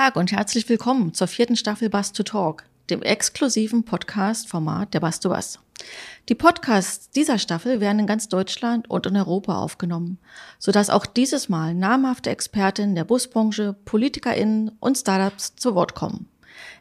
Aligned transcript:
Tag 0.00 0.16
und 0.16 0.32
herzlich 0.32 0.66
willkommen 0.70 1.12
zur 1.12 1.26
vierten 1.26 1.56
Staffel 1.56 1.90
Bass 1.90 2.12
to 2.12 2.22
Talk, 2.22 2.64
dem 2.88 3.02
exklusiven 3.02 3.84
Podcast-Format 3.84 4.94
der 4.94 5.00
Bass 5.00 5.20
to 5.20 5.28
Bass. 5.28 5.58
Die 6.30 6.34
Podcasts 6.34 7.10
dieser 7.10 7.36
Staffel 7.36 7.80
werden 7.80 7.98
in 7.98 8.06
ganz 8.06 8.26
Deutschland 8.26 8.88
und 8.88 9.04
in 9.04 9.14
Europa 9.14 9.58
aufgenommen, 9.58 10.16
sodass 10.58 10.88
auch 10.88 11.04
dieses 11.04 11.50
Mal 11.50 11.74
namhafte 11.74 12.30
Expertinnen 12.30 12.94
der 12.94 13.04
Busbranche, 13.04 13.76
PolitikerInnen 13.84 14.70
und 14.80 14.96
Startups 14.96 15.56
zu 15.56 15.74
Wort 15.74 15.94
kommen. 15.94 16.30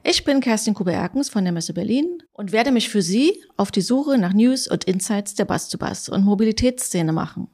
Ich 0.01 0.23
bin 0.23 0.39
Kerstin 0.39 0.73
Kube-Erkens 0.73 1.27
von 1.27 1.43
der 1.43 1.51
Messe 1.51 1.73
Berlin 1.73 2.23
und 2.31 2.53
werde 2.53 2.71
mich 2.71 2.87
für 2.87 3.01
Sie 3.01 3.43
auf 3.57 3.69
die 3.69 3.81
Suche 3.81 4.17
nach 4.17 4.31
News 4.31 4.65
und 4.65 4.85
Insights 4.85 5.35
der 5.35 5.43
Bass 5.43 5.67
to 5.67 5.77
Bass 5.77 6.07
und 6.07 6.23
Mobilitätsszene 6.23 7.11
machen. 7.11 7.49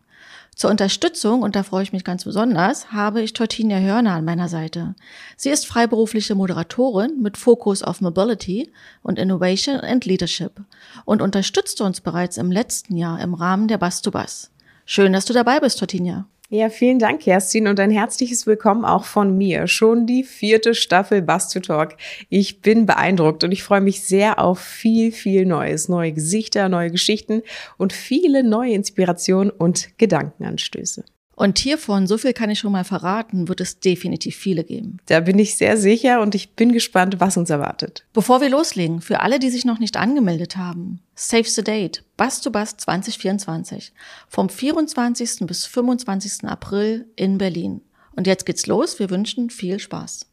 Zur 0.56 0.70
Unterstützung, 0.70 1.42
und 1.42 1.58
da 1.58 1.64
freue 1.64 1.84
ich 1.84 1.92
mich 1.92 2.06
ganz 2.06 2.24
besonders, 2.24 2.94
habe 2.94 3.22
ich 3.22 3.34
Tortinia 3.34 3.78
Hörner 3.78 4.14
an 4.14 4.24
meiner 4.24 4.48
Seite. 4.48 4.96
Sie 5.36 5.50
ist 5.50 5.68
freiberufliche 5.68 6.34
Moderatorin 6.34 7.22
mit 7.22 7.36
Fokus 7.36 7.84
auf 7.84 8.00
Mobility 8.00 8.72
und 9.04 9.20
Innovation 9.20 9.82
and 9.82 10.06
Leadership 10.06 10.62
und 11.04 11.22
unterstützte 11.22 11.84
uns 11.84 12.00
bereits 12.00 12.38
im 12.38 12.52
letzten 12.52 12.96
Jahr 12.96 13.20
im 13.20 13.34
Rahmen 13.34 13.68
der 13.68 13.78
Bass 13.78 14.02
to 14.02 14.12
Bass. 14.12 14.50
Schön, 14.86 15.12
dass 15.12 15.26
du 15.26 15.34
dabei 15.34 15.60
bist, 15.60 15.78
Tortinia. 15.78 16.26
Ja, 16.50 16.70
vielen 16.70 17.00
Dank, 17.00 17.22
Kerstin, 17.22 17.68
und 17.68 17.80
ein 17.80 17.90
herzliches 17.90 18.46
Willkommen 18.46 18.86
auch 18.86 19.06
von 19.06 19.36
mir. 19.36 19.66
Schon 19.66 20.06
die 20.06 20.24
vierte 20.24 20.76
Staffel 20.76 21.24
Bass 21.24 21.50
to 21.50 21.60
Talk. 21.60 21.98
Ich 22.30 22.62
bin 22.62 22.86
beeindruckt 22.86 23.44
und 23.44 23.52
ich 23.52 23.64
freue 23.64 23.82
mich 23.82 24.04
sehr 24.04 24.38
auf 24.38 24.60
viel, 24.60 25.12
viel 25.12 25.48
Neues, 25.48 25.90
neue 25.90 26.12
Gesichter, 26.12 26.70
neue 26.70 26.92
Geschichten 26.92 27.42
und 27.78 27.94
viele 27.94 28.44
neue 28.44 28.74
Inspirationen 28.74 29.50
und 29.50 29.98
Gedankenanstöße. 29.98 31.04
Und 31.36 31.60
hiervon, 31.60 32.08
so 32.08 32.18
viel 32.18 32.34
kann 32.34 32.50
ich 32.50 32.60
schon 32.60 32.72
mal 32.72 32.86
verraten, 32.86 33.48
wird 33.48 33.60
es 33.60 33.80
definitiv 33.80 34.36
viele 34.36 34.64
geben. 34.64 34.98
Da 35.08 35.20
bin 35.20 35.38
ich 35.38 35.56
sehr 35.56 35.78
sicher 35.78 36.22
und 36.22 36.34
ich 36.34 36.54
bin 36.54 36.72
gespannt, 36.72 37.20
was 37.20 37.36
uns 37.36 37.50
erwartet. 37.50 38.06
Bevor 38.14 38.40
wir 38.40 38.50
loslegen, 38.50 39.02
für 39.02 39.20
alle, 39.20 39.40
die 39.40 39.50
sich 39.50 39.66
noch 39.66 39.80
nicht 39.80 39.98
angemeldet 39.98 40.56
haben, 40.56 41.02
Save 41.14 41.44
the 41.46 41.64
Date, 41.64 42.04
Bass 42.16 42.42
to 42.42 42.52
Bass 42.52 42.78
2024, 42.78 43.94
vom 44.30 44.50
24. 44.50 45.40
bis 45.42 45.66
25. 45.66 46.46
April 46.46 47.06
in 47.16 47.38
Berlin. 47.38 47.82
Und 48.16 48.28
jetzt 48.28 48.46
geht's 48.46 48.66
los, 48.66 49.00
wir 49.00 49.10
wünschen 49.10 49.50
viel 49.50 49.80
Spaß. 49.80 50.28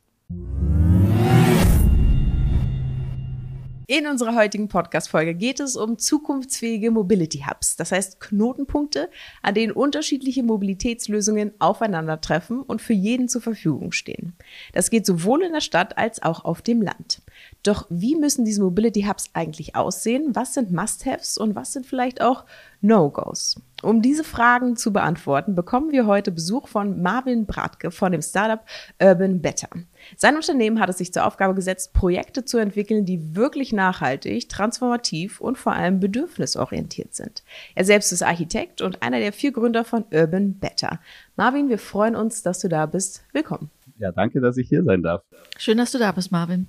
In 3.95 4.07
unserer 4.07 4.35
heutigen 4.35 4.69
Podcast-Folge 4.69 5.35
geht 5.35 5.61
es 5.61 5.77
um 5.77 5.99
zukunftsfähige 5.99 6.91
Mobility 6.91 7.45
Hubs, 7.47 7.77
das 7.77 7.93
heißt 7.93 8.21
Knotenpunkte, 8.21 9.11
an 9.43 9.53
denen 9.53 9.71
unterschiedliche 9.71 10.43
Mobilitätslösungen 10.43 11.53
aufeinandertreffen 11.59 12.63
und 12.63 12.81
für 12.81 12.95
jeden 12.95 13.29
zur 13.29 13.43
Verfügung 13.43 13.93
stehen. 13.93 14.33
Das 14.73 14.89
geht 14.89 15.05
sowohl 15.05 15.43
in 15.43 15.53
der 15.53 15.61
Stadt 15.61 15.99
als 15.99 16.23
auch 16.23 16.47
auf 16.47 16.63
dem 16.63 16.81
Land. 16.81 17.21
Doch 17.63 17.85
wie 17.91 18.17
müssen 18.17 18.47
diese 18.47 18.63
Mobility 18.63 19.03
Hubs 19.03 19.29
eigentlich 19.35 19.77
aussehen? 19.77 20.35
Was 20.35 20.55
sind 20.55 20.73
Must-Haves 20.73 21.37
und 21.37 21.55
was 21.55 21.75
sind 21.75 21.85
vielleicht 21.85 22.23
auch 22.23 22.47
No-Gos? 22.83 23.61
Um 23.83 24.03
diese 24.03 24.25
Fragen 24.25 24.77
zu 24.77 24.93
beantworten, 24.93 25.55
bekommen 25.55 25.93
wir 25.93 26.07
heute 26.07 26.33
Besuch 26.33 26.67
von 26.67 27.01
Marvin 27.01 27.47
Bratke 27.47 27.93
von 27.93 28.11
dem 28.11 28.23
Startup 28.23 28.61
Urban 29.01 29.41
Better. 29.41 29.69
Sein 30.17 30.35
Unternehmen 30.35 30.81
hat 30.81 30.89
es 30.89 30.99
sich 30.99 31.13
zur 31.13 31.25
Aufgabe 31.25 31.55
gesetzt, 31.55 31.93
Projekte 31.93 32.45
zu 32.45 32.59
entwickeln, 32.59 33.05
die 33.05 33.37
wirklich 33.37 33.73
nachhaltig, 33.73 34.49
transformativ 34.49 35.41
und 35.41 35.59
vor 35.59 35.75
allem 35.75 36.01
bedürfnisorientiert 36.01 37.15
sind. 37.15 37.45
Er 37.77 37.85
selbst 37.85 38.11
ist 38.13 38.23
Architekt 38.23 38.83
und 38.83 39.03
einer 39.03 39.21
der 39.21 39.33
vier 39.33 39.53
Gründer 39.53 39.85
von 39.85 40.05
Urban 40.13 40.55
Better. 40.55 40.99
Marvin, 41.37 41.69
wir 41.69 41.79
freuen 41.79 42.17
uns, 42.17 42.43
dass 42.43 42.59
du 42.59 42.69
da 42.69 42.87
bist. 42.87 43.25
Willkommen. 43.33 43.71
Ja, 43.99 44.11
danke, 44.11 44.41
dass 44.41 44.57
ich 44.57 44.69
hier 44.69 44.83
sein 44.83 45.03
darf. 45.03 45.23
Schön, 45.59 45.79
dass 45.79 45.93
du 45.93 45.99
da 45.99 46.11
bist, 46.11 46.33
Marvin. 46.33 46.67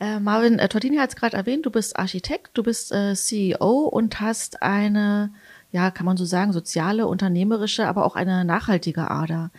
Äh, 0.00 0.18
Marvin, 0.18 0.58
äh, 0.58 0.68
Tortini 0.68 0.96
hat 0.96 1.10
es 1.10 1.16
gerade 1.16 1.36
erwähnt, 1.36 1.66
du 1.66 1.70
bist 1.70 1.96
Architekt, 1.98 2.50
du 2.54 2.62
bist 2.62 2.90
äh, 2.90 3.14
CEO 3.14 3.84
und 3.84 4.20
hast 4.20 4.62
eine 4.62 5.30
ja, 5.72 5.90
kann 5.90 6.06
man 6.06 6.16
so 6.16 6.24
sagen, 6.24 6.52
soziale, 6.52 7.06
unternehmerische, 7.06 7.86
aber 7.86 8.04
auch 8.04 8.16
eine 8.16 8.44
nachhaltige 8.44 9.10
Ader. 9.10 9.50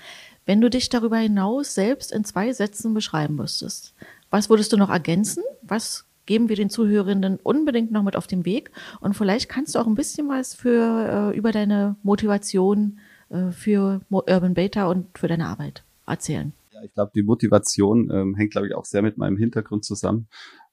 Wenn 0.45 0.61
du 0.61 0.69
dich 0.69 0.89
darüber 0.89 1.17
hinaus 1.17 1.73
selbst 1.73 2.11
in 2.11 2.23
zwei 2.23 2.51
Sätzen 2.51 2.93
beschreiben 2.93 3.35
müsstest, 3.35 3.93
was 4.29 4.49
würdest 4.49 4.73
du 4.73 4.77
noch 4.77 4.89
ergänzen? 4.89 5.43
Was 5.61 6.05
geben 6.25 6.49
wir 6.49 6.55
den 6.55 6.69
Zuhörenden 6.69 7.37
unbedingt 7.41 7.91
noch 7.91 8.03
mit 8.03 8.15
auf 8.15 8.27
den 8.27 8.45
Weg? 8.45 8.71
Und 8.99 9.13
vielleicht 9.13 9.49
kannst 9.49 9.75
du 9.75 9.79
auch 9.79 9.87
ein 9.87 9.95
bisschen 9.95 10.27
was 10.27 10.53
für, 10.53 11.31
äh, 11.33 11.37
über 11.37 11.51
deine 11.51 11.95
Motivation 12.03 12.99
äh, 13.29 13.51
für 13.51 14.01
Urban 14.09 14.53
Beta 14.53 14.87
und 14.87 15.17
für 15.17 15.27
deine 15.27 15.47
Arbeit 15.47 15.83
erzählen. 16.05 16.53
Ich 16.83 16.93
glaube, 16.93 17.11
die 17.15 17.23
Motivation 17.23 18.09
ähm, 18.11 18.35
hängt, 18.35 18.51
glaube 18.51 18.67
ich, 18.67 18.75
auch 18.75 18.85
sehr 18.85 19.01
mit 19.01 19.17
meinem 19.17 19.37
Hintergrund 19.37 19.85
zusammen. 19.85 20.27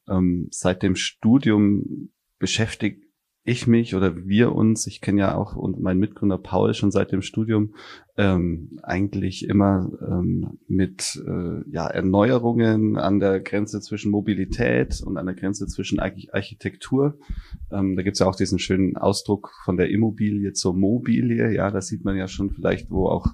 Ähm, 0.08 0.48
seit 0.50 0.82
dem 0.82 0.96
Studium 0.96 2.10
beschäftigt 2.38 3.07
ich 3.48 3.66
mich 3.66 3.94
oder 3.94 4.26
wir 4.26 4.54
uns, 4.54 4.86
ich 4.86 5.00
kenne 5.00 5.20
ja 5.20 5.34
auch 5.34 5.56
und 5.56 5.80
mein 5.80 5.98
Mitgründer 5.98 6.36
Paul 6.38 6.74
schon 6.74 6.90
seit 6.90 7.12
dem 7.12 7.22
Studium 7.22 7.74
ähm, 8.16 8.78
eigentlich 8.82 9.48
immer 9.48 9.90
ähm, 10.06 10.58
mit 10.68 11.22
äh, 11.26 11.70
ja, 11.70 11.86
Erneuerungen 11.86 12.98
an 12.98 13.20
der 13.20 13.40
Grenze 13.40 13.80
zwischen 13.80 14.10
Mobilität 14.10 15.00
und 15.00 15.16
an 15.16 15.26
der 15.26 15.34
Grenze 15.34 15.66
zwischen 15.66 15.98
Architektur. 15.98 17.18
Ähm, 17.72 17.96
da 17.96 18.02
gibt's 18.02 18.18
ja 18.18 18.26
auch 18.26 18.36
diesen 18.36 18.58
schönen 18.58 18.96
Ausdruck 18.96 19.50
von 19.64 19.76
der 19.76 19.88
Immobilie 19.88 20.52
zur 20.52 20.74
Mobilie. 20.74 21.50
Ja, 21.50 21.70
da 21.70 21.80
sieht 21.80 22.04
man 22.04 22.16
ja 22.16 22.28
schon 22.28 22.50
vielleicht, 22.50 22.90
wo 22.90 23.08
auch 23.08 23.28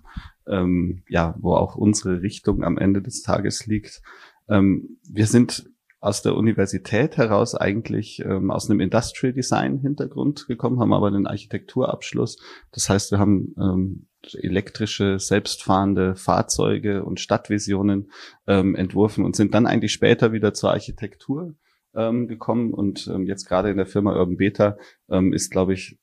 ähm, 0.46 1.02
ja, 1.08 1.34
wo 1.40 1.54
auch 1.54 1.74
unsere 1.74 2.22
Richtung 2.22 2.62
am 2.62 2.78
Ende 2.78 3.02
des 3.02 3.22
Tages 3.22 3.66
liegt. 3.66 4.02
Ähm, 4.48 4.98
wir 5.10 5.26
sind 5.26 5.70
aus 6.04 6.20
der 6.20 6.36
Universität 6.36 7.16
heraus 7.16 7.54
eigentlich 7.54 8.22
ähm, 8.22 8.50
aus 8.50 8.68
einem 8.68 8.80
Industrial 8.80 9.32
Design 9.32 9.78
Hintergrund 9.78 10.46
gekommen, 10.46 10.78
haben 10.78 10.92
aber 10.92 11.06
einen 11.06 11.26
Architekturabschluss. 11.26 12.36
Das 12.72 12.90
heißt, 12.90 13.10
wir 13.10 13.18
haben 13.18 13.54
ähm, 13.58 14.06
elektrische, 14.34 15.18
selbstfahrende 15.18 16.14
Fahrzeuge 16.14 17.04
und 17.04 17.20
Stadtvisionen 17.20 18.10
ähm, 18.46 18.74
entworfen 18.74 19.24
und 19.24 19.34
sind 19.34 19.54
dann 19.54 19.66
eigentlich 19.66 19.92
später 19.94 20.32
wieder 20.32 20.52
zur 20.52 20.72
Architektur 20.72 21.54
ähm, 21.94 22.28
gekommen. 22.28 22.74
Und 22.74 23.06
ähm, 23.06 23.26
jetzt 23.26 23.46
gerade 23.46 23.70
in 23.70 23.78
der 23.78 23.86
Firma 23.86 24.14
Urban 24.14 24.36
Beta 24.36 24.76
ähm, 25.08 25.32
ist, 25.32 25.50
glaube 25.50 25.72
ich, 25.72 25.98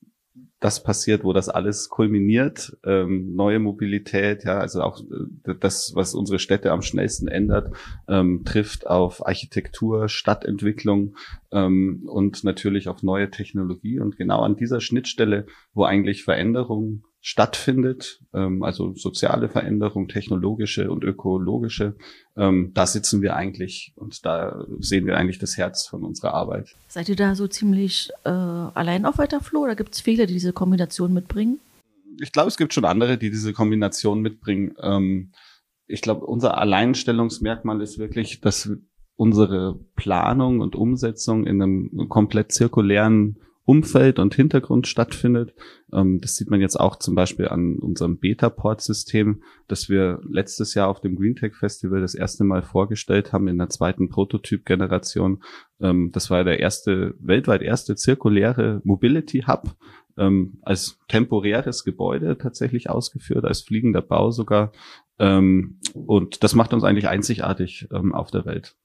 das 0.61 0.83
passiert, 0.83 1.23
wo 1.23 1.33
das 1.33 1.49
alles 1.49 1.89
kulminiert, 1.89 2.77
ähm, 2.85 3.35
neue 3.35 3.57
Mobilität, 3.57 4.45
ja, 4.45 4.59
also 4.59 4.83
auch 4.83 5.01
äh, 5.01 5.55
das, 5.59 5.93
was 5.95 6.13
unsere 6.13 6.37
Städte 6.37 6.71
am 6.71 6.83
schnellsten 6.83 7.27
ändert, 7.27 7.75
ähm, 8.07 8.43
trifft 8.45 8.85
auf 8.85 9.25
Architektur, 9.25 10.07
Stadtentwicklung 10.07 11.15
ähm, 11.51 12.03
und 12.05 12.43
natürlich 12.43 12.89
auf 12.89 13.01
neue 13.01 13.31
Technologie. 13.31 13.99
Und 13.99 14.17
genau 14.17 14.41
an 14.43 14.55
dieser 14.55 14.81
Schnittstelle, 14.81 15.47
wo 15.73 15.83
eigentlich 15.83 16.23
Veränderung 16.23 17.03
stattfindet, 17.21 18.19
ähm, 18.33 18.63
also 18.63 18.95
soziale 18.95 19.47
Veränderung, 19.47 20.07
technologische 20.07 20.89
und 20.91 21.03
ökologische, 21.03 21.95
ähm, 22.35 22.71
da 22.73 22.87
sitzen 22.87 23.21
wir 23.21 23.35
eigentlich 23.35 23.93
und 23.95 24.25
da 24.25 24.65
sehen 24.79 25.05
wir 25.05 25.17
eigentlich 25.17 25.37
das 25.37 25.55
Herz 25.55 25.85
von 25.87 26.03
unserer 26.03 26.33
Arbeit. 26.33 26.75
Seid 26.87 27.09
ihr 27.09 27.15
da 27.15 27.35
so 27.35 27.47
ziemlich 27.47 28.09
äh, 28.23 28.29
allein 28.29 29.05
auf 29.05 29.19
weiter 29.19 29.39
Flur 29.39 29.63
oder 29.63 29.75
gibt 29.75 29.93
es 29.93 30.01
viele, 30.01 30.25
die 30.25 30.33
diese 30.33 30.51
Kombination 30.51 31.13
mitbringen? 31.13 31.59
Ich 32.19 32.31
glaube, 32.31 32.49
es 32.49 32.57
gibt 32.57 32.73
schon 32.73 32.85
andere, 32.85 33.17
die 33.17 33.29
diese 33.29 33.53
Kombination 33.53 34.21
mitbringen. 34.21 34.73
Ähm, 34.81 35.31
ich 35.85 36.01
glaube, 36.01 36.25
unser 36.25 36.57
Alleinstellungsmerkmal 36.57 37.81
ist 37.81 37.99
wirklich, 37.99 38.41
dass 38.41 38.71
unsere 39.15 39.79
Planung 39.95 40.59
und 40.61 40.75
Umsetzung 40.75 41.45
in 41.45 41.61
einem 41.61 42.09
komplett 42.09 42.51
zirkulären 42.51 43.37
Umfeld 43.71 44.19
und 44.19 44.35
Hintergrund 44.35 44.85
stattfindet. 44.85 45.53
Ähm, 45.93 46.19
das 46.19 46.35
sieht 46.35 46.49
man 46.49 46.59
jetzt 46.59 46.77
auch 46.77 46.97
zum 46.97 47.15
Beispiel 47.15 47.47
an 47.47 47.77
unserem 47.79 48.17
Beta-Port-System, 48.17 49.43
das 49.69 49.87
wir 49.87 50.19
letztes 50.29 50.73
Jahr 50.73 50.89
auf 50.89 50.99
dem 50.99 51.15
GreenTech 51.15 51.55
Festival 51.55 52.01
das 52.01 52.13
erste 52.13 52.43
Mal 52.43 52.63
vorgestellt 52.63 53.31
haben 53.31 53.47
in 53.47 53.57
der 53.57 53.69
zweiten 53.69 54.09
Prototyp-Generation. 54.09 55.41
Ähm, 55.79 56.11
das 56.11 56.29
war 56.29 56.43
der 56.43 56.59
erste, 56.59 57.15
weltweit 57.19 57.61
erste 57.61 57.95
zirkuläre 57.95 58.81
Mobility 58.83 59.45
Hub, 59.47 59.77
ähm, 60.17 60.59
als 60.63 60.99
temporäres 61.07 61.85
Gebäude 61.85 62.37
tatsächlich 62.37 62.89
ausgeführt, 62.89 63.45
als 63.45 63.61
fliegender 63.61 64.01
Bau 64.01 64.31
sogar. 64.31 64.73
und 65.17 66.43
das 66.43 66.55
macht 66.55 66.73
uns 66.73 66.83
eigentlich 66.83 67.07
einzigartig 67.07 67.87
auf 67.91 68.31
der 68.31 68.43
Welt. 68.45 68.75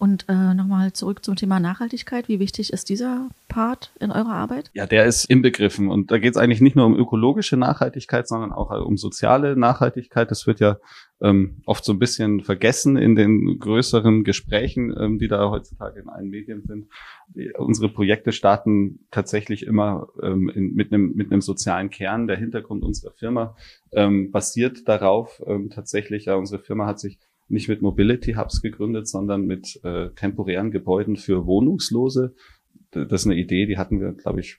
Und 0.00 0.24
äh, 0.30 0.54
nochmal 0.54 0.94
zurück 0.94 1.22
zum 1.22 1.36
Thema 1.36 1.60
Nachhaltigkeit. 1.60 2.26
Wie 2.26 2.40
wichtig 2.40 2.72
ist 2.72 2.88
dieser 2.88 3.28
Part 3.48 3.92
in 4.00 4.10
eurer 4.10 4.32
Arbeit? 4.32 4.70
Ja, 4.72 4.86
der 4.86 5.04
ist 5.04 5.26
inbegriffen. 5.26 5.90
Und 5.90 6.10
da 6.10 6.16
geht 6.16 6.30
es 6.30 6.36
eigentlich 6.38 6.62
nicht 6.62 6.74
nur 6.74 6.86
um 6.86 6.96
ökologische 6.96 7.58
Nachhaltigkeit, 7.58 8.26
sondern 8.26 8.50
auch 8.50 8.70
um 8.70 8.96
soziale 8.96 9.56
Nachhaltigkeit. 9.56 10.30
Das 10.30 10.46
wird 10.46 10.58
ja 10.58 10.78
ähm, 11.20 11.60
oft 11.66 11.84
so 11.84 11.92
ein 11.92 11.98
bisschen 11.98 12.40
vergessen 12.40 12.96
in 12.96 13.14
den 13.14 13.58
größeren 13.58 14.24
Gesprächen, 14.24 14.94
ähm, 14.98 15.18
die 15.18 15.28
da 15.28 15.50
heutzutage 15.50 16.00
in 16.00 16.08
allen 16.08 16.30
Medien 16.30 16.62
sind. 16.62 16.88
Die, 17.34 17.52
unsere 17.58 17.90
Projekte 17.90 18.32
starten 18.32 19.00
tatsächlich 19.10 19.66
immer 19.66 20.08
ähm, 20.22 20.48
in, 20.48 20.72
mit 20.72 20.94
einem 20.94 21.12
mit 21.14 21.30
einem 21.30 21.42
sozialen 21.42 21.90
Kern. 21.90 22.26
Der 22.26 22.38
Hintergrund 22.38 22.84
unserer 22.84 23.12
Firma 23.12 23.54
ähm, 23.92 24.30
basiert 24.30 24.88
darauf 24.88 25.42
ähm, 25.46 25.68
tatsächlich. 25.68 26.24
Ja, 26.24 26.36
unsere 26.36 26.62
Firma 26.62 26.86
hat 26.86 26.98
sich 27.00 27.18
nicht 27.50 27.68
mit 27.68 27.82
Mobility 27.82 28.34
Hubs 28.34 28.62
gegründet, 28.62 29.08
sondern 29.08 29.46
mit 29.46 29.80
äh, 29.84 30.10
temporären 30.10 30.70
Gebäuden 30.70 31.16
für 31.16 31.46
Wohnungslose. 31.46 32.34
Das 32.90 33.22
ist 33.22 33.26
eine 33.26 33.36
Idee, 33.36 33.66
die 33.66 33.78
hatten 33.78 34.00
wir, 34.00 34.12
glaube 34.12 34.40
ich, 34.40 34.58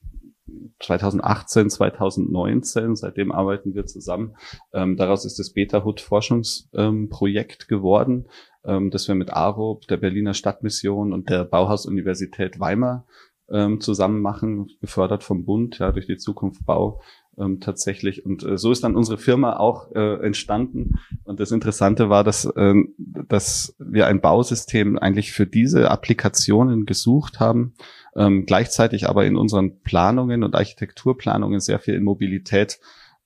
2018, 0.79 1.69
2019. 1.69 2.95
Seitdem 2.95 3.31
arbeiten 3.31 3.73
wir 3.73 3.85
zusammen. 3.85 4.35
Ähm, 4.73 4.97
daraus 4.97 5.25
ist 5.25 5.39
das 5.39 5.53
Beta-Hood 5.53 6.01
Forschungsprojekt 6.01 7.63
ähm, 7.63 7.67
geworden, 7.67 8.27
ähm, 8.65 8.89
das 8.91 9.07
wir 9.07 9.15
mit 9.15 9.31
AROP, 9.31 9.87
der 9.87 9.97
Berliner 9.97 10.33
Stadtmission 10.33 11.13
und 11.13 11.29
der 11.29 11.45
Bauhaus-Universität 11.45 12.59
Weimar 12.59 13.05
ähm, 13.49 13.79
zusammen 13.81 14.21
machen, 14.21 14.69
gefördert 14.79 15.23
vom 15.23 15.45
Bund, 15.45 15.79
ja, 15.79 15.91
durch 15.91 16.07
die 16.07 16.17
Zukunft 16.17 16.65
Bau 16.65 17.01
ähm, 17.41 17.59
tatsächlich. 17.59 18.25
Und 18.25 18.43
äh, 18.43 18.57
so 18.57 18.71
ist 18.71 18.83
dann 18.83 18.95
unsere 18.95 19.17
Firma 19.17 19.57
auch 19.57 19.91
äh, 19.93 20.25
entstanden. 20.25 20.99
Und 21.23 21.39
das 21.39 21.51
Interessante 21.51 22.09
war, 22.09 22.23
dass, 22.23 22.45
äh, 22.45 22.75
dass 22.97 23.75
wir 23.79 24.07
ein 24.07 24.21
Bausystem 24.21 24.97
eigentlich 24.97 25.31
für 25.31 25.47
diese 25.47 25.89
Applikationen 25.89 26.85
gesucht 26.85 27.39
haben, 27.39 27.73
ähm, 28.15 28.45
gleichzeitig 28.45 29.09
aber 29.09 29.25
in 29.25 29.35
unseren 29.35 29.81
Planungen 29.81 30.43
und 30.43 30.55
Architekturplanungen 30.55 31.59
sehr 31.59 31.79
viel 31.79 31.95
in 31.95 32.03
Mobilität 32.03 32.79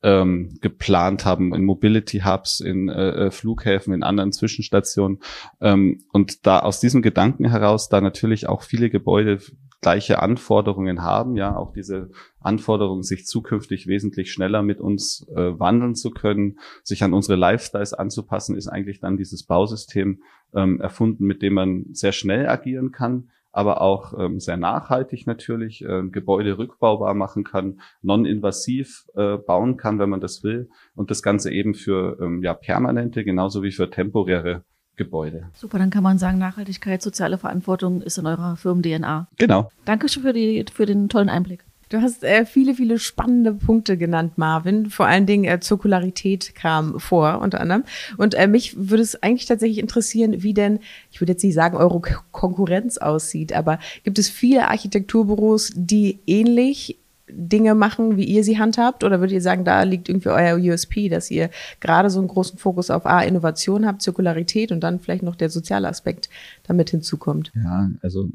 ähm, 0.03 0.59
geplant 0.61 1.25
haben, 1.25 1.53
in 1.55 1.65
Mobility 1.65 2.19
Hubs, 2.19 2.59
in 2.59 2.89
äh, 2.89 3.09
äh, 3.09 3.31
Flughäfen, 3.31 3.93
in 3.93 4.03
anderen 4.03 4.31
Zwischenstationen. 4.31 5.19
Ähm, 5.61 6.03
und 6.11 6.45
da 6.45 6.59
aus 6.59 6.79
diesem 6.79 7.01
Gedanken 7.01 7.49
heraus, 7.49 7.89
da 7.89 8.01
natürlich 8.01 8.47
auch 8.47 8.61
viele 8.61 8.89
Gebäude 8.91 9.39
gleiche 9.85 10.19
Anforderungen 10.19 11.03
haben, 11.03 11.35
ja, 11.35 11.55
auch 11.55 11.71
diese 11.71 12.09
Anforderungen, 12.39 13.03
sich 13.03 13.27
zukünftig 13.27 13.85
wesentlich 13.85 14.31
schneller 14.31 14.63
mit 14.63 14.81
uns 14.81 15.27
äh, 15.35 15.59
wandeln 15.59 15.93
zu 15.93 16.09
können, 16.09 16.57
sich 16.81 17.03
an 17.03 17.13
unsere 17.13 17.37
Lifestyles 17.37 17.93
anzupassen, 17.93 18.55
ist 18.55 18.67
eigentlich 18.67 18.99
dann 18.99 19.15
dieses 19.15 19.43
Bausystem 19.43 20.23
ähm, 20.55 20.81
erfunden, 20.81 21.25
mit 21.25 21.43
dem 21.43 21.53
man 21.53 21.85
sehr 21.91 22.13
schnell 22.13 22.47
agieren 22.47 22.91
kann, 22.91 23.29
aber 23.51 23.81
auch 23.81 24.17
ähm, 24.17 24.39
sehr 24.39 24.57
nachhaltig 24.57 25.27
natürlich 25.27 25.85
äh, 25.85 26.01
Gebäude 26.09 26.57
rückbaubar 26.57 27.13
machen 27.13 27.43
kann, 27.43 27.79
non-invasiv 28.01 29.05
äh, 29.13 29.37
bauen 29.37 29.77
kann, 29.77 29.99
wenn 29.99 30.09
man 30.09 30.19
das 30.19 30.43
will 30.43 30.67
und 30.95 31.11
das 31.11 31.21
Ganze 31.21 31.51
eben 31.51 31.75
für 31.75 32.17
ähm, 32.19 32.41
ja 32.41 32.55
permanente 32.55 33.23
genauso 33.23 33.61
wie 33.61 33.71
für 33.71 33.91
temporäre 33.91 34.63
Gebäude. 34.95 35.49
Super, 35.53 35.79
dann 35.79 35.89
kann 35.89 36.03
man 36.03 36.17
sagen, 36.17 36.37
Nachhaltigkeit, 36.37 37.01
soziale 37.01 37.37
Verantwortung 37.37 38.01
ist 38.01 38.17
in 38.17 38.25
eurer 38.25 38.55
Firmen-DNA. 38.55 39.27
Genau. 39.37 39.71
Danke 39.85 40.07
für, 40.09 40.33
die, 40.33 40.65
für 40.73 40.85
den 40.85 41.09
tollen 41.09 41.29
Einblick. 41.29 41.63
Du 41.89 42.01
hast 42.01 42.23
äh, 42.23 42.45
viele, 42.45 42.73
viele 42.73 42.97
spannende 42.97 43.53
Punkte 43.53 43.97
genannt, 43.97 44.37
Marvin. 44.37 44.89
Vor 44.89 45.05
allen 45.05 45.27
Dingen 45.27 45.45
äh, 45.45 45.59
Zirkularität 45.59 46.55
kam 46.55 46.99
vor, 46.99 47.41
unter 47.41 47.61
anderem. 47.61 47.83
Und 48.17 48.33
äh, 48.33 48.47
mich 48.47 48.75
würde 48.75 49.03
es 49.03 49.21
eigentlich 49.21 49.45
tatsächlich 49.45 49.77
interessieren, 49.77 50.41
wie 50.41 50.55
denn, 50.55 50.79
ich 51.11 51.21
würde 51.21 51.33
jetzt 51.33 51.43
nicht 51.43 51.53
sagen, 51.53 51.77
eure 51.77 52.01
Konkurrenz 52.31 52.97
aussieht, 52.97 53.53
aber 53.53 53.79
gibt 54.03 54.17
es 54.17 54.29
viele 54.29 54.67
Architekturbüros, 54.69 55.71
die 55.75 56.19
ähnlich 56.25 56.97
Dinge 57.29 57.75
machen, 57.75 58.17
wie 58.17 58.23
ihr 58.23 58.43
sie 58.43 58.59
handhabt? 58.59 59.03
Oder 59.03 59.19
würdet 59.19 59.33
ihr 59.33 59.41
sagen, 59.41 59.65
da 59.65 59.83
liegt 59.83 60.09
irgendwie 60.09 60.29
euer 60.29 60.57
USP, 60.57 61.09
dass 61.09 61.31
ihr 61.31 61.49
gerade 61.79 62.09
so 62.09 62.19
einen 62.19 62.27
großen 62.27 62.59
Fokus 62.59 62.89
auf 62.89 63.05
A, 63.05 63.21
Innovation 63.21 63.85
habt, 63.85 64.01
Zirkularität 64.01 64.71
und 64.71 64.81
dann 64.81 64.99
vielleicht 64.99 65.23
noch 65.23 65.35
der 65.35 65.49
soziale 65.49 65.87
Aspekt 65.87 66.29
damit 66.63 66.89
hinzukommt? 66.89 67.51
Ja, 67.55 67.89
also, 68.01 68.29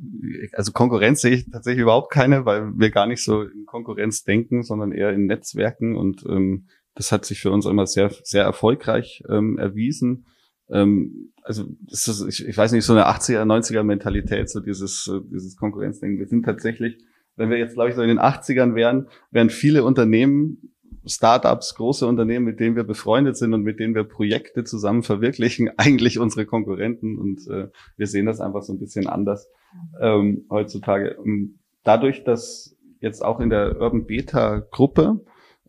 also 0.52 0.72
Konkurrenz 0.72 1.20
sehe 1.20 1.32
ich 1.32 1.50
tatsächlich 1.50 1.82
überhaupt 1.82 2.12
keine, 2.12 2.44
weil 2.44 2.72
wir 2.76 2.90
gar 2.90 3.06
nicht 3.06 3.22
so 3.22 3.42
in 3.42 3.66
Konkurrenz 3.66 4.24
denken, 4.24 4.62
sondern 4.62 4.92
eher 4.92 5.12
in 5.12 5.26
Netzwerken 5.26 5.96
und 5.96 6.24
ähm, 6.28 6.66
das 6.94 7.12
hat 7.12 7.24
sich 7.24 7.40
für 7.40 7.50
uns 7.50 7.66
immer 7.66 7.86
sehr, 7.86 8.10
sehr 8.24 8.42
erfolgreich 8.42 9.22
ähm, 9.28 9.58
erwiesen. 9.58 10.26
Ähm, 10.68 11.32
also 11.42 11.64
ist, 11.88 12.24
ich, 12.28 12.46
ich 12.46 12.56
weiß 12.56 12.72
nicht, 12.72 12.84
so 12.84 12.92
eine 12.92 13.06
80er, 13.06 13.42
90er 13.42 13.82
Mentalität, 13.82 14.50
so 14.50 14.60
dieses, 14.60 15.10
dieses 15.32 15.56
Konkurrenzdenken. 15.56 16.18
Wir 16.18 16.26
sind 16.26 16.44
tatsächlich 16.44 16.98
wenn 17.40 17.50
wir 17.50 17.56
jetzt, 17.56 17.74
glaube 17.74 17.88
ich, 17.88 17.96
so 17.96 18.02
in 18.02 18.08
den 18.08 18.20
80ern 18.20 18.74
wären, 18.74 19.08
wären 19.30 19.48
viele 19.48 19.82
Unternehmen, 19.82 20.70
Startups, 21.06 21.74
große 21.74 22.06
Unternehmen, 22.06 22.44
mit 22.44 22.60
denen 22.60 22.76
wir 22.76 22.84
befreundet 22.84 23.38
sind 23.38 23.54
und 23.54 23.62
mit 23.62 23.80
denen 23.80 23.94
wir 23.94 24.04
Projekte 24.04 24.64
zusammen 24.64 25.02
verwirklichen, 25.02 25.70
eigentlich 25.78 26.18
unsere 26.18 26.44
Konkurrenten. 26.44 27.18
Und 27.18 27.48
äh, 27.48 27.68
wir 27.96 28.06
sehen 28.06 28.26
das 28.26 28.40
einfach 28.40 28.62
so 28.62 28.74
ein 28.74 28.78
bisschen 28.78 29.06
anders 29.06 29.48
ähm, 30.00 30.44
heutzutage. 30.50 31.16
Dadurch, 31.82 32.24
dass 32.24 32.76
jetzt 33.00 33.24
auch 33.24 33.40
in 33.40 33.48
der 33.48 33.80
Urban 33.80 34.04
Beta 34.04 34.58
Gruppe 34.70 35.24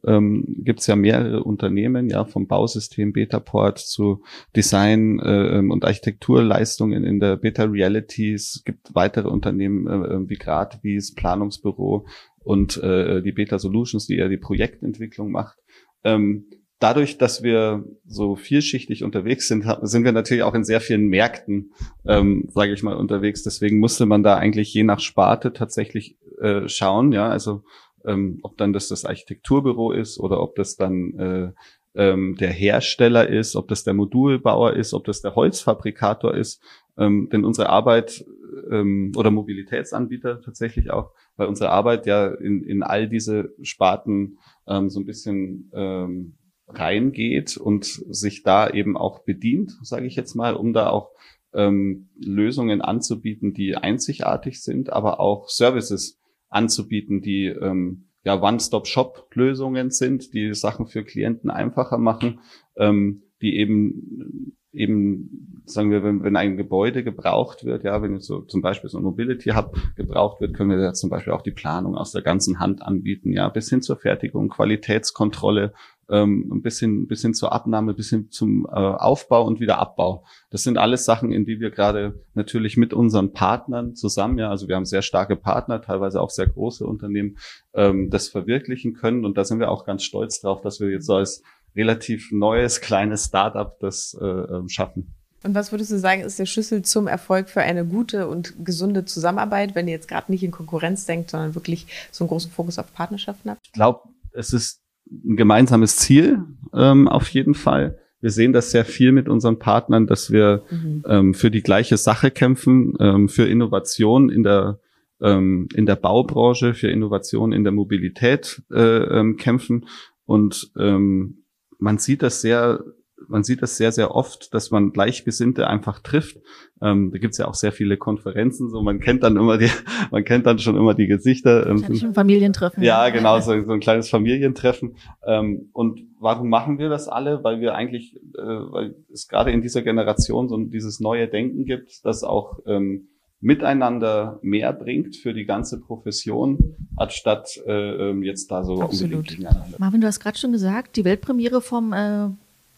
ähm, 0.05 0.45
gibt 0.59 0.79
es 0.79 0.87
ja 0.87 0.95
mehrere 0.95 1.43
Unternehmen, 1.43 2.09
ja, 2.09 2.25
vom 2.25 2.47
Bausystem 2.47 3.13
Betaport 3.13 3.79
zu 3.79 4.23
Design 4.55 5.19
äh, 5.19 5.59
ähm, 5.59 5.71
und 5.71 5.85
Architekturleistungen 5.85 7.03
in 7.03 7.19
der 7.19 7.37
Beta 7.37 7.63
Reality. 7.63 8.33
Es 8.33 8.63
gibt 8.65 8.93
weitere 8.93 9.27
Unternehmen 9.27 9.87
äh 9.87 10.29
wie 10.29 10.35
Gradwies, 10.35 11.13
Planungsbüro 11.13 12.05
und 12.43 12.77
äh, 12.77 13.21
die 13.21 13.31
Beta 13.31 13.59
Solutions, 13.59 14.07
die 14.07 14.15
ja 14.15 14.27
die 14.27 14.37
Projektentwicklung 14.37 15.31
macht. 15.31 15.57
Ähm, 16.03 16.45
dadurch, 16.81 17.17
dass 17.17 17.43
wir 17.43 17.85
so 18.05 18.35
vielschichtig 18.35 19.03
unterwegs 19.03 19.47
sind, 19.47 19.65
sind 19.83 20.03
wir 20.03 20.11
natürlich 20.11 20.43
auch 20.43 20.55
in 20.55 20.63
sehr 20.63 20.81
vielen 20.81 21.07
Märkten, 21.07 21.71
ähm, 22.05 22.49
sage 22.49 22.73
ich 22.73 22.83
mal, 22.83 22.95
unterwegs. 22.95 23.43
Deswegen 23.43 23.79
musste 23.79 24.05
man 24.05 24.23
da 24.23 24.35
eigentlich 24.35 24.73
je 24.73 24.83
nach 24.83 24.99
Sparte 24.99 25.53
tatsächlich 25.53 26.17
äh, 26.41 26.67
schauen. 26.67 27.11
Ja, 27.11 27.29
also 27.29 27.63
ähm, 28.05 28.39
ob 28.43 28.57
dann 28.57 28.73
das 28.73 28.87
das 28.87 29.05
Architekturbüro 29.05 29.91
ist 29.91 30.19
oder 30.19 30.41
ob 30.41 30.55
das 30.55 30.75
dann 30.75 31.19
äh, 31.19 31.51
ähm, 31.93 32.35
der 32.39 32.51
Hersteller 32.51 33.27
ist, 33.27 33.55
ob 33.55 33.67
das 33.67 33.83
der 33.83 33.93
Modulbauer 33.93 34.73
ist, 34.73 34.93
ob 34.93 35.05
das 35.05 35.21
der 35.21 35.35
Holzfabrikator 35.35 36.33
ist. 36.33 36.61
Ähm, 36.97 37.29
denn 37.31 37.45
unsere 37.45 37.69
Arbeit 37.69 38.25
ähm, 38.69 39.11
oder 39.15 39.31
Mobilitätsanbieter 39.31 40.41
tatsächlich 40.41 40.91
auch, 40.91 41.11
weil 41.37 41.47
unsere 41.47 41.69
Arbeit 41.69 42.05
ja 42.05 42.27
in, 42.27 42.63
in 42.63 42.83
all 42.83 43.07
diese 43.07 43.53
Sparten 43.61 44.37
ähm, 44.67 44.89
so 44.89 44.99
ein 44.99 45.05
bisschen 45.05 45.71
ähm, 45.73 46.33
reingeht 46.67 47.57
und 47.57 47.85
sich 47.85 48.43
da 48.43 48.69
eben 48.69 48.97
auch 48.97 49.19
bedient, 49.19 49.77
sage 49.81 50.05
ich 50.05 50.15
jetzt 50.15 50.35
mal, 50.35 50.55
um 50.55 50.73
da 50.73 50.89
auch 50.89 51.11
ähm, 51.53 52.09
Lösungen 52.15 52.81
anzubieten, 52.81 53.53
die 53.53 53.75
einzigartig 53.75 54.61
sind, 54.61 54.91
aber 54.91 55.19
auch 55.19 55.49
Services 55.49 56.20
anzubieten, 56.51 57.21
die 57.21 57.47
ähm, 57.47 58.05
ja 58.23 58.39
One-Stop-Shop-Lösungen 58.39 59.89
sind, 59.89 60.33
die 60.33 60.53
Sachen 60.53 60.85
für 60.85 61.03
Klienten 61.03 61.49
einfacher 61.49 61.97
machen, 61.97 62.39
ähm, 62.77 63.23
die 63.41 63.57
eben 63.57 64.53
eben, 64.73 65.63
sagen 65.65 65.91
wir, 65.91 66.03
wenn, 66.03 66.23
wenn 66.23 66.35
ein 66.35 66.57
Gebäude 66.57 67.03
gebraucht 67.03 67.65
wird, 67.65 67.83
ja, 67.83 68.01
wenn 68.01 68.13
jetzt 68.13 68.27
so 68.27 68.41
zum 68.41 68.61
Beispiel 68.61 68.89
so 68.89 68.99
ein 68.99 69.03
Mobility 69.03 69.49
Hub 69.49 69.75
gebraucht 69.95 70.39
wird, 70.39 70.53
können 70.53 70.69
wir 70.69 70.77
da 70.77 70.93
zum 70.93 71.09
Beispiel 71.09 71.33
auch 71.33 71.41
die 71.41 71.51
Planung 71.51 71.95
aus 71.95 72.11
der 72.11 72.21
ganzen 72.21 72.59
Hand 72.59 72.81
anbieten, 72.81 73.33
ja, 73.33 73.49
bis 73.49 73.69
hin 73.69 73.81
zur 73.81 73.97
Fertigung, 73.97 74.49
Qualitätskontrolle, 74.49 75.73
ähm, 76.11 76.51
ein 76.51 76.61
bisschen, 76.61 77.07
bis 77.07 77.21
hin 77.21 77.33
zur 77.33 77.53
Abnahme, 77.53 77.93
bis 77.93 78.09
hin 78.09 78.29
zum 78.29 78.65
äh, 78.65 78.69
Aufbau 78.69 79.45
und 79.45 79.59
wieder 79.59 79.79
Abbau. 79.79 80.25
Das 80.49 80.63
sind 80.63 80.77
alles 80.77 81.05
Sachen, 81.05 81.31
in 81.31 81.45
die 81.45 81.59
wir 81.59 81.71
gerade 81.71 82.23
natürlich 82.33 82.77
mit 82.77 82.93
unseren 82.93 83.33
Partnern 83.33 83.95
zusammen, 83.95 84.37
ja, 84.37 84.49
also 84.49 84.67
wir 84.67 84.75
haben 84.75 84.85
sehr 84.85 85.01
starke 85.01 85.35
Partner, 85.35 85.81
teilweise 85.81 86.21
auch 86.21 86.29
sehr 86.29 86.47
große 86.47 86.85
Unternehmen, 86.85 87.37
ähm, 87.73 88.09
das 88.09 88.27
verwirklichen 88.27 88.93
können. 88.93 89.25
Und 89.25 89.37
da 89.37 89.45
sind 89.45 89.59
wir 89.59 89.71
auch 89.71 89.85
ganz 89.85 90.03
stolz 90.03 90.41
drauf, 90.41 90.61
dass 90.61 90.79
wir 90.79 90.89
jetzt 90.89 91.05
so 91.05 91.15
als 91.15 91.41
relativ 91.75 92.31
neues, 92.31 92.81
kleines 92.81 93.25
Startup 93.25 93.79
das 93.79 94.17
äh, 94.19 94.25
ähm, 94.25 94.67
schaffen. 94.67 95.15
Und 95.43 95.55
was 95.55 95.71
würdest 95.71 95.91
du 95.91 95.97
sagen, 95.97 96.21
ist 96.21 96.37
der 96.37 96.45
Schlüssel 96.45 96.83
zum 96.83 97.07
Erfolg 97.07 97.49
für 97.49 97.61
eine 97.61 97.85
gute 97.85 98.27
und 98.27 98.63
gesunde 98.63 99.05
Zusammenarbeit, 99.05 99.73
wenn 99.73 99.87
ihr 99.87 99.93
jetzt 99.93 100.07
gerade 100.07 100.31
nicht 100.31 100.43
in 100.43 100.51
Konkurrenz 100.51 101.05
denkt, 101.05 101.31
sondern 101.31 101.55
wirklich 101.55 101.87
so 102.11 102.23
einen 102.23 102.29
großen 102.29 102.51
Fokus 102.51 102.77
auf 102.77 102.93
Partnerschaften 102.93 103.49
habt? 103.49 103.61
Ich 103.65 103.71
glaube, 103.71 104.01
es 104.33 104.53
ist 104.53 104.81
ein 105.11 105.35
gemeinsames 105.35 105.97
Ziel 105.97 106.39
ähm, 106.73 107.07
auf 107.07 107.29
jeden 107.29 107.53
Fall. 107.53 107.97
Wir 108.21 108.29
sehen 108.29 108.53
das 108.53 108.71
sehr 108.71 108.85
viel 108.85 109.11
mit 109.11 109.27
unseren 109.27 109.57
Partnern, 109.59 110.07
dass 110.07 110.31
wir 110.31 110.63
mhm. 110.69 111.03
ähm, 111.07 111.33
für 111.33 111.51
die 111.51 111.63
gleiche 111.63 111.97
Sache 111.97 112.31
kämpfen, 112.31 112.93
ähm, 112.99 113.29
für 113.29 113.45
Innovation 113.45 114.29
in 114.29 114.43
der 114.43 114.79
ähm, 115.19 115.67
in 115.75 115.85
der 115.85 115.95
Baubranche, 115.95 116.73
für 116.73 116.89
Innovation 116.89 117.51
in 117.51 117.63
der 117.63 117.73
Mobilität 117.73 118.61
äh, 118.71 119.19
ähm, 119.19 119.37
kämpfen 119.37 119.85
und 120.25 120.71
ähm, 120.77 121.43
man 121.77 121.97
sieht 121.97 122.21
das 122.23 122.41
sehr, 122.41 122.83
man 123.27 123.43
sieht 123.43 123.61
das 123.61 123.77
sehr, 123.77 123.91
sehr 123.91 124.15
oft, 124.15 124.53
dass 124.53 124.71
man 124.71 124.91
Gleichgesinnte 124.91 125.67
einfach 125.67 125.99
trifft. 125.99 126.37
Ähm, 126.81 127.11
da 127.11 127.19
gibt's 127.19 127.37
ja 127.37 127.47
auch 127.47 127.53
sehr 127.53 127.71
viele 127.71 127.97
Konferenzen, 127.97 128.69
so 128.69 128.81
man 128.81 128.99
kennt 128.99 129.23
dann 129.23 129.37
immer 129.37 129.57
die, 129.57 129.69
man 130.11 130.23
kennt 130.23 130.45
dann 130.45 130.59
schon 130.59 130.75
immer 130.75 130.93
die 130.93 131.07
Gesichter. 131.07 131.67
Ähm, 131.67 131.83
ein 131.83 132.13
Familientreffen. 132.13 132.83
Ja, 132.83 133.09
genau, 133.09 133.39
so, 133.39 133.63
so 133.63 133.71
ein 133.71 133.79
kleines 133.79 134.09
Familientreffen. 134.09 134.95
Ähm, 135.25 135.69
und 135.73 136.01
warum 136.19 136.49
machen 136.49 136.79
wir 136.79 136.89
das 136.89 137.07
alle? 137.07 137.43
Weil 137.43 137.61
wir 137.61 137.75
eigentlich, 137.75 138.15
äh, 138.37 138.41
weil 138.41 138.95
es 139.11 139.27
gerade 139.27 139.51
in 139.51 139.61
dieser 139.61 139.81
Generation 139.81 140.49
so 140.49 140.57
dieses 140.57 140.99
neue 140.99 141.27
Denken 141.27 141.65
gibt, 141.65 142.03
dass 142.05 142.23
auch 142.23 142.59
ähm, 142.65 143.07
miteinander 143.41 144.39
mehr 144.43 144.71
bringt 144.71 145.15
für 145.15 145.33
die 145.33 145.45
ganze 145.45 145.81
Profession, 145.81 146.75
anstatt 146.95 147.49
äh, 147.65 148.09
ähm, 148.09 148.23
jetzt 148.23 148.51
da 148.51 148.63
so 148.63 148.79
Absolut. 148.81 149.15
unbedingt 149.15 149.27
gegeneinander. 149.27 149.77
Marvin, 149.79 150.01
du 150.01 150.07
hast 150.07 150.19
gerade 150.19 150.37
schon 150.37 150.51
gesagt, 150.51 150.95
die 150.95 151.03
Weltpremiere 151.03 151.59
vom 151.59 151.91
äh, 151.91 152.29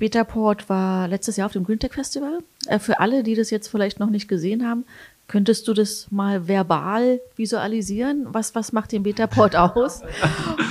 Betaport 0.04 0.68
war 0.68 1.08
letztes 1.08 1.38
Jahr 1.38 1.46
auf 1.46 1.54
dem 1.54 1.64
Green 1.64 1.80
Tech 1.80 1.94
Festival. 1.94 2.40
Äh, 2.68 2.78
für 2.78 3.00
alle, 3.00 3.24
die 3.24 3.36
das 3.36 3.52
jetzt 3.52 3.70
vielleicht 3.70 4.02
noch 4.02 4.10
nicht 4.10 4.28
gesehen 4.28 4.68
haben, 4.68 4.84
Könntest 5.30 5.70
du 5.70 5.74
das 5.74 6.12
mal 6.12 6.50
verbal 6.50 7.22
visualisieren? 7.38 8.28
Was, 8.30 8.56
was 8.56 8.74
macht 8.74 8.92
den 8.92 9.04
Betaport 9.04 9.56
aus? 9.56 10.02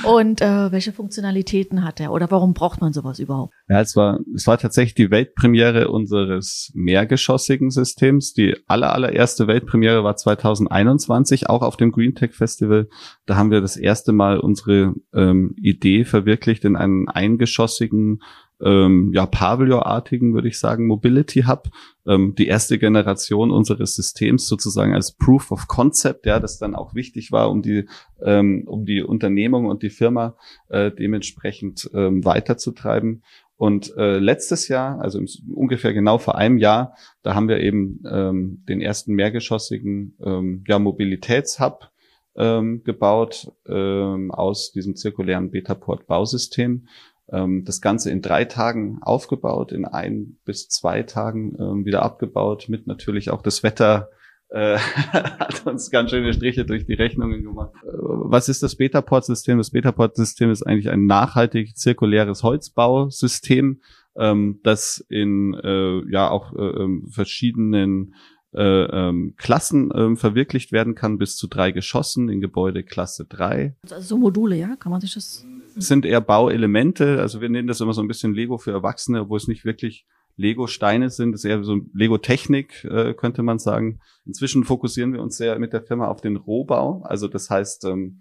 Und 0.05 0.43
äh, 0.43 0.71
welche 0.71 0.93
Funktionalitäten 0.93 1.83
hat 1.83 2.01
er? 2.01 2.13
Oder 2.13 2.31
warum 2.31 2.53
braucht 2.53 2.81
man 2.81 2.93
sowas 2.93 3.19
überhaupt? 3.19 3.55
Ja, 3.69 3.81
es 3.81 3.97
war, 3.97 4.21
es 4.35 4.47
war 4.47 4.59
tatsächlich 4.59 4.95
die 4.95 5.11
Weltpremiere 5.11 5.89
unseres 5.89 6.71
mehrgeschossigen 6.75 7.71
Systems. 7.71 8.35
Die 8.35 8.55
aller, 8.67 8.93
allererste 8.93 9.47
Weltpremiere 9.47 10.05
war 10.05 10.17
2021, 10.17 11.49
auch 11.49 11.63
auf 11.63 11.79
dem 11.79 11.91
Green 11.91 12.15
Tech 12.15 12.33
Festival. 12.33 12.89
Da 13.25 13.37
haben 13.37 13.51
wir 13.51 13.63
das 13.63 13.79
erste 13.79 14.13
Mal 14.13 14.39
unsere 14.39 14.95
ähm, 15.15 15.57
Idee 15.61 16.05
verwirklicht 16.05 16.65
in 16.67 16.77
einen 16.77 17.09
eingeschossigen 17.09 18.21
ähm, 18.63 19.11
ja, 19.13 19.27
Pavillon-artigen, 19.27 20.35
würde 20.35 20.49
ich 20.49 20.59
sagen, 20.59 20.87
Mobility 20.87 21.43
Hub, 21.43 21.69
ähm, 22.07 22.35
die 22.37 22.47
erste 22.47 22.79
Generation 22.79 23.51
unseres 23.51 23.97
Systems 23.97 24.47
sozusagen 24.47 24.95
als 24.95 25.13
Proof 25.13 25.51
of 25.51 25.69
Concept, 25.69 26.27
ja, 26.27 26.41
das 26.41 26.59
dann 26.59 26.75
auch 26.75 26.95
wichtig 26.95 27.33
war, 27.33 27.51
um 27.51 27.63
die, 27.63 27.87
ähm, 28.23 28.65
um 28.67 28.85
die 28.85 29.03
Unternehmung 29.03 29.67
und 29.67 29.83
die 29.83 29.91
Firma 29.91 30.37
äh, 30.69 30.91
dementsprechend 30.91 31.91
ähm, 31.95 32.25
weiterzutreiben. 32.25 33.23
Und 33.57 33.97
äh, 33.97 34.19
letztes 34.19 34.67
Jahr, 34.67 35.01
also 35.01 35.21
ungefähr 35.55 35.93
genau 35.93 36.19
vor 36.19 36.37
einem 36.37 36.59
Jahr, 36.59 36.97
da 37.23 37.35
haben 37.35 37.49
wir 37.49 37.61
eben 37.61 38.03
ähm, 38.11 38.65
den 38.69 38.81
ersten 38.81 39.15
mehrgeschossigen 39.15 40.17
ähm, 40.21 40.65
ja, 40.67 40.81
Mobilitätshub 40.81 41.93
ähm, 42.35 42.83
gebaut 42.83 43.53
ähm, 43.69 44.31
aus 44.31 44.73
diesem 44.73 44.97
zirkulären 44.97 45.51
Betaport-Bausystem 45.51 46.89
das 47.29 47.81
Ganze 47.81 48.11
in 48.11 48.21
drei 48.21 48.45
Tagen 48.45 48.99
aufgebaut, 49.01 49.73
in 49.73 49.87
ein 49.87 50.37
bis 50.45 50.69
zwei 50.69 51.03
Tagen 51.03 51.57
ähm, 51.59 51.85
wieder 51.87 52.03
abgebaut, 52.03 52.67
mit 52.69 52.87
natürlich 52.87 53.31
auch 53.31 53.41
das 53.41 53.63
Wetter 53.63 54.11
äh, 54.53 54.77
hat 55.13 55.67
uns 55.67 55.91
ganz 55.91 56.11
schöne 56.11 56.33
Striche 56.35 56.65
durch 56.65 56.85
die 56.85 56.95
Rechnungen 56.95 57.43
gemacht. 57.43 57.73
Äh, 57.85 57.91
was 57.93 58.49
ist 58.49 58.63
das 58.63 58.77
Betaport-System? 58.77 59.59
Das 59.59 59.71
Betaport-System 59.71 60.51
ist 60.51 60.63
eigentlich 60.63 60.91
ein 60.91 61.07
nachhaltig 61.07 61.77
zirkuläres 61.77 62.43
Holzbausystem, 62.43 63.81
ähm, 64.17 64.61
das 64.63 65.05
in 65.09 65.55
äh, 65.55 66.03
ja 66.11 66.29
auch 66.29 66.55
äh, 66.55 66.83
ähm, 66.83 67.09
verschiedenen 67.11 68.15
äh, 68.55 68.63
ähm, 68.63 69.35
Klassen 69.39 69.91
ähm, 69.95 70.19
verwirklicht 70.19 70.71
werden 70.73 70.95
kann, 70.95 71.17
bis 71.17 71.37
zu 71.37 71.47
drei 71.47 71.73
Geschossen 71.73 72.29
in 72.29 72.43
Gebäude 72.43 72.83
Klasse 72.83 73.25
3. 73.25 73.75
Also 73.91 74.01
so 74.01 74.19
Module, 74.19 74.57
ja? 74.57 74.77
Kann 74.77 74.93
man 74.93 75.01
sich 75.01 75.15
das 75.15 75.47
sind 75.77 76.05
eher 76.05 76.21
Bauelemente. 76.21 77.21
Also 77.21 77.41
wir 77.41 77.49
nennen 77.49 77.69
das 77.69 77.81
immer 77.81 77.93
so 77.93 78.03
ein 78.03 78.09
bisschen 78.09 78.35
Lego 78.35 78.59
für 78.59 78.73
Erwachsene, 78.73 79.29
wo 79.29 79.37
es 79.37 79.49
nicht 79.49 79.65
wirklich 79.65 80.07
Lego-Steine 80.37 81.11
sind. 81.11 81.33
Das 81.33 81.45
ist 81.45 81.51
eher 81.51 81.63
so 81.65 81.81
Lego-Technik, 81.93 82.85
äh, 82.85 83.15
könnte 83.15 83.43
man 83.43 83.59
sagen. 83.59 84.01
Inzwischen 84.25 84.65
fokussieren 84.65 85.13
wir 85.13 85.23
uns 85.23 85.37
sehr 85.37 85.59
mit 85.59 85.73
der 85.73 85.83
Firma 85.83 86.09
auf 86.09 86.21
den 86.21 86.37
Rohbau. 86.37 87.03
Also 87.03 87.29
das 87.29 87.51
heißt, 87.51 87.85
ähm, 87.85 88.21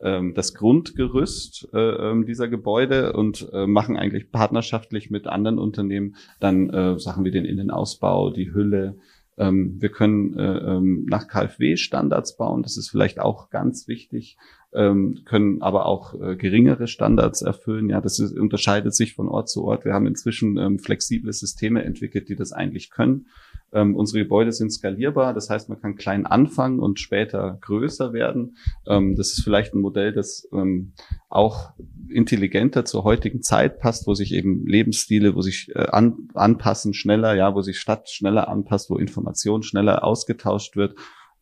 ähm, 0.00 0.34
das 0.34 0.54
Grundgerüst 0.54 1.68
äh, 1.72 1.78
ähm, 1.78 2.26
dieser 2.26 2.48
Gebäude 2.48 3.14
und 3.14 3.48
äh, 3.52 3.66
machen 3.66 3.96
eigentlich 3.96 4.30
partnerschaftlich 4.30 5.10
mit 5.10 5.26
anderen 5.26 5.58
Unternehmen 5.58 6.16
dann 6.40 6.68
äh, 6.70 6.98
Sachen 6.98 7.24
wie 7.24 7.30
den 7.30 7.46
Innenausbau, 7.46 8.30
die 8.30 8.52
Hülle, 8.52 8.98
ähm, 9.38 9.76
wir 9.80 9.90
können 9.90 10.38
äh, 10.38 10.58
ähm, 10.58 11.06
nach 11.08 11.28
KfW-Standards 11.28 12.36
bauen, 12.36 12.62
das 12.62 12.76
ist 12.76 12.88
vielleicht 12.88 13.20
auch 13.20 13.50
ganz 13.50 13.86
wichtig, 13.86 14.38
ähm, 14.76 15.22
können 15.24 15.62
aber 15.62 15.86
auch 15.86 16.14
äh, 16.20 16.36
geringere 16.36 16.86
Standards 16.86 17.42
erfüllen. 17.42 17.88
Ja, 17.88 18.00
das 18.00 18.18
ist, 18.18 18.36
unterscheidet 18.36 18.94
sich 18.94 19.14
von 19.14 19.28
Ort 19.28 19.48
zu 19.48 19.64
Ort. 19.64 19.84
Wir 19.84 19.94
haben 19.94 20.06
inzwischen 20.06 20.58
ähm, 20.58 20.78
flexible 20.78 21.32
Systeme 21.32 21.82
entwickelt, 21.82 22.28
die 22.28 22.36
das 22.36 22.52
eigentlich 22.52 22.90
können. 22.90 23.26
Ähm, 23.72 23.96
unsere 23.96 24.20
Gebäude 24.20 24.52
sind 24.52 24.70
skalierbar, 24.70 25.34
das 25.34 25.50
heißt, 25.50 25.68
man 25.68 25.80
kann 25.80 25.96
klein 25.96 26.24
anfangen 26.24 26.78
und 26.78 27.00
später 27.00 27.58
größer 27.62 28.12
werden. 28.12 28.56
Ähm, 28.86 29.16
das 29.16 29.32
ist 29.32 29.42
vielleicht 29.42 29.74
ein 29.74 29.80
Modell, 29.80 30.12
das 30.12 30.48
ähm, 30.52 30.92
auch 31.28 31.70
intelligenter 32.08 32.84
zur 32.84 33.04
heutigen 33.04 33.42
Zeit 33.42 33.80
passt, 33.80 34.06
wo 34.06 34.14
sich 34.14 34.32
eben 34.32 34.66
Lebensstile, 34.66 35.34
wo 35.34 35.42
sich 35.42 35.74
äh, 35.74 35.86
an, 35.88 36.28
anpassen 36.34 36.94
schneller, 36.94 37.34
ja, 37.34 37.54
wo 37.54 37.62
sich 37.62 37.78
Stadt 37.78 38.08
schneller 38.08 38.48
anpasst, 38.48 38.88
wo 38.88 38.96
Information 38.96 39.62
schneller 39.62 40.04
ausgetauscht 40.04 40.76
wird. 40.76 40.94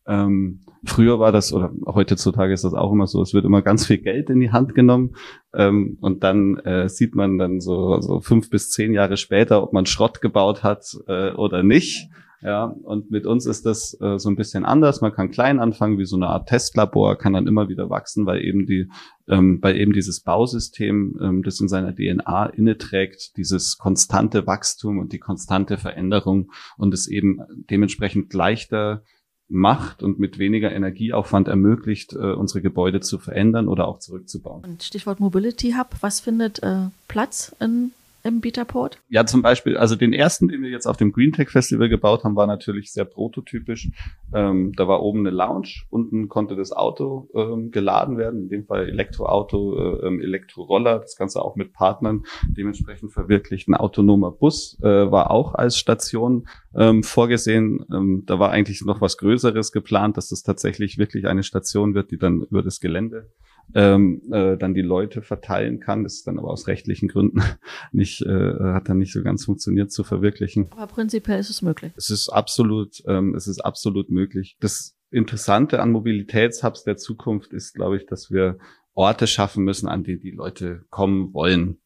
Ähm, 0.07 0.61
früher 0.83 1.19
war 1.19 1.31
das, 1.31 1.51
oder 1.51 1.71
heutzutage 1.85 2.53
ist 2.53 2.63
das 2.63 2.73
auch 2.73 2.91
immer 2.91 3.07
so, 3.07 3.21
es 3.21 3.33
wird 3.33 3.45
immer 3.45 3.61
ganz 3.61 3.87
viel 3.87 3.97
Geld 3.97 4.29
in 4.29 4.39
die 4.39 4.51
Hand 4.51 4.75
genommen 4.75 5.15
ähm, 5.53 5.97
und 6.01 6.23
dann 6.23 6.57
äh, 6.57 6.89
sieht 6.89 7.15
man 7.15 7.37
dann 7.37 7.59
so, 7.59 7.99
so 8.01 8.19
fünf 8.19 8.49
bis 8.49 8.69
zehn 8.69 8.93
Jahre 8.93 9.17
später, 9.17 9.63
ob 9.63 9.73
man 9.73 9.85
Schrott 9.85 10.21
gebaut 10.21 10.63
hat 10.63 10.85
äh, 11.07 11.31
oder 11.31 11.63
nicht. 11.63 12.09
Ja, 12.41 12.65
und 12.65 13.09
mit 13.09 13.25
uns 13.25 13.47
ist 13.47 13.65
das 13.65 13.99
äh, 14.01 14.19
so 14.19 14.29
ein 14.29 14.35
bisschen 14.35 14.65
anders. 14.65 15.01
Man 15.01 15.13
kann 15.13 15.31
klein 15.31 15.59
anfangen, 15.59 15.97
wie 15.97 16.05
so 16.05 16.15
eine 16.15 16.27
Art 16.27 16.47
Testlabor, 16.47 17.17
kann 17.17 17.33
dann 17.33 17.47
immer 17.47 17.69
wieder 17.69 17.89
wachsen, 17.89 18.27
weil 18.27 18.43
eben 18.43 18.67
die, 18.67 18.87
ähm, 19.27 19.57
weil 19.63 19.77
eben 19.77 19.93
dieses 19.93 20.21
Bausystem, 20.21 21.17
ähm, 21.19 21.41
das 21.41 21.59
in 21.59 21.67
seiner 21.67 21.95
DNA 21.95 22.47
inne 22.47 22.77
trägt, 22.77 23.35
dieses 23.37 23.79
konstante 23.79 24.45
Wachstum 24.45 24.99
und 24.99 25.11
die 25.11 25.17
konstante 25.17 25.79
Veränderung 25.79 26.51
und 26.77 26.93
es 26.93 27.07
eben 27.07 27.39
dementsprechend 27.71 28.31
leichter 28.35 29.01
macht 29.47 30.01
und 30.01 30.19
mit 30.19 30.39
weniger 30.39 30.71
Energieaufwand 30.71 31.47
ermöglicht, 31.47 32.13
äh, 32.13 32.33
unsere 32.33 32.61
Gebäude 32.61 32.99
zu 33.01 33.19
verändern 33.19 33.67
oder 33.67 33.87
auch 33.87 33.99
zurückzubauen. 33.99 34.63
Und 34.63 34.83
Stichwort 34.83 35.19
Mobility 35.19 35.73
Hub, 35.77 35.95
was 36.01 36.19
findet 36.19 36.63
äh, 36.63 36.87
Platz 37.07 37.55
in 37.59 37.91
im 38.25 38.41
Betaport? 38.41 38.99
Ja, 39.07 39.25
zum 39.25 39.41
Beispiel, 39.41 39.77
also 39.77 39.95
den 39.95 40.11
ersten, 40.11 40.47
den 40.47 40.63
wir 40.63 40.69
jetzt 40.69 40.87
auf 40.87 40.97
dem 40.97 41.11
Green 41.11 41.31
Tech 41.31 41.49
Festival 41.49 41.89
gebaut 41.89 42.23
haben, 42.23 42.35
war 42.35 42.47
natürlich 42.47 42.91
sehr 42.91 43.05
prototypisch. 43.05 43.89
Ähm, 44.33 44.73
da 44.75 44.87
war 44.87 45.03
oben 45.03 45.19
eine 45.19 45.29
Lounge, 45.29 45.83
unten 45.89 46.27
konnte 46.27 46.55
das 46.55 46.71
Auto 46.71 47.29
ähm, 47.35 47.71
geladen 47.71 48.17
werden, 48.17 48.43
in 48.43 48.49
dem 48.49 48.65
Fall 48.65 48.89
Elektroauto, 48.89 49.77
äh, 49.77 50.07
ähm, 50.07 50.21
Elektroroller, 50.21 50.99
das 50.99 51.15
Ganze 51.15 51.41
auch 51.41 51.55
mit 51.55 51.71
Partnern 51.73 52.23
dementsprechend 52.47 53.13
verwirklicht. 53.13 53.67
Ein 53.67 53.75
autonomer 53.75 54.31
Bus 54.31 54.77
äh, 54.81 55.11
war 55.11 55.29
auch 55.29 55.53
als 55.53 55.77
Station 55.77 56.47
ähm, 56.75 57.03
vorgesehen. 57.03 57.85
Ähm, 57.93 58.23
da 58.25 58.39
war 58.39 58.49
eigentlich 58.49 58.81
noch 58.83 59.01
was 59.01 59.17
Größeres 59.17 59.71
geplant, 59.71 60.17
dass 60.17 60.29
das 60.29 60.41
tatsächlich 60.41 60.97
wirklich 60.97 61.27
eine 61.27 61.43
Station 61.43 61.93
wird, 61.93 62.11
die 62.11 62.17
dann 62.17 62.41
über 62.41 62.63
das 62.63 62.79
Gelände 62.79 63.29
ähm, 63.73 64.21
äh, 64.31 64.57
dann 64.57 64.73
die 64.73 64.81
Leute 64.81 65.21
verteilen 65.21 65.79
kann. 65.79 66.03
Das 66.03 66.15
ist 66.15 66.27
dann 66.27 66.39
aber 66.39 66.49
aus 66.49 66.67
rechtlichen 66.67 67.07
Gründen 67.07 67.41
nicht, 67.91 68.21
äh, 68.21 68.53
hat 68.59 68.89
dann 68.89 68.99
nicht 68.99 69.13
so 69.13 69.23
ganz 69.23 69.45
funktioniert 69.45 69.91
zu 69.91 70.03
verwirklichen. 70.03 70.67
Aber 70.71 70.87
prinzipiell 70.87 71.39
ist 71.39 71.49
es 71.49 71.61
möglich. 71.61 71.91
Es 71.95 72.09
ist 72.09 72.29
absolut, 72.29 73.03
ähm, 73.07 73.35
es 73.35 73.47
ist 73.47 73.59
absolut 73.59 74.09
möglich. 74.09 74.57
Das 74.59 74.95
Interessante 75.11 75.81
an 75.81 75.91
Mobilitätshubs 75.91 76.83
der 76.83 76.97
Zukunft 76.97 77.53
ist, 77.53 77.73
glaube 77.73 77.97
ich, 77.97 78.05
dass 78.05 78.31
wir 78.31 78.57
Orte 78.93 79.27
schaffen 79.27 79.63
müssen, 79.63 79.87
an 79.87 80.03
denen 80.03 80.21
die 80.21 80.31
Leute 80.31 80.85
kommen 80.89 81.33
wollen. 81.33 81.79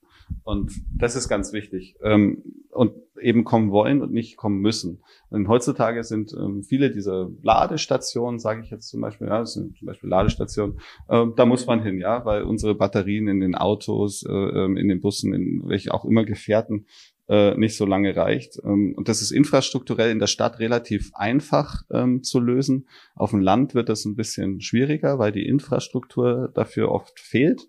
Und 0.43 0.71
das 0.95 1.15
ist 1.15 1.29
ganz 1.29 1.53
wichtig. 1.53 1.95
Ähm, 2.03 2.43
und 2.71 2.93
eben 3.19 3.43
kommen 3.43 3.71
wollen 3.71 4.01
und 4.01 4.13
nicht 4.13 4.38
kommen 4.38 4.62
müssen. 4.62 5.01
Und 5.29 5.48
heutzutage 5.48 6.03
sind 6.03 6.33
ähm, 6.33 6.63
viele 6.63 6.91
dieser 6.91 7.29
Ladestationen, 7.41 8.39
sage 8.39 8.62
ich 8.63 8.69
jetzt 8.69 8.89
zum 8.89 9.01
Beispiel, 9.01 9.27
ja, 9.27 9.39
das 9.39 9.53
sind 9.53 9.77
zum 9.77 9.86
Beispiel 9.86 10.09
Ladestationen, 10.09 10.79
ähm, 11.09 11.33
da 11.36 11.45
muss 11.45 11.65
man 11.65 11.83
hin, 11.83 12.00
ja, 12.00 12.25
weil 12.25 12.43
unsere 12.43 12.75
Batterien 12.75 13.27
in 13.27 13.39
den 13.39 13.55
Autos, 13.55 14.24
äh, 14.27 14.31
in 14.31 14.88
den 14.88 15.01
Bussen, 15.01 15.33
in 15.33 15.63
welche 15.67 15.93
auch 15.93 16.05
immer 16.05 16.24
Gefährten 16.25 16.86
äh, 17.27 17.55
nicht 17.57 17.77
so 17.77 17.86
lange 17.86 18.15
reicht. 18.15 18.57
Und 18.57 19.07
das 19.07 19.21
ist 19.21 19.31
infrastrukturell 19.31 20.12
in 20.12 20.19
der 20.19 20.27
Stadt 20.27 20.59
relativ 20.59 21.12
einfach 21.13 21.83
ähm, 21.91 22.24
zu 22.24 22.39
lösen. 22.39 22.88
Auf 23.15 23.31
dem 23.31 23.41
Land 23.41 23.75
wird 23.75 23.89
das 23.89 24.05
ein 24.05 24.15
bisschen 24.15 24.62
schwieriger, 24.62 25.19
weil 25.19 25.31
die 25.31 25.45
Infrastruktur 25.45 26.50
dafür 26.53 26.91
oft 26.91 27.19
fehlt. 27.19 27.67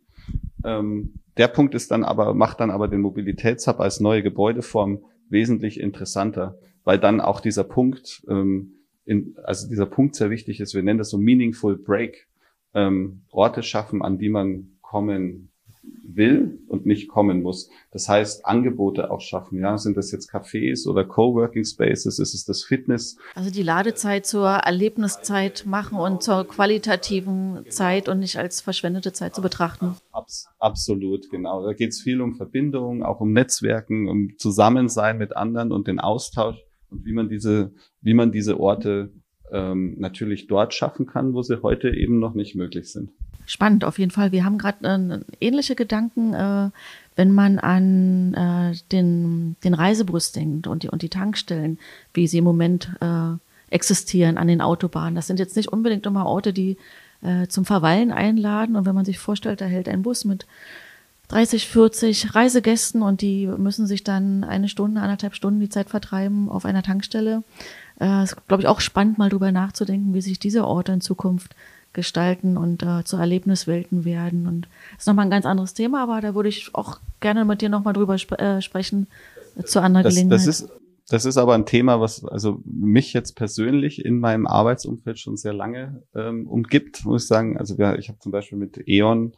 Ähm, 0.65 1.15
der 1.41 1.49
Punkt 1.49 1.75
ist 1.75 1.91
dann 1.91 2.05
aber, 2.05 2.35
macht 2.35 2.61
dann 2.61 2.71
aber 2.71 2.87
den 2.87 3.01
Mobilitätshub 3.01 3.81
als 3.81 3.99
neue 3.99 4.23
Gebäudeform 4.23 5.03
wesentlich 5.31 5.81
interessanter, 5.81 6.59
weil 6.85 6.99
dann 6.99 7.19
auch 7.23 7.41
dieser 7.41 7.65
Punkt, 7.65 8.23
ähm, 8.29 8.75
in, 9.07 9.37
also 9.43 9.67
dieser 9.67 9.87
Punkt 9.87 10.17
sehr 10.17 10.29
wichtig 10.29 10.61
ist. 10.61 10.75
Wir 10.75 10.83
nennen 10.83 10.99
das 10.99 11.09
so 11.09 11.17
meaningful 11.17 11.79
break, 11.79 12.29
ähm, 12.75 13.23
Orte 13.31 13.63
schaffen, 13.63 14.03
an 14.03 14.19
die 14.19 14.29
man 14.29 14.73
kommen 14.83 15.50
will 15.83 16.59
und 16.69 16.87
nicht 16.87 17.09
kommen 17.09 17.43
muss. 17.43 17.71
Das 17.91 18.09
heißt, 18.09 18.45
Angebote 18.45 19.11
auch 19.11 19.21
schaffen. 19.21 19.59
Ja, 19.59 19.79
sind 19.79 19.97
das 19.97 20.11
jetzt 20.13 20.31
Cafés 20.31 20.87
oder 20.87 21.05
Coworking 21.05 21.65
Spaces? 21.65 22.19
Ist 22.19 22.35
es 22.35 22.45
das 22.45 22.65
Fitness? 22.65 23.17
Also 23.35 23.51
die 23.51 23.63
Ladezeit 23.63 24.27
zur 24.27 24.49
Erlebniszeit 24.49 25.65
machen 25.67 25.99
und 25.99 26.23
zur 26.23 26.47
qualitativen 26.47 27.65
Zeit 27.69 28.09
und 28.09 28.19
nicht 28.19 28.37
als 28.37 28.61
verschwendete 28.61 29.13
Zeit 29.13 29.35
zu 29.35 29.43
betrachten. 29.43 29.97
Abs 30.13 30.49
absolut, 30.59 31.31
genau. 31.31 31.65
Da 31.65 31.73
geht 31.73 31.91
es 31.91 32.01
viel 32.01 32.21
um 32.21 32.35
Verbindung, 32.35 33.03
auch 33.03 33.21
um 33.21 33.33
Netzwerken, 33.33 34.09
um 34.09 34.37
Zusammensein 34.39 35.19
mit 35.19 35.37
anderen 35.37 35.73
und 35.73 35.87
den 35.87 36.01
Austausch 36.01 36.59
und 36.91 37.05
wie 37.05 37.13
man 37.13 37.29
diese, 37.29 37.73
wie 38.01 38.15
man 38.15 38.33
diese 38.33 38.61
Orte 38.61 39.13
ähm, 39.53 39.97
natürlich 39.99 40.47
dort 40.47 40.75
schaffen 40.75 41.07
kann, 41.07 41.35
wo 41.35 41.43
sie 41.43 41.63
heute 41.63 41.91
eben 41.91 42.19
noch 42.19 42.35
nicht 42.35 42.55
möglich 42.55 42.93
sind. 42.93 43.11
Spannend, 43.47 43.85
auf 43.85 43.99
jeden 43.99 44.11
Fall. 44.11 44.33
Wir 44.33 44.45
haben 44.45 44.59
gerade 44.59 45.25
äh, 45.41 45.45
ähnliche 45.45 45.75
Gedanken, 45.75 46.35
äh, 46.35 46.71
wenn 47.17 47.33
man 47.33 47.59
an 47.59 48.35
äh, 48.35 48.77
den, 48.93 49.57
den 49.65 49.75
Reisebus 49.75 50.33
denkt 50.33 50.67
und 50.67 50.85
die, 50.85 50.89
und 50.89 51.03
die 51.03 51.09
Tankstellen, 51.09 51.79
wie 52.15 52.27
sie 52.27 52.39
im 52.39 52.45
Moment 52.45 52.91
äh, 53.01 53.37
existieren 53.71 54.39
an 54.39 54.49
den 54.49 54.61
Autobahnen. 54.61 55.15
Das 55.15 55.27
sind 55.27 55.39
jetzt 55.39 55.57
nicht 55.57 55.69
unbedingt 55.69 56.07
immer 56.07 56.27
Orte, 56.27 56.53
die 56.53 56.77
äh, 57.23 57.47
zum 57.49 57.65
Verweilen 57.65 58.13
einladen. 58.13 58.77
Und 58.77 58.87
wenn 58.87 58.95
man 58.95 59.05
sich 59.05 59.19
vorstellt, 59.19 59.61
da 59.61 59.65
hält 59.65 59.89
ein 59.89 60.03
Bus 60.03 60.25
mit 60.25 60.47
30, 61.29 61.69
40 61.69 62.35
Reisegästen 62.35 63.03
und 63.03 63.21
die 63.21 63.47
müssen 63.47 63.87
sich 63.87 64.03
dann 64.03 64.43
eine 64.43 64.69
Stunde, 64.69 65.01
anderthalb 65.01 65.35
Stunden 65.35 65.61
die 65.61 65.69
Zeit 65.69 65.89
vertreiben 65.89 66.49
auf 66.49 66.65
einer 66.65 66.83
Tankstelle. 66.83 67.45
Äh, 68.01 68.25
ist, 68.25 68.37
glaube 68.49 68.63
ich, 68.63 68.69
auch 68.69 68.81
spannend, 68.81 69.19
mal 69.19 69.31
drüber 69.31 69.53
nachzudenken, 69.53 70.15
wie 70.15 70.23
sich 70.23 70.39
diese 70.41 70.67
Orte 70.67 70.93
in 70.93 71.01
Zukunft 71.01 71.55
gestalten 71.93 72.57
und 72.57 72.83
äh, 72.83 73.05
zu 73.05 73.17
Erlebniswelten 73.17 74.05
werden. 74.05 74.47
Und 74.47 74.69
das 74.93 75.03
ist 75.03 75.07
nochmal 75.07 75.27
ein 75.27 75.31
ganz 75.31 75.47
anderes 75.47 75.75
Thema, 75.75 76.03
aber 76.03 76.21
da 76.21 76.35
würde 76.35 76.49
ich 76.49 76.75
auch 76.75 77.01
gerne 77.21 77.45
mit 77.45 77.63
dir 77.63 77.69
nochmal 77.69 77.95
drüber 77.95 78.15
sp 78.15 78.35
äh, 78.39 78.63
sprechen 78.63 79.09
äh, 79.57 79.65
zu 79.65 79.81
anderer 79.81 80.05
das, 80.05 80.15
Gelegenheit. 80.15 80.39
Das 80.39 80.47
ist, 80.47 80.69
das 81.09 81.25
ist 81.25 81.37
aber 81.37 81.55
ein 81.55 81.67
Thema, 81.67 82.01
was 82.01 82.25
also 82.25 82.63
mich 82.65 83.13
jetzt 83.13 83.35
persönlich 83.35 84.05
in 84.05 84.21
meinem 84.21 84.47
Arbeitsumfeld 84.47 85.19
schon 85.19 85.37
sehr 85.37 85.53
lange 85.53 86.03
ähm, 86.15 86.47
umgibt, 86.47 87.05
muss 87.05 87.25
ich 87.25 87.29
sagen. 87.29 87.59
Also 87.59 87.79
wir, 87.79 87.99
ich 87.99 88.09
habe 88.09 88.21
zum 88.21 88.31
Beispiel 88.31 88.59
mit 88.59 88.81
E.ON 88.87 89.33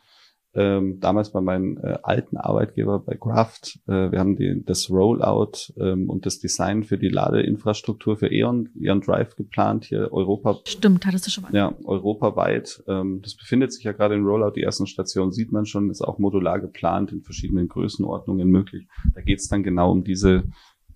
ähm, 0.55 1.01
damals 1.01 1.33
bei 1.33 1.41
meinem 1.41 1.79
äh, 1.79 1.99
alten 2.03 2.37
Arbeitgeber 2.37 2.99
bei 2.99 3.17
Kraft, 3.17 3.79
äh, 3.87 4.11
wir 4.11 4.19
haben 4.19 4.37
die, 4.37 4.63
das 4.65 4.91
Rollout 4.91 5.73
ähm, 5.79 6.11
und 6.11 6.27
das 6.27 6.39
Design 6.39 6.85
für 6.85 6.99
die 6.99 7.09
Ladeinfrastruktur 7.09 8.17
für 8.17 8.31
E.ON, 8.31 8.69
E.ON 8.79 9.01
Drive 9.01 9.37
geplant 9.37 9.85
hier 9.85 10.13
Europa. 10.13 10.59
Stimmt, 10.65 11.07
hattest 11.07 11.27
du 11.27 11.31
schon 11.31 11.45
mal. 11.45 11.55
Ja, 11.55 11.75
europaweit. 11.85 12.83
Ähm, 12.87 13.21
das 13.23 13.35
befindet 13.35 13.73
sich 13.73 13.85
ja 13.85 13.93
gerade 13.93 14.15
in 14.15 14.25
Rollout. 14.25 14.53
Die 14.57 14.63
ersten 14.63 14.87
Stationen 14.87 15.33
sieht 15.33 15.53
man 15.53 15.65
schon, 15.65 15.91
ist 15.91 16.03
auch 16.03 16.19
modular 16.19 16.61
geplant 16.61 17.13
in 17.13 17.23
verschiedenen 17.23 17.69
Größenordnungen 17.69 18.49
möglich. 18.49 18.87
Da 19.15 19.23
geht 19.23 19.39
es 19.39 19.49
dann 19.49 19.63
genau 19.63 19.91
um 19.91 20.05
diese 20.05 20.45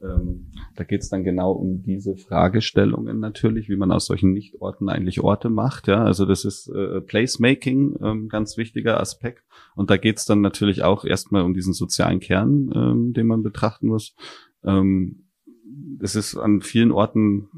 da 0.00 0.85
geht 0.85 1.03
es 1.03 1.09
dann 1.09 1.25
genau 1.25 1.53
um 1.53 1.83
diese 1.83 2.17
Fragestellungen 2.17 3.19
natürlich, 3.19 3.69
wie 3.69 3.76
man 3.76 3.93
aus 3.93 4.07
solchen 4.07 4.33
Nichtorten 4.33 4.88
eigentlich 4.88 5.21
Orte 5.21 5.49
macht. 5.49 5.88
Ja, 5.88 6.05
also 6.05 6.26
das 6.26 6.45
ist 6.45 6.69
äh, 6.69 7.00
Placemaking, 7.00 7.97
ähm, 8.03 8.29
ganz 8.29 8.57
wichtiger 8.57 9.00
Aspekt. 9.00 9.45
Und 9.75 9.91
da 9.91 9.97
geht 9.97 10.19
es 10.19 10.25
dann 10.25 10.41
natürlich 10.41 10.83
auch 10.83 11.05
erstmal 11.05 11.43
um 11.43 11.55
diesen 11.55 11.73
sozialen 11.73 12.21
Kern, 12.21 12.71
ähm, 12.75 13.12
den 13.12 13.26
man 13.26 13.43
betrachten 13.43 13.88
muss. 13.88 14.15
Ähm, 14.65 15.26
es 16.00 16.15
ist 16.15 16.37
an 16.37 16.61
vielen 16.61 16.93
Orten 16.93 17.49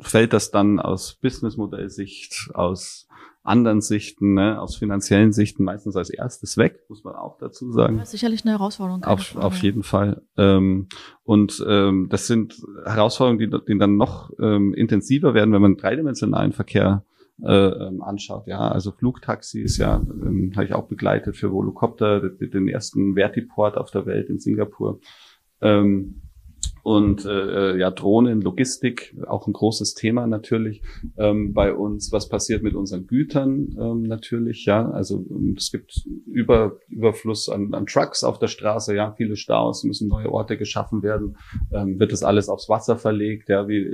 fällt 0.00 0.32
das 0.32 0.50
dann 0.50 0.78
aus 0.78 1.14
Businessmodellsicht, 1.20 2.50
aus 2.54 3.07
anderen 3.48 3.80
Sichten, 3.80 4.34
ne, 4.34 4.60
aus 4.60 4.76
finanziellen 4.76 5.32
Sichten 5.32 5.64
meistens 5.64 5.96
als 5.96 6.10
erstes 6.10 6.56
weg, 6.56 6.84
muss 6.88 7.04
man 7.04 7.14
auch 7.14 7.38
dazu 7.38 7.72
sagen. 7.72 7.96
Das 7.96 8.08
ist 8.08 8.12
sicherlich 8.12 8.44
eine 8.44 8.52
Herausforderung. 8.52 9.04
Auf, 9.04 9.36
auf 9.36 9.56
jeden 9.58 9.82
Fall. 9.82 10.22
Ähm, 10.36 10.88
und 11.24 11.64
ähm, 11.66 12.08
das 12.10 12.26
sind 12.26 12.54
Herausforderungen, 12.84 13.38
die, 13.38 13.72
die 13.72 13.78
dann 13.78 13.96
noch 13.96 14.30
ähm, 14.38 14.74
intensiver 14.74 15.34
werden, 15.34 15.52
wenn 15.52 15.62
man 15.62 15.76
dreidimensionalen 15.76 16.52
Verkehr 16.52 17.04
äh, 17.42 17.52
ähm, 17.52 18.02
anschaut. 18.02 18.46
Ja, 18.46 18.68
also 18.68 18.90
Flugtaxis, 18.90 19.78
ja, 19.78 19.96
ähm, 19.96 20.52
habe 20.54 20.64
ich 20.64 20.74
auch 20.74 20.88
begleitet 20.88 21.36
für 21.36 21.52
Volocopter, 21.52 22.20
den, 22.20 22.50
den 22.50 22.68
ersten 22.68 23.14
Vertiport 23.14 23.76
auf 23.76 23.90
der 23.90 24.06
Welt 24.06 24.28
in 24.28 24.40
Singapur. 24.40 25.00
Ähm, 25.60 26.22
und 26.88 27.26
äh, 27.26 27.76
ja, 27.76 27.90
Drohnen, 27.90 28.40
Logistik, 28.40 29.14
auch 29.26 29.46
ein 29.46 29.52
großes 29.52 29.92
Thema 29.92 30.26
natürlich 30.26 30.80
ähm, 31.18 31.52
bei 31.52 31.74
uns. 31.74 32.12
Was 32.12 32.30
passiert 32.30 32.62
mit 32.62 32.74
unseren 32.74 33.06
Gütern 33.06 33.76
ähm, 33.78 34.04
natürlich, 34.04 34.64
ja. 34.64 34.90
Also 34.90 35.26
ähm, 35.28 35.54
es 35.58 35.70
gibt 35.70 36.06
Über, 36.24 36.78
Überfluss 36.88 37.50
an, 37.50 37.74
an 37.74 37.84
Trucks 37.84 38.24
auf 38.24 38.38
der 38.38 38.46
Straße, 38.46 38.94
ja, 38.94 39.12
viele 39.12 39.36
Staus, 39.36 39.84
müssen 39.84 40.08
neue 40.08 40.32
Orte 40.32 40.56
geschaffen 40.56 41.02
werden. 41.02 41.36
Ähm, 41.70 42.00
wird 42.00 42.10
das 42.10 42.22
alles 42.22 42.48
aufs 42.48 42.70
Wasser 42.70 42.96
verlegt, 42.96 43.50
ja, 43.50 43.68
wie 43.68 43.86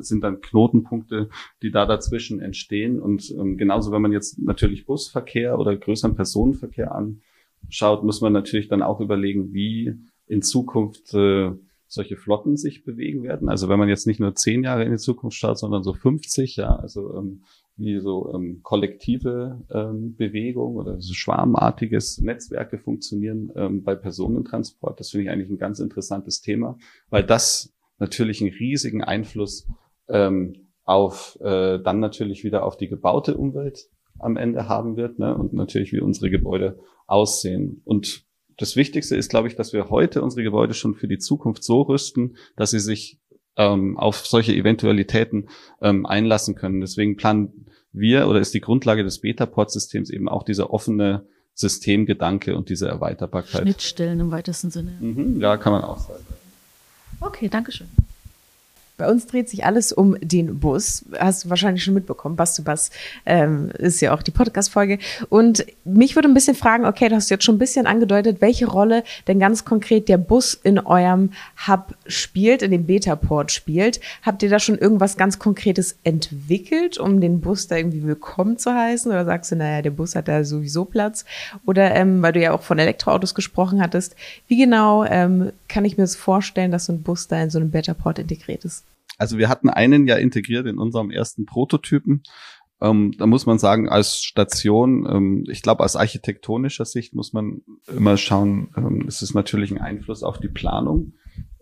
sind 0.00 0.24
dann 0.24 0.40
Knotenpunkte, 0.40 1.28
die 1.62 1.70
da 1.70 1.86
dazwischen 1.86 2.40
entstehen. 2.40 2.98
Und 2.98 3.30
ähm, 3.30 3.58
genauso, 3.58 3.92
wenn 3.92 4.02
man 4.02 4.10
jetzt 4.10 4.40
natürlich 4.40 4.86
Busverkehr 4.86 5.56
oder 5.56 5.76
größeren 5.76 6.16
Personenverkehr 6.16 6.96
anschaut, 6.96 8.02
muss 8.02 8.20
man 8.20 8.32
natürlich 8.32 8.66
dann 8.66 8.82
auch 8.82 8.98
überlegen, 8.98 9.52
wie 9.52 9.94
in 10.26 10.42
Zukunft 10.42 11.14
äh, 11.14 11.52
solche 11.90 12.16
Flotten 12.16 12.56
sich 12.56 12.84
bewegen 12.84 13.24
werden. 13.24 13.48
Also 13.48 13.68
wenn 13.68 13.78
man 13.78 13.88
jetzt 13.88 14.06
nicht 14.06 14.20
nur 14.20 14.36
zehn 14.36 14.62
Jahre 14.62 14.84
in 14.84 14.92
die 14.92 14.98
Zukunft 14.98 15.36
schaut, 15.36 15.58
sondern 15.58 15.82
so 15.82 15.92
50, 15.92 16.54
ja, 16.54 16.76
also 16.76 17.16
ähm, 17.16 17.42
wie 17.76 17.98
so 17.98 18.32
ähm, 18.32 18.60
kollektive 18.62 19.60
ähm, 19.72 20.14
Bewegung 20.14 20.76
oder 20.76 21.00
so 21.00 21.14
schwarmartiges 21.14 22.18
Netzwerke 22.20 22.78
funktionieren 22.78 23.50
ähm, 23.56 23.82
bei 23.82 23.96
Personentransport. 23.96 25.00
Das 25.00 25.10
finde 25.10 25.24
ich 25.24 25.30
eigentlich 25.30 25.50
ein 25.50 25.58
ganz 25.58 25.80
interessantes 25.80 26.40
Thema, 26.40 26.78
weil 27.08 27.24
das 27.24 27.74
natürlich 27.98 28.40
einen 28.40 28.52
riesigen 28.52 29.02
Einfluss 29.02 29.66
ähm, 30.08 30.68
auf 30.84 31.38
äh, 31.40 31.80
dann 31.82 31.98
natürlich 31.98 32.44
wieder 32.44 32.64
auf 32.64 32.76
die 32.76 32.88
gebaute 32.88 33.36
Umwelt 33.36 33.88
am 34.20 34.36
Ende 34.36 34.68
haben 34.68 34.96
wird 34.96 35.18
ne? 35.18 35.36
und 35.36 35.54
natürlich 35.54 35.92
wie 35.92 36.00
unsere 36.00 36.30
Gebäude 36.30 36.78
aussehen. 37.08 37.82
Und 37.84 38.29
das 38.60 38.76
Wichtigste 38.76 39.16
ist, 39.16 39.30
glaube 39.30 39.48
ich, 39.48 39.56
dass 39.56 39.72
wir 39.72 39.88
heute 39.88 40.20
unsere 40.20 40.42
Gebäude 40.42 40.74
schon 40.74 40.94
für 40.94 41.08
die 41.08 41.18
Zukunft 41.18 41.64
so 41.64 41.80
rüsten, 41.80 42.36
dass 42.56 42.70
sie 42.72 42.78
sich 42.78 43.18
ähm, 43.56 43.96
auf 43.96 44.26
solche 44.26 44.52
Eventualitäten 44.52 45.48
ähm, 45.80 46.04
einlassen 46.04 46.54
können. 46.54 46.82
Deswegen 46.82 47.16
planen 47.16 47.66
wir 47.92 48.28
oder 48.28 48.38
ist 48.38 48.52
die 48.52 48.60
Grundlage 48.60 49.02
des 49.02 49.20
Beta-Port-Systems 49.20 50.10
eben 50.10 50.28
auch 50.28 50.42
dieser 50.42 50.72
offene 50.72 51.26
Systemgedanke 51.54 52.54
und 52.54 52.68
diese 52.68 52.86
Erweiterbarkeit. 52.86 53.62
Schnittstellen 53.62 54.20
im 54.20 54.30
weitesten 54.30 54.70
Sinne. 54.70 54.92
Mhm, 55.00 55.40
ja, 55.40 55.56
kann 55.56 55.72
man 55.72 55.82
auch 55.82 55.98
sagen. 55.98 56.24
Okay, 57.20 57.48
danke 57.48 57.72
schön. 57.72 57.88
Bei 59.00 59.10
uns 59.10 59.26
dreht 59.26 59.48
sich 59.48 59.64
alles 59.64 59.92
um 59.92 60.14
den 60.20 60.60
Bus. 60.60 61.06
Hast 61.18 61.46
du 61.46 61.48
wahrscheinlich 61.48 61.82
schon 61.82 61.94
mitbekommen. 61.94 62.36
Bass 62.36 62.54
zu 62.54 62.62
Bass 62.62 62.90
ähm, 63.24 63.70
ist 63.78 64.02
ja 64.02 64.12
auch 64.12 64.22
die 64.22 64.30
Podcast-Folge. 64.30 64.98
Und 65.30 65.64
mich 65.86 66.16
würde 66.16 66.28
ein 66.28 66.34
bisschen 66.34 66.54
fragen, 66.54 66.84
okay, 66.84 67.08
du 67.08 67.14
hast 67.14 67.30
jetzt 67.30 67.44
schon 67.44 67.54
ein 67.54 67.58
bisschen 67.58 67.86
angedeutet, 67.86 68.42
welche 68.42 68.66
Rolle 68.66 69.02
denn 69.26 69.40
ganz 69.40 69.64
konkret 69.64 70.10
der 70.10 70.18
Bus 70.18 70.52
in 70.52 70.78
eurem 70.78 71.30
Hub 71.66 71.94
spielt, 72.06 72.60
in 72.60 72.72
dem 72.72 72.84
Beta-Port 72.84 73.50
spielt. 73.52 74.02
Habt 74.20 74.42
ihr 74.42 74.50
da 74.50 74.58
schon 74.58 74.76
irgendwas 74.76 75.16
ganz 75.16 75.38
Konkretes 75.38 75.96
entwickelt, 76.04 76.98
um 76.98 77.22
den 77.22 77.40
Bus 77.40 77.68
da 77.68 77.76
irgendwie 77.76 78.02
willkommen 78.02 78.58
zu 78.58 78.74
heißen? 78.74 79.10
Oder 79.10 79.24
sagst 79.24 79.50
du, 79.50 79.56
naja, 79.56 79.80
der 79.80 79.92
Bus 79.92 80.14
hat 80.14 80.28
da 80.28 80.44
sowieso 80.44 80.84
Platz? 80.84 81.24
Oder 81.64 81.94
ähm, 81.94 82.20
weil 82.20 82.34
du 82.34 82.40
ja 82.40 82.52
auch 82.52 82.60
von 82.60 82.78
Elektroautos 82.78 83.34
gesprochen 83.34 83.80
hattest, 83.80 84.14
wie 84.46 84.58
genau 84.58 85.04
ähm, 85.04 85.52
kann 85.68 85.86
ich 85.86 85.96
mir 85.96 86.04
das 86.04 86.16
vorstellen, 86.16 86.70
dass 86.70 86.84
so 86.84 86.92
ein 86.92 87.00
Bus 87.00 87.28
da 87.28 87.42
in 87.42 87.48
so 87.48 87.58
einem 87.58 87.70
Beta-Port 87.70 88.18
integriert 88.18 88.66
ist? 88.66 88.84
Also 89.20 89.36
wir 89.36 89.50
hatten 89.50 89.68
einen 89.68 90.06
ja 90.06 90.16
integriert 90.16 90.66
in 90.66 90.78
unserem 90.78 91.10
ersten 91.10 91.44
Prototypen. 91.44 92.22
Ähm, 92.80 93.12
da 93.18 93.26
muss 93.26 93.44
man 93.44 93.58
sagen, 93.58 93.90
als 93.90 94.22
Station, 94.22 95.06
ähm, 95.06 95.44
ich 95.50 95.60
glaube, 95.60 95.84
aus 95.84 95.94
architektonischer 95.94 96.86
Sicht 96.86 97.14
muss 97.14 97.34
man 97.34 97.60
immer 97.94 98.16
schauen, 98.16 98.70
ähm, 98.78 99.04
es 99.06 99.20
ist 99.20 99.34
natürlich 99.34 99.70
ein 99.72 99.80
Einfluss 99.80 100.22
auf 100.22 100.38
die 100.38 100.48
Planung. 100.48 101.12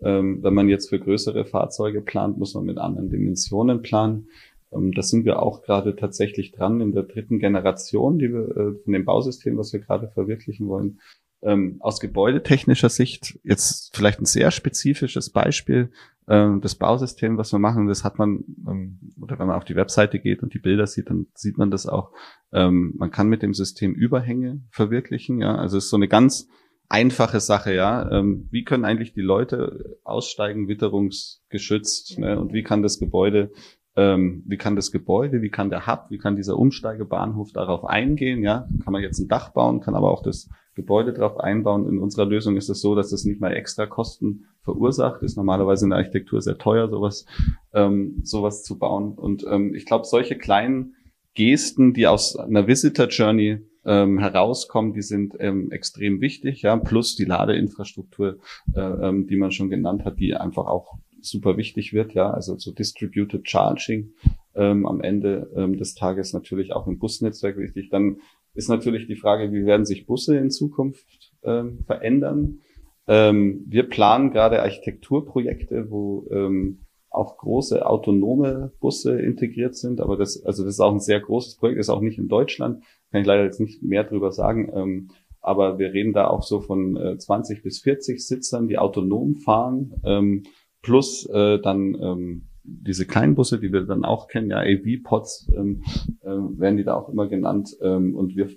Ähm, 0.01 0.41
wenn 0.41 0.53
man 0.53 0.69
jetzt 0.69 0.87
für 0.87 0.99
größere 0.99 1.43
Fahrzeuge 1.43 2.01
plant, 2.01 2.37
muss 2.37 2.53
man 2.53 2.63
mit 2.63 2.77
anderen 2.77 3.09
Dimensionen 3.09 3.81
planen. 3.81 4.29
Ähm, 4.71 4.93
da 4.93 5.01
sind 5.01 5.25
wir 5.25 5.43
auch 5.43 5.61
gerade 5.61 5.97
tatsächlich 5.97 6.53
dran 6.53 6.79
in 6.79 6.93
der 6.93 7.03
dritten 7.03 7.39
Generation, 7.39 8.19
die 8.19 8.31
wir 8.31 8.55
äh, 8.55 8.81
von 8.81 8.93
dem 8.93 9.03
Bausystem, 9.03 9.57
was 9.57 9.73
wir 9.73 9.81
gerade 9.81 10.07
verwirklichen 10.07 10.69
wollen. 10.69 11.01
Ähm, 11.41 11.77
aus 11.81 11.99
gebäudetechnischer 11.99 12.89
Sicht 12.89 13.37
jetzt 13.43 13.95
vielleicht 13.95 14.21
ein 14.21 14.25
sehr 14.25 14.51
spezifisches 14.51 15.29
Beispiel 15.29 15.91
das 16.29 16.75
Bausystem, 16.75 17.37
was 17.37 17.51
wir 17.51 17.59
machen, 17.59 17.87
das 17.87 18.03
hat 18.03 18.19
man, 18.19 18.43
ähm, 18.67 18.99
oder 19.19 19.39
wenn 19.39 19.47
man 19.47 19.55
auf 19.55 19.65
die 19.65 19.75
Webseite 19.75 20.19
geht 20.19 20.43
und 20.43 20.53
die 20.53 20.59
Bilder 20.59 20.85
sieht, 20.85 21.09
dann 21.09 21.27
sieht 21.33 21.57
man 21.57 21.71
das 21.71 21.87
auch. 21.87 22.11
Ähm, 22.53 22.93
man 22.97 23.09
kann 23.09 23.29
mit 23.29 23.41
dem 23.41 23.53
System 23.53 23.93
Überhänge 23.93 24.61
verwirklichen, 24.69 25.41
ja. 25.41 25.55
Also 25.55 25.77
es 25.77 25.85
ist 25.85 25.89
so 25.89 25.97
eine 25.97 26.07
ganz 26.07 26.47
einfache 26.87 27.39
Sache, 27.39 27.73
ja. 27.73 28.11
Ähm, 28.11 28.47
wie 28.51 28.63
können 28.63 28.85
eigentlich 28.85 29.13
die 29.13 29.21
Leute 29.21 29.97
aussteigen, 30.03 30.67
witterungsgeschützt, 30.67 32.19
ne? 32.19 32.39
Und 32.39 32.53
wie 32.53 32.63
kann 32.63 32.83
das 32.83 32.99
Gebäude 32.99 33.51
ähm, 33.95 34.43
wie 34.45 34.55
kann 34.55 34.77
das 34.77 34.91
Gebäude, 34.91 35.41
wie 35.41 35.49
kann 35.49 35.69
der 35.69 35.85
Hub, 35.85 36.05
wie 36.09 36.19
kann 36.19 36.37
dieser 36.37 36.57
Umsteigebahnhof 36.57 37.51
darauf 37.51 37.83
eingehen, 37.83 38.43
ja, 38.43 38.69
kann 38.83 38.93
man 38.93 39.01
jetzt 39.01 39.19
ein 39.19 39.27
Dach 39.27 39.49
bauen, 39.49 39.81
kann 39.81 39.95
aber 39.95 40.09
auch 40.09 40.23
das 40.23 40.47
Gebäude 40.75 41.11
darauf 41.11 41.37
einbauen. 41.37 41.85
In 41.85 41.99
unserer 41.99 42.25
Lösung 42.25 42.55
ist 42.55 42.69
es 42.69 42.79
so, 42.79 42.95
dass 42.95 43.09
das 43.09 43.25
nicht 43.25 43.41
mal 43.41 43.51
extra 43.51 43.87
Kosten 43.87 44.45
verursacht. 44.69 45.23
Ist 45.23 45.37
normalerweise 45.37 45.85
in 45.85 45.91
der 45.91 45.99
Architektur 45.99 46.41
sehr 46.41 46.57
teuer, 46.57 46.89
sowas, 46.89 47.25
ähm, 47.73 48.21
sowas 48.23 48.63
zu 48.63 48.77
bauen. 48.77 49.13
Und 49.13 49.45
ähm, 49.49 49.73
ich 49.73 49.85
glaube, 49.85 50.05
solche 50.05 50.37
kleinen 50.37 50.95
Gesten, 51.33 51.93
die 51.93 52.07
aus 52.07 52.35
einer 52.35 52.67
Visitor 52.67 53.07
Journey 53.07 53.59
ähm, 53.85 54.19
herauskommen, 54.19 54.93
die 54.93 55.01
sind 55.01 55.35
ähm, 55.39 55.71
extrem 55.71 56.21
wichtig, 56.21 56.61
ja, 56.61 56.75
plus 56.77 57.15
die 57.15 57.25
Ladeinfrastruktur, 57.25 58.39
äh, 58.75 58.79
ähm, 58.81 59.27
die 59.27 59.37
man 59.37 59.51
schon 59.51 59.69
genannt 59.69 60.05
hat, 60.05 60.19
die 60.19 60.35
einfach 60.35 60.65
auch 60.65 60.97
super 61.21 61.57
wichtig 61.57 61.93
wird, 61.93 62.13
ja, 62.13 62.29
also 62.29 62.57
so 62.57 62.71
Distributed 62.71 63.49
Charging 63.49 64.13
ähm, 64.55 64.85
am 64.85 65.01
Ende 65.01 65.49
ähm, 65.55 65.77
des 65.77 65.95
Tages 65.95 66.33
natürlich 66.33 66.73
auch 66.73 66.87
im 66.87 66.99
Busnetzwerk 66.99 67.57
wichtig. 67.57 67.89
Dann 67.89 68.17
ist 68.53 68.69
natürlich 68.69 69.07
die 69.07 69.15
Frage, 69.15 69.51
wie 69.51 69.65
werden 69.65 69.85
sich 69.85 70.05
Busse 70.05 70.37
in 70.37 70.51
Zukunft 70.51 71.33
ähm, 71.43 71.79
verändern. 71.85 72.59
Ähm, 73.09 73.65
wir 73.67 73.89
planen 73.89 74.29
gerade 74.29 74.61
Architekturprojekte, 74.61 75.89
wo 75.89 76.27
ähm, 76.29 76.85
auch 77.09 77.37
große 77.37 77.83
autonome 77.83 78.71
Busse 78.79 79.19
integriert 79.19 79.75
sind, 79.75 79.99
aber 79.99 80.15
das, 80.15 80.45
also 80.45 80.63
das 80.63 80.75
ist 80.75 80.79
auch 80.79 80.91
ein 80.91 80.99
sehr 80.99 81.19
großes 81.19 81.55
Projekt, 81.55 81.79
ist 81.79 81.89
auch 81.89 82.01
nicht 82.01 82.19
in 82.19 82.27
Deutschland, 82.27 82.83
kann 83.11 83.21
ich 83.21 83.27
leider 83.27 83.43
jetzt 83.43 83.59
nicht 83.59 83.81
mehr 83.81 84.03
drüber 84.03 84.31
sagen. 84.31 84.71
Ähm, 84.75 85.09
aber 85.41 85.79
wir 85.79 85.91
reden 85.91 86.13
da 86.13 86.27
auch 86.27 86.43
so 86.43 86.61
von 86.61 86.97
äh, 86.97 87.17
20 87.17 87.63
bis 87.63 87.79
40 87.79 88.23
Sitzern, 88.23 88.67
die 88.67 88.77
autonom 88.77 89.37
fahren, 89.37 89.99
ähm, 90.03 90.43
plus 90.83 91.25
äh, 91.25 91.59
dann 91.59 91.97
ähm, 91.99 92.43
diese 92.63 93.07
kleinen 93.07 93.33
Busse, 93.33 93.59
die 93.59 93.73
wir 93.73 93.85
dann 93.85 94.05
auch 94.05 94.27
kennen, 94.27 94.51
ja, 94.51 94.59
AV-Pods 94.59 95.51
ähm, 95.55 95.81
äh, 96.21 96.27
werden 96.27 96.77
die 96.77 96.83
da 96.83 96.93
auch 96.93 97.09
immer 97.09 97.27
genannt. 97.27 97.75
Ähm, 97.81 98.15
und 98.15 98.35
wir 98.35 98.49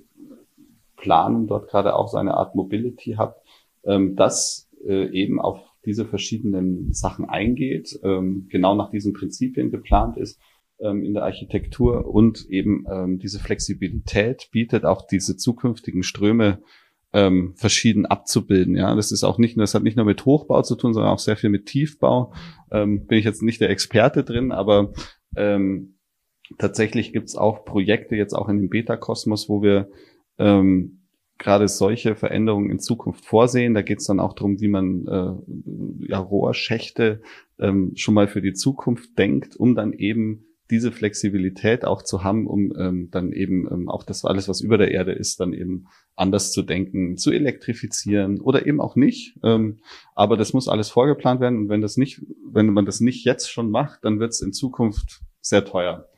planen 0.96 1.46
dort 1.46 1.68
gerade 1.68 1.96
auch 1.96 2.08
so 2.08 2.18
eine 2.18 2.34
Art 2.34 2.54
Mobility 2.54 3.14
Hub, 3.14 3.41
ähm, 3.84 4.16
das 4.16 4.70
äh, 4.86 5.10
eben 5.10 5.40
auf 5.40 5.60
diese 5.84 6.06
verschiedenen 6.06 6.92
Sachen 6.92 7.24
eingeht, 7.24 7.98
ähm, 8.02 8.46
genau 8.48 8.74
nach 8.74 8.90
diesen 8.90 9.12
Prinzipien 9.12 9.70
geplant 9.70 10.16
ist 10.16 10.40
ähm, 10.80 11.04
in 11.04 11.14
der 11.14 11.24
Architektur 11.24 12.06
und 12.06 12.46
eben 12.48 12.84
ähm, 12.90 13.18
diese 13.18 13.40
Flexibilität 13.40 14.48
bietet, 14.52 14.84
auch 14.84 15.06
diese 15.06 15.36
zukünftigen 15.36 16.02
Ströme 16.02 16.62
ähm, 17.12 17.54
verschieden 17.56 18.06
abzubilden. 18.06 18.76
Ja, 18.76 18.94
das 18.94 19.12
ist 19.12 19.24
auch 19.24 19.38
nicht 19.38 19.56
nur, 19.56 19.64
das 19.64 19.74
hat 19.74 19.82
nicht 19.82 19.96
nur 19.96 20.06
mit 20.06 20.24
Hochbau 20.24 20.62
zu 20.62 20.76
tun, 20.76 20.94
sondern 20.94 21.12
auch 21.12 21.18
sehr 21.18 21.36
viel 21.36 21.50
mit 21.50 21.66
Tiefbau. 21.66 22.32
Ähm, 22.70 23.06
bin 23.06 23.18
ich 23.18 23.24
jetzt 23.24 23.42
nicht 23.42 23.60
der 23.60 23.70
Experte 23.70 24.24
drin, 24.24 24.50
aber 24.50 24.92
ähm, 25.36 25.96
tatsächlich 26.58 27.12
gibt's 27.12 27.36
auch 27.36 27.64
Projekte 27.64 28.16
jetzt 28.16 28.34
auch 28.34 28.48
in 28.48 28.56
dem 28.56 28.68
Beta-Kosmos, 28.68 29.48
wo 29.48 29.62
wir 29.62 29.90
ähm, 30.38 31.01
gerade 31.42 31.66
solche 31.66 32.14
Veränderungen 32.14 32.70
in 32.70 32.78
Zukunft 32.78 33.24
vorsehen. 33.24 33.74
Da 33.74 33.82
geht 33.82 33.98
es 33.98 34.06
dann 34.06 34.20
auch 34.20 34.32
darum, 34.32 34.60
wie 34.60 34.68
man 34.68 35.06
äh, 35.06 36.08
ja, 36.08 36.18
Rohrschächte 36.18 37.20
ähm, 37.58 37.92
schon 37.96 38.14
mal 38.14 38.28
für 38.28 38.40
die 38.40 38.54
Zukunft 38.54 39.18
denkt, 39.18 39.56
um 39.56 39.74
dann 39.74 39.92
eben 39.92 40.46
diese 40.70 40.92
Flexibilität 40.92 41.84
auch 41.84 42.02
zu 42.02 42.22
haben, 42.22 42.46
um 42.46 42.72
ähm, 42.78 43.08
dann 43.10 43.32
eben 43.32 43.68
ähm, 43.70 43.88
auch 43.88 44.04
das 44.04 44.24
alles, 44.24 44.48
was 44.48 44.60
über 44.60 44.78
der 44.78 44.92
Erde 44.92 45.12
ist, 45.12 45.40
dann 45.40 45.52
eben 45.52 45.88
anders 46.14 46.52
zu 46.52 46.62
denken, 46.62 47.16
zu 47.18 47.32
elektrifizieren 47.32 48.40
oder 48.40 48.64
eben 48.64 48.80
auch 48.80 48.94
nicht. 48.94 49.36
Ähm, 49.42 49.80
aber 50.14 50.36
das 50.36 50.52
muss 50.52 50.68
alles 50.68 50.90
vorgeplant 50.90 51.40
werden 51.40 51.58
und 51.58 51.68
wenn 51.68 51.82
das 51.82 51.96
nicht, 51.96 52.22
wenn 52.46 52.72
man 52.72 52.86
das 52.86 53.00
nicht 53.00 53.24
jetzt 53.24 53.50
schon 53.50 53.70
macht, 53.70 54.04
dann 54.04 54.20
wird 54.20 54.30
es 54.30 54.40
in 54.40 54.52
Zukunft 54.52 55.20
sehr 55.40 55.64
teuer. 55.64 56.08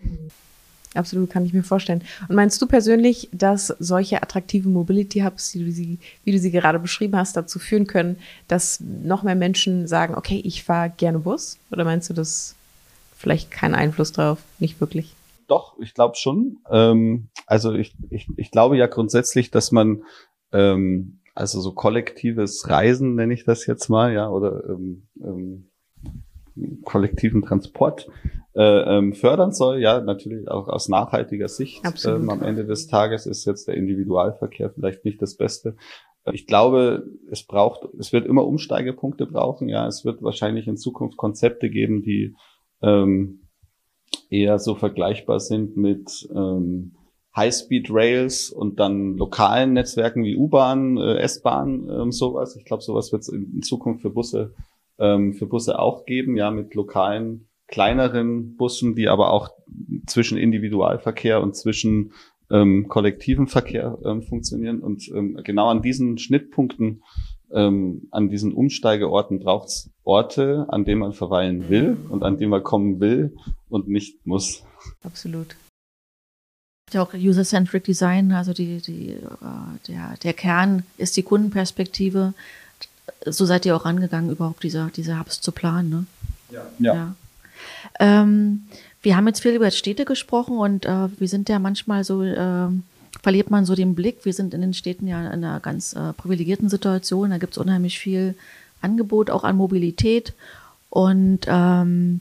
Absolut, 0.95 1.31
kann 1.31 1.45
ich 1.45 1.53
mir 1.53 1.65
vorstellen. 1.65 2.03
Und 2.29 2.37
meinst 2.37 2.63
du 2.63 2.67
persönlich, 2.67 3.29
dass 3.33 3.69
solche 3.79 4.23
attraktiven 4.23 4.73
Mobility 4.73 5.21
Hubs, 5.21 5.55
wie 5.55 5.65
du 5.65 5.73
sie, 5.73 5.99
wie 6.25 6.33
du 6.33 6.39
sie 6.39 6.53
gerade 6.53 6.79
beschrieben 6.79 7.17
hast, 7.17 7.37
dazu 7.37 7.59
führen 7.59 7.87
können, 7.87 8.17
dass 8.47 8.81
noch 8.81 9.25
mehr 9.25 9.35
Menschen 9.35 9.89
sagen, 9.89 10.15
okay, 10.15 10.41
ich 10.45 10.63
fahre 10.63 10.93
gerne 10.97 11.19
Bus? 11.19 11.59
Oder 11.73 11.85
meinst 11.85 12.09
du, 12.11 12.15
das 12.15 12.55
vielleicht 13.17 13.51
keinen 13.51 13.75
Einfluss 13.75 14.13
drauf? 14.13 14.39
Nicht 14.61 14.81
wirklich? 14.81 15.15
Doch, 15.49 15.79
ich 15.81 15.95
glaube 15.95 16.15
schon. 16.17 16.59
Ähm, 16.71 17.29
also 17.47 17.73
ich, 17.73 17.95
ich, 18.11 18.29
ich 18.37 18.51
glaube 18.51 18.77
ja 18.77 18.87
grundsätzlich, 18.87 19.51
dass 19.51 19.73
man 19.73 20.05
ähm, 20.53 21.19
also 21.35 21.61
so 21.61 21.73
kollektives 21.73 22.69
Reisen 22.69 23.17
nenne 23.17 23.35
ich 23.35 23.45
das 23.45 23.67
jetzt 23.67 23.89
mal, 23.89 24.13
ja, 24.13 24.29
oder 24.29 24.63
ähm, 24.69 25.09
ähm, 25.21 25.71
kollektiven 26.85 27.43
Transport 27.43 28.09
äh, 28.55 28.99
ähm, 28.99 29.13
fördern 29.15 29.53
soll. 29.53 29.81
Ja, 29.81 30.01
natürlich 30.01 30.49
auch 30.49 30.69
aus 30.69 30.89
nachhaltiger 30.89 31.49
Sicht. 31.49 31.83
Ähm, 32.07 32.31
am 32.31 32.43
Ende 32.43 32.65
des 32.65 32.87
Tages 32.87 33.27
ist 33.27 33.45
jetzt 33.45 33.69
der 33.69 33.75
Individualverkehr 33.75 34.71
vielleicht 34.71 35.05
nicht 35.05 35.21
das 35.21 35.37
Beste. 35.37 35.77
Ich 36.33 36.47
glaube, 36.47 37.07
es 37.31 37.43
braucht, 37.43 37.87
es 37.99 38.13
wird 38.13 38.27
immer 38.27 38.47
Umsteigepunkte 38.47 39.27
brauchen. 39.27 39.69
Ja, 39.69 39.87
es 39.87 40.05
wird 40.05 40.23
wahrscheinlich 40.23 40.67
in 40.67 40.77
Zukunft 40.77 41.19
Konzepte 41.19 41.69
geben, 41.69 42.03
die 42.03 42.35
ähm, 42.81 43.41
eher 44.31 44.59
so 44.59 44.75
vergleichbar 44.75 45.41
sind 45.41 45.77
mit 45.77 46.29
ähm, 46.35 46.93
High-Speed-Rails 47.37 48.51
und 48.51 48.79
dann 48.79 49.17
lokalen 49.17 49.73
Netzwerken 49.73 50.25
wie 50.25 50.37
U-Bahn, 50.37 50.97
äh, 50.97 51.17
S-Bahn, 51.17 51.89
ähm, 51.91 52.13
sowas. 52.13 52.57
Ich 52.57 52.65
glaube, 52.65 52.83
sowas 52.83 53.13
wird 53.13 53.23
es 53.23 53.29
in, 53.29 53.53
in, 53.55 53.63
Zukunft 53.63 54.03
für 54.03 54.11
Busse, 54.11 54.55
ähm, 54.99 55.35
für 55.35 55.47
Busse 55.47 55.79
auch 55.79 56.05
geben, 56.05 56.37
ja, 56.37 56.51
mit 56.51 56.75
lokalen, 56.75 57.49
kleineren 57.67 58.57
Bussen, 58.57 58.95
die 58.95 59.09
aber 59.09 59.31
auch 59.31 59.51
zwischen 60.07 60.39
Individualverkehr 60.39 61.43
und 61.43 61.57
zwischen 61.57 62.13
ähm, 62.51 62.89
kollektiven 62.89 63.47
Verkehr 63.47 63.99
ähm, 64.05 64.23
funktionieren. 64.23 64.81
Und 64.81 65.09
ähm, 65.09 65.41
genau 65.43 65.69
an 65.69 65.83
diesen 65.83 66.19
Schnittpunkten 66.19 67.03
ähm, 67.55 68.09
an 68.11 68.29
diesen 68.29 68.53
Umsteigeorten 68.53 69.39
braucht 69.39 69.69
es 69.69 69.91
Orte, 70.03 70.67
an 70.69 70.85
denen 70.85 71.01
man 71.01 71.13
verweilen 71.13 71.69
will 71.69 71.97
und 72.09 72.23
an 72.23 72.37
denen 72.37 72.51
man 72.51 72.65
kommen 72.65 73.01
will 73.01 73.37
und 73.69 73.89
nicht 73.89 74.27
muss. 74.27 74.65
Absolut. 75.03 75.57
Ja, 76.93 77.03
auch 77.03 77.15
User-Centric 77.15 77.85
Design, 77.85 78.33
also 78.33 78.53
die, 78.53 78.81
die, 78.81 79.11
äh, 79.11 79.19
der, 79.89 80.17
der 80.23 80.33
Kern 80.33 80.85
ist 80.99 81.17
die 81.17 81.23
Kundenperspektive. 81.23 82.35
So 83.25 83.47
seid 83.47 83.65
ihr 83.67 83.77
auch 83.77 83.85
angegangen, 83.85 84.31
überhaupt 84.31 84.63
diese, 84.63 84.91
diese 84.95 85.19
Hubs 85.19 85.41
zu 85.41 85.53
planen. 85.53 85.91
Ne? 85.91 86.07
Ja. 86.51 86.67
ja. 86.79 86.95
ja. 86.95 87.17
Ähm, 88.01 88.67
wir 89.03 89.17
haben 89.17 89.27
jetzt 89.27 89.41
viel 89.41 89.55
über 89.55 89.71
Städte 89.71 90.05
gesprochen 90.05 90.59
und 90.59 90.87
äh, 90.87 91.09
wir 91.19 91.29
sind 91.29 91.49
ja 91.49 91.59
manchmal 91.59 92.05
so 92.05 92.23
äh, 92.23 92.69
verliert 93.23 93.51
man 93.51 93.65
so 93.65 93.75
den 93.75 93.95
Blick. 93.95 94.25
Wir 94.25 94.33
sind 94.33 94.55
in 94.55 94.61
den 94.61 94.75
Städten 94.75 95.07
ja 95.07 95.21
in 95.21 95.45
einer 95.45 95.61
ganz 95.61 95.95
äh, 95.95 96.13
privilegierten 96.13 96.69
Situation. 96.69 97.31
Da 97.31 97.39
gibt 97.39 97.53
es 97.53 97.59
unheimlich 97.59 97.99
viel 97.99 98.35
Angebot, 98.81 99.31
auch 99.31 99.45
an 99.45 99.57
Mobilität. 99.57 100.35
Und 100.91 101.41
ähm, 101.47 102.21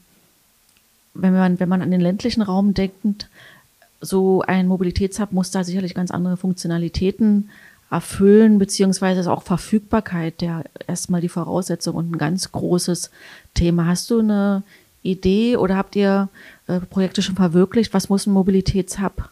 wenn 1.14 1.34
man, 1.34 1.60
wenn 1.60 1.70
man 1.70 1.82
an 1.82 1.92
den 1.92 2.02
ländlichen 2.02 2.42
Raum 2.42 2.74
denkt, 2.74 3.28
so 4.02 4.42
ein 4.42 4.68
Mobilitätshub 4.68 5.32
muss 5.32 5.52
da 5.52 5.64
sicherlich 5.64 5.94
ganz 5.94 6.12
andere 6.12 6.38
Funktionalitäten 6.38 7.50
erfüllen, 7.92 8.58
beziehungsweise 8.58 9.20
ist 9.20 9.28
auch 9.28 9.44
Verfügbarkeit 9.44 10.42
ja 10.42 10.64
erstmal 10.88 11.22
die 11.22 11.30
Voraussetzung 11.30 11.96
und 11.96 12.12
ein 12.12 12.18
ganz 12.18 12.52
großes 12.52 13.12
Thema. 13.54 13.86
Hast 13.86 14.10
du 14.10 14.20
eine 14.20 14.64
Idee 15.04 15.58
oder 15.58 15.78
habt 15.78 15.96
ihr 15.96 16.30
äh, 16.68 16.80
Projekte 16.80 17.22
schon 17.22 17.36
verwirklicht? 17.36 17.94
Was 17.94 18.10
muss 18.10 18.26
ein 18.26 18.34
Mobilitätshub 18.34 19.30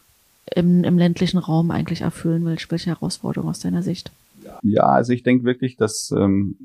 im, 0.54 0.84
im 0.84 0.98
ländlichen 0.98 1.38
Raum 1.38 1.70
eigentlich 1.70 2.02
erfüllen? 2.02 2.44
Welche, 2.44 2.70
welche 2.70 2.90
Herausforderung 2.90 3.50
aus 3.50 3.60
deiner 3.60 3.82
Sicht? 3.82 4.12
Ja, 4.62 4.84
also 4.84 5.12
ich 5.12 5.22
denke 5.22 5.44
wirklich, 5.44 5.76
dass 5.76 6.12
ähm, 6.16 6.56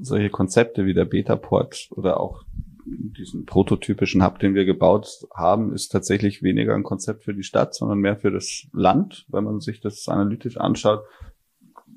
solche 0.00 0.30
Konzepte 0.30 0.86
wie 0.86 0.94
der 0.94 1.04
Betaport 1.04 1.88
oder 1.90 2.20
auch 2.20 2.44
diesen 2.84 3.46
prototypischen 3.46 4.24
Hub, 4.24 4.38
den 4.38 4.54
wir 4.54 4.64
gebaut 4.64 5.26
haben, 5.34 5.72
ist 5.72 5.88
tatsächlich 5.88 6.42
weniger 6.42 6.74
ein 6.74 6.82
Konzept 6.82 7.24
für 7.24 7.34
die 7.34 7.44
Stadt, 7.44 7.74
sondern 7.74 7.98
mehr 7.98 8.16
für 8.16 8.30
das 8.30 8.66
Land, 8.72 9.24
wenn 9.28 9.44
man 9.44 9.60
sich 9.60 9.80
das 9.80 10.08
analytisch 10.08 10.56
anschaut. 10.56 11.02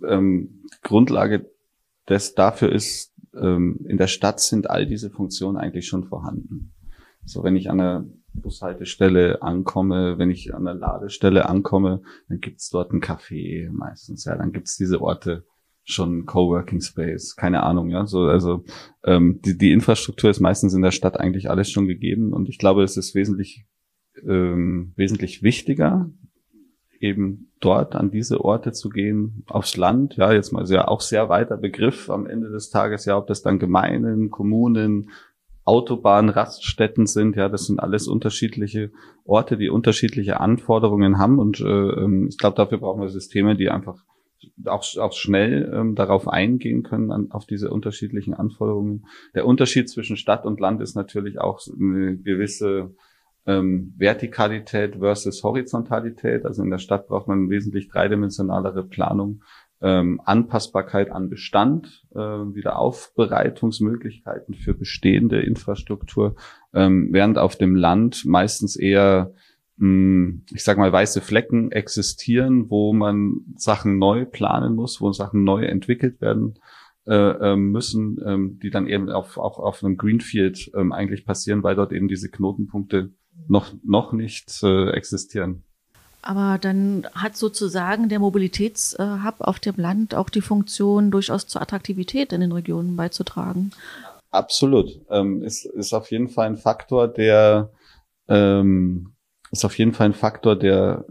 Ähm, 0.07 0.63
Grundlage 0.83 1.49
des 2.07 2.35
dafür 2.35 2.71
ist, 2.71 3.13
ähm, 3.39 3.79
in 3.87 3.97
der 3.97 4.07
Stadt 4.07 4.39
sind 4.39 4.69
all 4.69 4.85
diese 4.85 5.09
Funktionen 5.09 5.57
eigentlich 5.57 5.87
schon 5.87 6.05
vorhanden. 6.05 6.73
So, 7.25 7.43
wenn 7.43 7.55
ich 7.55 7.69
an 7.69 7.79
einer 7.79 8.05
Bushaltestelle 8.33 9.41
ankomme, 9.41 10.17
wenn 10.17 10.29
ich 10.29 10.53
an 10.53 10.65
der 10.65 10.75
Ladestelle 10.75 11.47
ankomme, 11.49 12.01
dann 12.29 12.39
gibt's 12.39 12.69
dort 12.69 12.91
ein 12.91 13.01
Café 13.01 13.69
meistens. 13.71 14.25
Ja, 14.25 14.35
dann 14.35 14.51
gibt's 14.51 14.77
diese 14.77 15.01
Orte 15.01 15.45
schon 15.83 16.25
Coworking 16.25 16.81
Space, 16.81 17.35
keine 17.35 17.63
Ahnung, 17.63 17.89
ja. 17.89 18.05
So, 18.05 18.21
also 18.23 18.63
ähm, 19.03 19.39
die, 19.45 19.57
die 19.57 19.71
Infrastruktur 19.71 20.29
ist 20.29 20.39
meistens 20.39 20.73
in 20.73 20.81
der 20.81 20.91
Stadt 20.91 21.19
eigentlich 21.19 21.49
alles 21.49 21.69
schon 21.69 21.87
gegeben 21.87 22.33
und 22.33 22.49
ich 22.49 22.57
glaube, 22.57 22.83
es 22.83 22.97
ist 22.97 23.13
wesentlich 23.13 23.65
ähm, 24.27 24.93
wesentlich 24.95 25.43
wichtiger, 25.43 26.09
eben 26.99 27.51
dort 27.65 27.95
an 27.95 28.11
diese 28.11 28.43
Orte 28.43 28.71
zu 28.71 28.89
gehen, 28.89 29.43
aufs 29.47 29.75
Land, 29.75 30.17
ja, 30.17 30.31
jetzt 30.31 30.51
mal 30.51 30.65
sehr 30.65 30.89
auch 30.89 31.01
sehr 31.01 31.29
weiter 31.29 31.57
Begriff 31.57 32.09
am 32.09 32.27
Ende 32.27 32.49
des 32.49 32.69
Tages, 32.69 33.05
ja, 33.05 33.17
ob 33.17 33.27
das 33.27 33.41
dann 33.41 33.59
Gemeinden, 33.59 34.29
Kommunen, 34.29 35.09
Autobahnraststätten 35.65 37.07
sind. 37.07 37.35
Ja, 37.35 37.49
das 37.49 37.65
sind 37.65 37.79
alles 37.79 38.07
unterschiedliche 38.07 38.91
Orte, 39.25 39.57
die 39.57 39.69
unterschiedliche 39.69 40.39
Anforderungen 40.39 41.17
haben. 41.17 41.39
Und 41.39 41.59
äh, 41.59 41.65
ähm, 41.65 42.27
ich 42.29 42.37
glaube, 42.37 42.55
dafür 42.55 42.77
brauchen 42.77 43.01
wir 43.01 43.09
Systeme, 43.09 43.55
die 43.55 43.69
einfach 43.69 43.97
auch, 44.65 44.85
auch 44.97 45.13
schnell 45.13 45.71
ähm, 45.73 45.95
darauf 45.95 46.27
eingehen 46.27 46.83
können, 46.83 47.11
an, 47.11 47.31
auf 47.31 47.47
diese 47.47 47.71
unterschiedlichen 47.71 48.35
Anforderungen. 48.35 49.07
Der 49.33 49.47
Unterschied 49.47 49.89
zwischen 49.89 50.17
Stadt 50.17 50.45
und 50.45 50.59
Land 50.59 50.81
ist 50.81 50.95
natürlich 50.95 51.39
auch 51.39 51.59
eine 51.67 52.15
gewisse 52.15 52.93
ähm, 53.45 53.93
Vertikalität 53.97 54.97
versus 54.97 55.43
Horizontalität. 55.43 56.45
Also 56.45 56.63
in 56.63 56.71
der 56.71 56.79
Stadt 56.79 57.07
braucht 57.07 57.27
man 57.27 57.49
wesentlich 57.49 57.89
dreidimensionalere 57.89 58.83
Planung 58.83 59.41
ähm, 59.81 60.21
Anpassbarkeit 60.23 61.11
an 61.11 61.29
Bestand, 61.29 62.05
äh, 62.15 62.17
wieder 62.17 62.79
Aufbereitungsmöglichkeiten 62.79 64.55
für 64.55 64.73
bestehende 64.73 65.41
Infrastruktur, 65.41 66.35
ähm, 66.73 67.09
während 67.11 67.37
auf 67.37 67.55
dem 67.55 67.75
Land 67.75 68.25
meistens 68.25 68.75
eher 68.75 69.33
mh, 69.77 70.41
ich 70.53 70.63
sag 70.63 70.77
mal, 70.77 70.91
weiße 70.91 71.21
Flecken 71.21 71.71
existieren, 71.71 72.69
wo 72.69 72.93
man 72.93 73.41
Sachen 73.55 73.97
neu 73.97 74.25
planen 74.25 74.75
muss, 74.75 75.01
wo 75.01 75.11
Sachen 75.11 75.43
neu 75.43 75.65
entwickelt 75.65 76.21
werden 76.21 76.55
äh, 77.05 77.13
ähm, 77.13 77.71
müssen, 77.71 78.17
ähm, 78.25 78.59
die 78.61 78.69
dann 78.69 78.87
eben 78.87 79.09
auf, 79.09 79.37
auch 79.37 79.59
auf 79.59 79.83
einem 79.83 79.97
Greenfield 79.97 80.71
ähm, 80.75 80.91
eigentlich 80.91 81.25
passieren, 81.25 81.63
weil 81.63 81.75
dort 81.75 81.91
eben 81.91 82.07
diese 82.07 82.29
Knotenpunkte 82.29 83.11
noch, 83.47 83.73
noch 83.83 84.13
nicht 84.13 84.63
äh, 84.63 84.89
existieren. 84.91 85.63
Aber 86.21 86.57
dann 86.57 87.07
hat 87.13 87.37
sozusagen 87.37 88.09
der 88.09 88.19
Mobilitätshub 88.19 89.35
auf 89.39 89.59
dem 89.59 89.75
Land 89.77 90.15
auch 90.15 90.29
die 90.29 90.41
Funktion, 90.41 91.11
durchaus 91.11 91.45
zur 91.45 91.61
Attraktivität 91.61 92.33
in 92.33 92.41
den 92.41 92.51
Regionen 92.51 92.95
beizutragen. 92.95 93.71
Absolut. 94.31 95.01
Ähm, 95.11 95.43
ist, 95.43 95.65
ist 95.65 95.93
auf 95.93 96.09
jeden 96.09 96.27
Fall 96.27 96.47
ein 96.47 96.57
Faktor, 96.57 97.07
der 97.07 97.69
ähm, 98.27 99.13
ist 99.51 99.65
auf 99.65 99.77
jeden 99.77 99.93
Fall 99.93 100.07
ein 100.07 100.13
Faktor, 100.13 100.55
der 100.55 101.05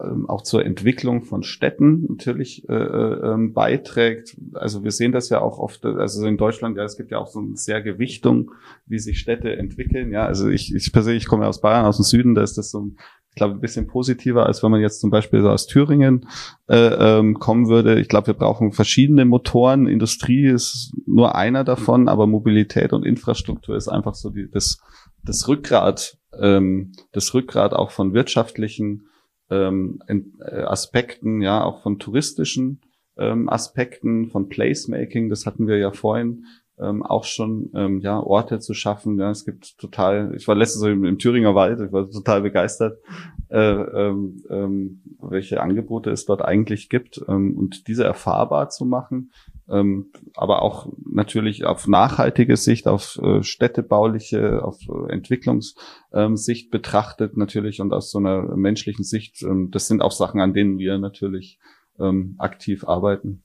ähm, 0.00 0.28
auch 0.28 0.42
zur 0.42 0.64
Entwicklung 0.64 1.22
von 1.22 1.42
Städten 1.42 2.06
natürlich 2.08 2.68
äh, 2.68 2.74
äh, 2.74 3.32
ähm, 3.32 3.52
beiträgt. 3.52 4.36
Also 4.54 4.82
wir 4.82 4.90
sehen 4.90 5.12
das 5.12 5.28
ja 5.28 5.40
auch 5.40 5.58
oft, 5.58 5.84
also 5.84 6.26
in 6.26 6.36
Deutschland, 6.36 6.76
ja, 6.76 6.84
es 6.84 6.96
gibt 6.96 7.10
ja 7.10 7.18
auch 7.18 7.28
so 7.28 7.40
eine 7.40 7.56
sehr 7.56 7.80
Gewichtung, 7.82 8.50
wie 8.86 8.98
sich 8.98 9.18
Städte 9.18 9.56
entwickeln. 9.56 10.10
Ja, 10.10 10.26
also 10.26 10.48
ich, 10.48 10.74
ich 10.74 10.92
persönlich 10.92 11.26
komme 11.26 11.46
aus 11.46 11.60
Bayern, 11.60 11.86
aus 11.86 11.96
dem 11.96 12.04
Süden, 12.04 12.34
da 12.34 12.42
ist 12.42 12.58
das 12.58 12.70
so 12.70 12.90
ich 13.34 13.36
glaube, 13.36 13.54
ein 13.54 13.60
bisschen 13.60 13.88
positiver, 13.88 14.46
als 14.46 14.62
wenn 14.62 14.70
man 14.70 14.80
jetzt 14.80 15.00
zum 15.00 15.10
Beispiel 15.10 15.42
so 15.42 15.50
aus 15.50 15.66
Thüringen 15.66 16.28
äh, 16.68 16.76
ähm, 16.76 17.40
kommen 17.40 17.66
würde. 17.66 17.98
Ich 17.98 18.06
glaube, 18.06 18.28
wir 18.28 18.34
brauchen 18.34 18.70
verschiedene 18.70 19.24
Motoren. 19.24 19.88
Industrie 19.88 20.46
ist 20.46 20.92
nur 21.04 21.34
einer 21.34 21.64
davon, 21.64 22.06
aber 22.06 22.28
Mobilität 22.28 22.92
und 22.92 23.04
Infrastruktur 23.04 23.74
ist 23.74 23.88
einfach 23.88 24.14
so 24.14 24.30
die, 24.30 24.48
das, 24.48 24.78
das 25.24 25.48
Rückgrat, 25.48 26.16
ähm, 26.40 26.92
das 27.10 27.34
Rückgrat 27.34 27.72
auch 27.72 27.90
von 27.90 28.14
wirtschaftlichen 28.14 29.08
ähm, 29.50 30.00
äh, 30.06 30.62
Aspekten, 30.62 31.42
ja, 31.42 31.62
auch 31.62 31.82
von 31.82 31.98
touristischen 31.98 32.80
ähm, 33.16 33.48
Aspekten, 33.48 34.30
von 34.30 34.48
Placemaking, 34.48 35.28
das 35.28 35.46
hatten 35.46 35.66
wir 35.66 35.78
ja 35.78 35.92
vorhin 35.92 36.44
ähm, 36.78 37.02
auch 37.02 37.24
schon 37.24 37.70
ähm, 37.74 38.00
ja 38.00 38.18
Orte 38.18 38.58
zu 38.58 38.74
schaffen. 38.74 39.18
Ja, 39.18 39.30
es 39.30 39.44
gibt 39.44 39.78
total. 39.78 40.34
Ich 40.36 40.48
war 40.48 40.54
letztens 40.54 40.84
im, 40.84 41.04
im 41.04 41.18
Thüringer 41.18 41.54
Wald. 41.54 41.80
Ich 41.80 41.92
war 41.92 42.10
total 42.10 42.42
begeistert, 42.42 42.98
äh, 43.48 43.58
ähm, 43.58 44.42
ähm, 44.50 45.02
welche 45.20 45.60
Angebote 45.60 46.10
es 46.10 46.24
dort 46.24 46.42
eigentlich 46.42 46.88
gibt 46.88 47.24
ähm, 47.28 47.56
und 47.56 47.86
diese 47.86 48.04
erfahrbar 48.04 48.70
zu 48.70 48.84
machen. 48.84 49.30
Ähm, 49.68 50.12
aber 50.34 50.62
auch 50.62 50.92
natürlich 51.10 51.64
auf 51.64 51.86
nachhaltige 51.86 52.56
Sicht, 52.56 52.86
auf 52.86 53.18
äh, 53.22 53.42
städtebauliche, 53.42 54.62
auf 54.62 54.78
äh, 54.88 55.12
Entwicklungssicht 55.12 56.66
ähm, 56.66 56.70
betrachtet 56.70 57.36
natürlich 57.36 57.80
und 57.80 57.92
aus 57.92 58.10
so 58.10 58.18
einer 58.18 58.56
menschlichen 58.56 59.04
Sicht. 59.04 59.42
Ähm, 59.42 59.70
das 59.70 59.86
sind 59.86 60.02
auch 60.02 60.12
Sachen, 60.12 60.40
an 60.40 60.52
denen 60.52 60.78
wir 60.78 60.98
natürlich 60.98 61.58
ähm, 61.98 62.34
aktiv 62.38 62.84
arbeiten. 62.86 63.42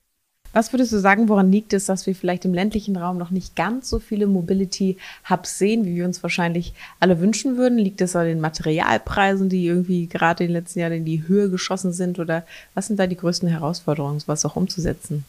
Was 0.52 0.74
würdest 0.74 0.92
du 0.92 0.98
sagen, 0.98 1.30
woran 1.30 1.52
liegt 1.52 1.74
es, 1.74 1.86
dass 1.86 2.08
wir 2.08 2.16
vielleicht 2.16 2.44
im 2.44 2.56
ländlichen 2.56 2.96
Raum 2.96 3.18
noch 3.20 3.30
nicht 3.30 3.56
ganz 3.56 3.88
so 3.88 4.00
viele 4.00 4.26
Mobility-Hubs 4.26 5.60
sehen, 5.60 5.86
wie 5.86 5.96
wir 5.96 6.06
uns 6.06 6.24
wahrscheinlich 6.24 6.74
alle 7.00 7.20
wünschen 7.20 7.56
würden? 7.56 7.78
Liegt 7.78 8.02
es 8.02 8.16
an 8.16 8.26
den 8.26 8.42
Materialpreisen, 8.42 9.48
die 9.48 9.68
irgendwie 9.68 10.08
gerade 10.08 10.44
in 10.44 10.50
den 10.50 10.56
letzten 10.56 10.80
Jahren 10.80 10.94
in 10.94 11.06
die 11.06 11.28
Höhe 11.28 11.52
geschossen 11.52 11.94
sind? 11.94 12.18
Oder 12.18 12.46
was 12.74 12.88
sind 12.88 13.00
da 13.00 13.06
die 13.06 13.16
größten 13.16 13.48
Herausforderungen, 13.48 14.20
sowas 14.20 14.44
auch 14.44 14.56
umzusetzen? 14.56 15.24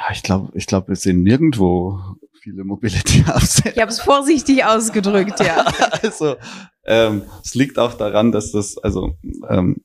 Ja, 0.00 0.06
ich 0.12 0.22
glaube, 0.22 0.50
ich 0.54 0.66
glaube, 0.66 0.88
wir 0.88 0.96
sehen 0.96 1.22
nirgendwo 1.22 2.00
viele 2.40 2.64
Mobility-Hubs. 2.64 3.62
Ich 3.74 3.80
habe 3.80 3.90
es 3.90 4.00
vorsichtig 4.00 4.64
ausgedrückt, 4.64 5.40
ja. 5.40 5.66
also 6.02 6.36
ähm, 6.84 7.22
es 7.44 7.54
liegt 7.54 7.78
auch 7.78 7.94
daran, 7.94 8.32
dass 8.32 8.50
das, 8.52 8.78
also 8.78 9.14
ähm, 9.48 9.82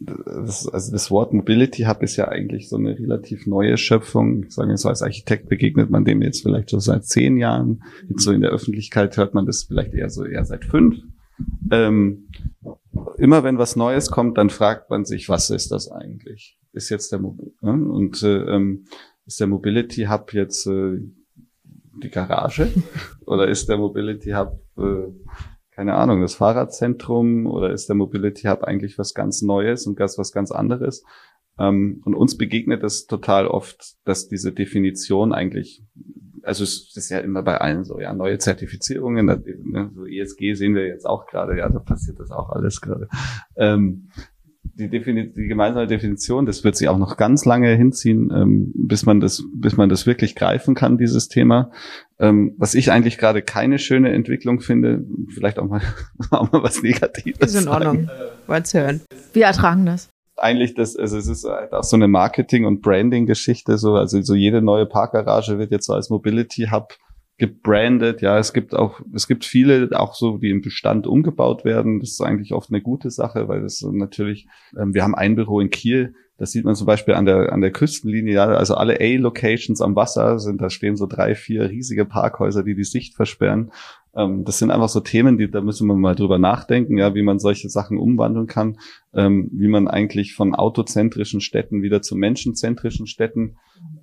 das, 0.00 0.68
also 0.68 0.92
das 0.92 1.10
Wort 1.10 1.32
Mobility 1.32 1.84
Hub 1.84 2.02
ist 2.02 2.16
ja 2.16 2.28
eigentlich 2.28 2.68
so 2.68 2.76
eine 2.76 2.98
relativ 2.98 3.46
neue 3.46 3.76
Schöpfung. 3.76 4.44
Ich 4.44 4.54
sage 4.54 4.76
so 4.76 4.88
als 4.88 5.02
Architekt 5.02 5.48
begegnet 5.48 5.90
man 5.90 6.04
dem 6.04 6.22
jetzt 6.22 6.42
vielleicht 6.42 6.70
so 6.70 6.78
seit 6.78 7.04
zehn 7.04 7.36
Jahren. 7.36 7.82
Jetzt 8.08 8.22
so 8.22 8.32
in 8.32 8.40
der 8.40 8.50
Öffentlichkeit 8.50 9.16
hört 9.16 9.34
man 9.34 9.46
das 9.46 9.64
vielleicht 9.64 9.94
eher 9.94 10.10
so 10.10 10.24
eher 10.24 10.44
seit 10.44 10.64
fünf. 10.64 10.98
Ähm, 11.70 12.28
immer 13.16 13.42
wenn 13.42 13.58
was 13.58 13.76
Neues 13.76 14.10
kommt, 14.10 14.38
dann 14.38 14.50
fragt 14.50 14.90
man 14.90 15.04
sich, 15.04 15.28
was 15.28 15.50
ist 15.50 15.72
das 15.72 15.90
eigentlich? 15.90 16.58
Ist 16.72 16.90
jetzt 16.90 17.10
der 17.10 17.18
Mobil 17.18 17.52
äh, 17.62 17.66
und 17.66 18.22
äh, 18.22 18.54
ähm, 18.54 18.84
ist 19.28 19.38
der 19.38 19.46
Mobility 19.46 20.06
Hub 20.06 20.32
jetzt 20.32 20.66
äh, 20.66 20.98
die 22.02 22.10
Garage 22.10 22.72
oder 23.26 23.46
ist 23.46 23.68
der 23.68 23.76
Mobility 23.76 24.30
Hub 24.30 24.60
äh, 24.76 25.12
keine 25.78 25.94
Ahnung, 25.94 26.22
das 26.22 26.34
Fahrradzentrum 26.34 27.46
oder 27.46 27.70
ist 27.70 27.88
der 27.88 27.94
Mobility 27.94 28.48
Hub 28.48 28.64
eigentlich 28.64 28.98
was 28.98 29.14
ganz 29.14 29.42
Neues 29.42 29.86
und 29.86 30.00
das 30.00 30.18
was 30.18 30.32
ganz 30.32 30.50
anderes? 30.50 31.04
Ähm, 31.56 32.02
und 32.04 32.16
uns 32.16 32.36
begegnet 32.36 32.82
es 32.82 33.06
total 33.06 33.46
oft, 33.46 33.94
dass 34.04 34.26
diese 34.26 34.52
Definition 34.52 35.32
eigentlich, 35.32 35.84
also 36.42 36.64
es 36.64 36.92
ist 36.96 37.10
ja 37.10 37.20
immer 37.20 37.44
bei 37.44 37.58
allen 37.58 37.84
so, 37.84 38.00
ja, 38.00 38.12
neue 38.12 38.38
Zertifizierungen, 38.38 39.26
ne, 39.26 39.92
so 39.94 40.04
ESG 40.04 40.54
sehen 40.54 40.74
wir 40.74 40.84
jetzt 40.84 41.06
auch 41.06 41.26
gerade, 41.26 41.56
ja, 41.56 41.68
da 41.68 41.78
passiert 41.78 42.18
das 42.18 42.32
auch 42.32 42.50
alles 42.50 42.80
gerade. 42.80 43.08
Ähm, 43.54 44.08
die, 44.78 44.88
Defini 44.88 45.32
die 45.32 45.48
gemeinsame 45.48 45.86
Definition, 45.86 46.46
das 46.46 46.64
wird 46.64 46.76
sich 46.76 46.88
auch 46.88 46.98
noch 46.98 47.16
ganz 47.16 47.44
lange 47.44 47.74
hinziehen, 47.74 48.30
ähm, 48.34 48.72
bis 48.74 49.04
man 49.04 49.20
das, 49.20 49.42
bis 49.54 49.76
man 49.76 49.88
das 49.88 50.06
wirklich 50.06 50.34
greifen 50.34 50.74
kann, 50.74 50.98
dieses 50.98 51.28
Thema. 51.28 51.70
Ähm, 52.18 52.54
was 52.58 52.74
ich 52.74 52.92
eigentlich 52.92 53.18
gerade 53.18 53.42
keine 53.42 53.78
schöne 53.78 54.12
Entwicklung 54.12 54.60
finde, 54.60 55.04
vielleicht 55.34 55.58
auch 55.58 55.66
mal, 55.66 55.82
auch 56.30 56.52
mal 56.52 56.62
was 56.62 56.82
Negatives. 56.82 57.54
Ist 57.54 57.62
in 57.62 57.68
Ordnung. 57.68 58.08
Wollt's 58.46 58.72
hören. 58.74 59.00
Wir 59.32 59.46
ertragen 59.46 59.84
das. 59.86 60.08
Eigentlich 60.36 60.74
das, 60.74 60.96
also 60.96 61.18
es 61.18 61.26
ist 61.26 61.44
halt 61.44 61.72
auch 61.72 61.82
so 61.82 61.96
eine 61.96 62.06
Marketing- 62.06 62.64
und 62.64 62.80
Branding-Geschichte, 62.80 63.76
so, 63.76 63.94
also 63.94 64.22
so 64.22 64.36
jede 64.36 64.62
neue 64.62 64.86
Parkgarage 64.86 65.58
wird 65.58 65.72
jetzt 65.72 65.86
so 65.86 65.94
als 65.94 66.10
Mobility 66.10 66.68
Hub 66.70 66.94
gebrandet. 67.38 68.20
Ja, 68.20 68.38
es 68.38 68.52
gibt 68.52 68.74
auch, 68.74 69.00
es 69.14 69.26
gibt 69.28 69.44
viele 69.44 69.88
auch 69.98 70.14
so, 70.14 70.38
die 70.38 70.50
im 70.50 70.60
Bestand 70.60 71.06
umgebaut 71.06 71.64
werden. 71.64 72.00
Das 72.00 72.10
ist 72.10 72.20
eigentlich 72.20 72.52
oft 72.52 72.70
eine 72.70 72.82
gute 72.82 73.10
Sache, 73.10 73.48
weil 73.48 73.62
das 73.62 73.80
natürlich, 73.82 74.48
ähm, 74.76 74.92
wir 74.92 75.04
haben 75.04 75.14
ein 75.14 75.36
Büro 75.36 75.60
in 75.60 75.70
Kiel, 75.70 76.14
das 76.36 76.52
sieht 76.52 76.64
man 76.64 76.76
zum 76.76 76.86
Beispiel 76.86 77.14
an 77.14 77.26
der, 77.26 77.52
an 77.52 77.60
der 77.60 77.72
Küstenlinie, 77.72 78.34
ja, 78.34 78.46
also 78.46 78.74
alle 78.74 79.00
A-Locations 79.00 79.80
am 79.80 79.96
Wasser 79.96 80.38
sind, 80.38 80.60
da 80.60 80.70
stehen 80.70 80.96
so 80.96 81.06
drei, 81.06 81.34
vier 81.34 81.68
riesige 81.68 82.04
Parkhäuser, 82.04 82.62
die 82.62 82.76
die 82.76 82.84
Sicht 82.84 83.14
versperren. 83.14 83.72
Ähm, 84.14 84.44
das 84.44 84.58
sind 84.58 84.70
einfach 84.70 84.88
so 84.88 85.00
Themen, 85.00 85.36
die, 85.36 85.50
da 85.50 85.60
müssen 85.60 85.88
wir 85.88 85.94
mal 85.94 86.14
drüber 86.14 86.38
nachdenken, 86.38 86.96
ja, 86.96 87.14
wie 87.14 87.22
man 87.22 87.40
solche 87.40 87.68
Sachen 87.68 87.98
umwandeln 87.98 88.46
kann, 88.46 88.78
ähm, 89.14 89.50
wie 89.52 89.66
man 89.66 89.88
eigentlich 89.88 90.34
von 90.34 90.54
autozentrischen 90.54 91.40
Städten 91.40 91.82
wieder 91.82 92.02
zu 92.02 92.14
menschenzentrischen 92.14 93.08
Städten 93.08 93.56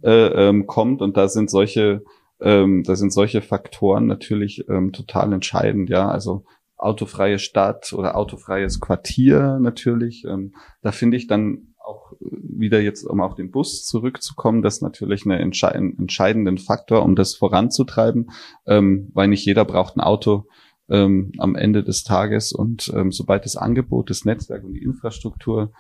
äh, 0.04 0.50
ähm, 0.50 0.68
kommt. 0.68 1.02
Und 1.02 1.16
da 1.16 1.30
sind 1.30 1.50
solche 1.50 2.04
ähm, 2.42 2.84
da 2.84 2.96
sind 2.96 3.14
solche 3.14 3.42
Faktoren 3.42 4.08
natürlich 4.08 4.66
ähm, 4.70 4.92
total 4.92 5.34
entscheidend, 5.34 5.90
ja. 5.90 6.08
Also 6.08 6.46
autofreie 6.78 7.40
Stadt 7.40 7.94
oder 7.94 8.18
autofreies 8.18 8.80
Quartier 8.80 9.60
natürlich. 9.62 10.26
Ähm, 10.26 10.54
da 10.82 10.92
finde 10.92 11.18
ich 11.18 11.28
dann 11.28 11.74
auch 11.80 12.14
wieder 12.20 12.82
jetzt, 12.82 13.04
um 13.04 13.22
auf 13.22 13.36
den 13.36 13.52
Bus 13.52 13.86
zurückzukommen, 13.86 14.62
das 14.62 14.82
natürlich 14.82 15.26
einen 15.26 15.40
entscheidenden 15.40 16.58
Faktor, 16.58 17.04
um 17.04 17.16
das 17.16 17.36
voranzutreiben, 17.36 18.32
ähm, 18.66 19.12
weil 19.14 19.28
nicht 19.28 19.46
jeder 19.46 19.66
braucht 19.66 19.96
ein 19.96 20.02
Auto 20.02 20.48
ähm, 20.90 21.32
am 21.38 21.56
Ende 21.56 21.84
des 21.84 22.04
Tages 22.04 22.52
und 22.52 22.92
ähm, 22.94 23.12
sobald 23.12 23.46
das 23.46 23.56
Angebot, 23.56 24.10
das 24.10 24.26
Netzwerk 24.26 24.64
und 24.64 24.74
die 24.74 24.84
Infrastruktur 24.84 25.72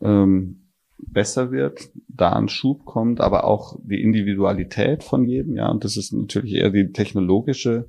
ähm, 0.00 0.67
besser 0.98 1.50
wird, 1.50 1.90
da 2.08 2.32
ein 2.32 2.48
Schub 2.48 2.84
kommt, 2.84 3.20
aber 3.20 3.44
auch 3.44 3.78
die 3.82 4.02
Individualität 4.02 5.04
von 5.04 5.24
jedem, 5.24 5.56
ja, 5.56 5.68
und 5.68 5.84
das 5.84 5.96
ist 5.96 6.12
natürlich 6.12 6.54
eher 6.54 6.70
die 6.70 6.92
technologische 6.92 7.86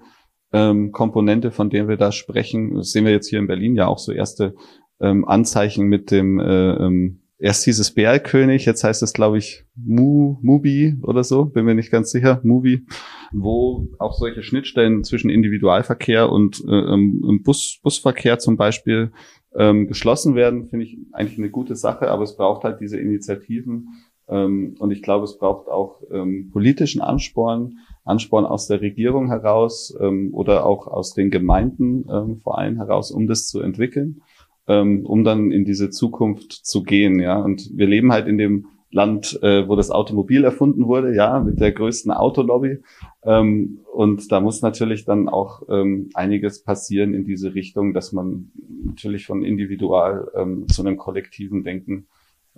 ähm, 0.53 0.91
Komponente, 0.91 1.51
von 1.51 1.69
der 1.69 1.87
wir 1.87 1.97
da 1.97 2.11
sprechen. 2.11 2.75
Das 2.75 2.91
sehen 2.91 3.05
wir 3.05 3.11
jetzt 3.11 3.29
hier 3.29 3.39
in 3.39 3.47
Berlin 3.47 3.75
ja 3.75 3.87
auch 3.87 3.99
so 3.99 4.11
erste 4.11 4.55
ähm, 4.99 5.25
Anzeichen 5.25 5.85
mit 5.85 6.11
dem 6.11 6.39
äh, 6.39 6.73
ähm, 6.73 7.21
Erst 7.41 7.63
hieß 7.63 7.79
es 7.79 7.91
Bärkönig, 7.91 8.65
jetzt 8.65 8.83
heißt 8.83 9.01
es, 9.01 9.13
glaube 9.13 9.37
ich, 9.37 9.63
Mu, 9.73 10.37
Mubi 10.41 10.97
oder 11.01 11.23
so, 11.23 11.45
bin 11.45 11.63
mir 11.63 11.73
nicht 11.73 11.89
ganz 11.89 12.11
sicher, 12.11 12.41
Mubi, 12.43 12.85
wo 13.31 13.87
auch 13.97 14.13
solche 14.13 14.43
Schnittstellen 14.43 15.05
zwischen 15.05 15.29
Individualverkehr 15.29 16.29
und 16.29 16.61
äh, 16.67 16.73
ähm, 16.73 17.41
Bus, 17.45 17.79
Busverkehr 17.81 18.39
zum 18.39 18.57
Beispiel 18.57 19.13
ähm, 19.55 19.87
geschlossen 19.87 20.35
werden, 20.35 20.67
finde 20.67 20.85
ich 20.85 20.97
eigentlich 21.11 21.37
eine 21.37 21.49
gute 21.49 21.75
Sache, 21.75 22.09
aber 22.09 22.23
es 22.23 22.35
braucht 22.35 22.63
halt 22.63 22.79
diese 22.79 22.99
Initiativen 22.99 23.89
ähm, 24.29 24.75
und 24.79 24.91
ich 24.91 25.01
glaube, 25.01 25.25
es 25.25 25.37
braucht 25.37 25.67
auch 25.67 26.01
ähm, 26.11 26.49
politischen 26.51 27.01
Ansporn, 27.01 27.79
Ansporn 28.05 28.45
aus 28.45 28.67
der 28.67 28.81
Regierung 28.81 29.27
heraus 29.27 29.95
ähm, 29.99 30.29
oder 30.33 30.65
auch 30.65 30.87
aus 30.87 31.13
den 31.13 31.31
Gemeinden 31.31 32.05
ähm, 32.11 32.37
vor 32.37 32.59
allem 32.59 32.77
heraus, 32.77 33.11
um 33.11 33.27
das 33.27 33.47
zu 33.47 33.59
entwickeln, 33.59 34.21
ähm, 34.67 35.05
um 35.05 35.23
dann 35.23 35.51
in 35.51 35.65
diese 35.65 35.89
Zukunft 35.89 36.51
zu 36.51 36.83
gehen. 36.83 37.19
Ja, 37.19 37.39
und 37.39 37.71
wir 37.75 37.87
leben 37.87 38.11
halt 38.11 38.27
in 38.27 38.37
dem 38.37 38.67
Land, 38.91 39.39
äh, 39.43 39.67
wo 39.67 39.75
das 39.75 39.91
Automobil 39.91 40.43
erfunden 40.43 40.87
wurde, 40.87 41.15
ja, 41.15 41.39
mit 41.39 41.59
der 41.59 41.71
größten 41.71 42.11
Autolobby. 42.11 42.79
Ähm, 43.23 43.79
und 43.93 44.31
da 44.31 44.39
muss 44.39 44.61
natürlich 44.61 45.05
dann 45.05 45.29
auch 45.29 45.61
ähm, 45.69 46.09
einiges 46.15 46.63
passieren 46.63 47.13
in 47.13 47.23
diese 47.23 47.53
Richtung, 47.53 47.93
dass 47.93 48.13
man 48.13 48.51
natürlich 48.83 49.27
von 49.27 49.43
individual 49.43 50.31
ähm, 50.35 50.67
zu 50.69 50.81
einem 50.81 50.97
kollektiven 50.97 51.63
Denken 51.63 52.07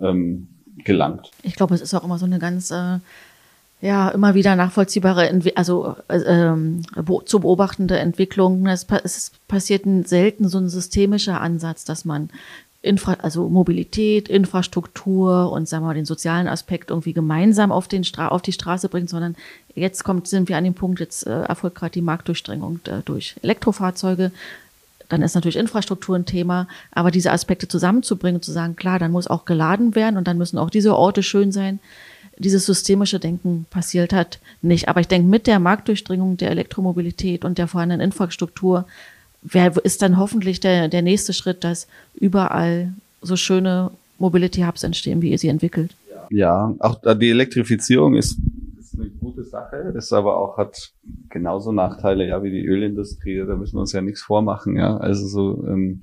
ähm, 0.00 0.48
gelangt. 0.84 1.30
Ich 1.42 1.54
glaube, 1.54 1.74
es 1.74 1.82
ist 1.82 1.92
auch 1.94 2.04
immer 2.04 2.18
so 2.18 2.24
eine 2.24 2.38
ganz 2.38 2.70
äh, 2.70 2.98
ja 3.82 4.08
immer 4.08 4.34
wieder 4.34 4.56
nachvollziehbare, 4.56 5.28
Entwi 5.28 5.52
also 5.56 5.96
äh, 6.08 6.18
ähm, 6.18 6.82
zu 7.26 7.40
beobachtende 7.40 7.98
Entwicklung. 7.98 8.66
Es, 8.66 8.86
es 9.04 9.32
passiert 9.48 9.84
selten 10.06 10.48
so 10.48 10.58
ein 10.58 10.68
systemischer 10.70 11.40
Ansatz, 11.40 11.84
dass 11.84 12.04
man 12.06 12.30
Infra 12.82 13.14
also 13.22 13.48
Mobilität, 13.48 14.28
Infrastruktur 14.28 15.52
und 15.52 15.68
sagen 15.68 15.84
wir 15.84 15.88
mal 15.88 15.94
den 15.94 16.04
sozialen 16.04 16.48
Aspekt 16.48 16.90
irgendwie 16.90 17.12
gemeinsam 17.12 17.70
auf, 17.70 17.86
den 17.86 18.02
Stra 18.02 18.28
auf 18.28 18.42
die 18.42 18.52
Straße 18.52 18.88
bringt, 18.88 19.08
sondern 19.08 19.36
jetzt 19.76 20.02
kommt, 20.02 20.26
sind 20.26 20.48
wir 20.48 20.56
an 20.56 20.64
dem 20.64 20.74
Punkt, 20.74 20.98
jetzt 20.98 21.24
äh, 21.26 21.42
erfolgt 21.42 21.76
gerade 21.76 21.92
die 21.92 22.02
Marktdurchdringung 22.02 22.80
äh, 22.86 23.02
durch 23.04 23.36
Elektrofahrzeuge. 23.42 24.32
Dann 25.08 25.22
ist 25.22 25.34
natürlich 25.34 25.56
Infrastruktur 25.56 26.16
ein 26.16 26.26
Thema, 26.26 26.66
aber 26.90 27.12
diese 27.12 27.30
Aspekte 27.30 27.68
zusammenzubringen 27.68 28.36
und 28.36 28.44
zu 28.44 28.50
sagen, 28.50 28.74
klar, 28.74 28.98
dann 28.98 29.12
muss 29.12 29.28
auch 29.28 29.44
geladen 29.44 29.94
werden 29.94 30.16
und 30.16 30.26
dann 30.26 30.38
müssen 30.38 30.58
auch 30.58 30.70
diese 30.70 30.96
Orte 30.96 31.22
schön 31.22 31.52
sein. 31.52 31.78
Dieses 32.38 32.66
systemische 32.66 33.20
Denken 33.20 33.66
passiert 33.70 34.12
hat 34.12 34.40
nicht. 34.62 34.88
Aber 34.88 35.00
ich 35.00 35.08
denke, 35.08 35.28
mit 35.28 35.46
der 35.46 35.60
Marktdurchdringung 35.60 36.38
der 36.38 36.50
Elektromobilität 36.50 37.44
und 37.44 37.58
der 37.58 37.68
vorhandenen 37.68 38.04
Infrastruktur 38.04 38.86
ist 39.82 40.02
dann 40.02 40.18
hoffentlich 40.18 40.60
der, 40.60 40.88
der 40.88 41.02
nächste 41.02 41.32
Schritt, 41.32 41.64
dass 41.64 41.86
überall 42.14 42.92
so 43.20 43.36
schöne 43.36 43.90
Mobility 44.18 44.62
Hubs 44.62 44.82
entstehen, 44.84 45.20
wie 45.22 45.30
ihr 45.30 45.38
sie 45.38 45.48
entwickelt? 45.48 45.94
Ja, 46.30 46.74
auch 46.78 47.00
die 47.18 47.30
Elektrifizierung 47.30 48.14
ist, 48.14 48.38
ist 48.80 48.98
eine 48.98 49.10
gute 49.10 49.44
Sache, 49.44 49.76
ist 49.96 50.12
aber 50.12 50.38
auch 50.38 50.56
hat 50.56 50.92
genauso 51.28 51.72
Nachteile, 51.72 52.26
ja, 52.26 52.42
wie 52.42 52.50
die 52.50 52.64
Ölindustrie. 52.64 53.38
Da 53.46 53.56
müssen 53.56 53.76
wir 53.76 53.80
uns 53.80 53.92
ja 53.92 54.00
nichts 54.00 54.22
vormachen, 54.22 54.76
ja. 54.76 54.96
Also 54.96 55.26
so, 55.26 55.66
ähm, 55.66 56.02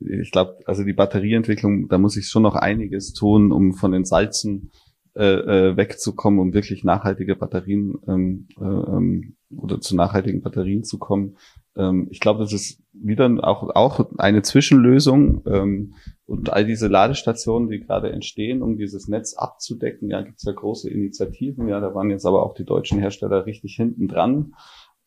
ich 0.00 0.30
glaube, 0.30 0.58
also 0.66 0.84
die 0.84 0.92
Batterieentwicklung, 0.92 1.88
da 1.88 1.98
muss 1.98 2.16
ich 2.16 2.28
schon 2.28 2.42
noch 2.42 2.56
einiges 2.56 3.12
tun, 3.12 3.52
um 3.52 3.74
von 3.74 3.92
den 3.92 4.04
Salzen 4.04 4.70
äh, 5.14 5.24
äh, 5.70 5.76
wegzukommen, 5.76 6.40
um 6.40 6.54
wirklich 6.54 6.84
nachhaltige 6.84 7.36
Batterien 7.36 7.98
ähm, 8.08 8.48
äh, 8.58 8.64
ähm, 8.64 9.36
oder 9.54 9.78
zu 9.78 9.94
nachhaltigen 9.94 10.40
Batterien 10.40 10.84
zu 10.84 10.98
kommen. 10.98 11.36
Ähm, 11.76 12.08
ich 12.10 12.18
glaube, 12.18 12.40
das 12.40 12.54
ist 12.54 12.82
wieder 12.94 13.30
auch, 13.42 13.68
auch 13.74 14.10
eine 14.16 14.40
Zwischenlösung. 14.40 15.42
Ähm, 15.46 15.94
und 16.24 16.50
all 16.50 16.64
diese 16.64 16.88
Ladestationen, 16.88 17.68
die 17.68 17.80
gerade 17.80 18.10
entstehen, 18.10 18.62
um 18.62 18.78
dieses 18.78 19.06
Netz 19.06 19.34
abzudecken, 19.34 20.08
ja, 20.08 20.22
gibt 20.22 20.38
es 20.38 20.44
ja 20.44 20.52
große 20.52 20.88
Initiativen. 20.88 21.68
Ja, 21.68 21.80
da 21.80 21.94
waren 21.94 22.08
jetzt 22.08 22.24
aber 22.24 22.42
auch 22.42 22.54
die 22.54 22.64
deutschen 22.64 22.98
Hersteller 22.98 23.44
richtig 23.44 23.74
hinten 23.74 24.08
dran. 24.08 24.54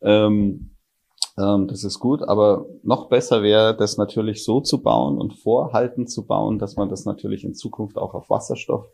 Ähm, 0.02 0.76
ähm, 1.38 1.68
das 1.68 1.84
ist 1.84 2.00
gut, 2.00 2.22
aber 2.22 2.68
noch 2.84 3.10
besser 3.10 3.42
wäre, 3.42 3.76
das 3.76 3.98
natürlich 3.98 4.44
so 4.44 4.62
zu 4.62 4.84
bauen 4.84 5.18
und 5.18 5.34
vorhaltend 5.34 6.12
zu 6.12 6.28
bauen, 6.28 6.60
dass 6.60 6.76
man 6.76 6.90
das 6.90 7.06
natürlich 7.06 7.44
in 7.44 7.56
Zukunft 7.56 7.98
auch 7.98 8.14
auf 8.14 8.30
Wasserstoff 8.30 8.88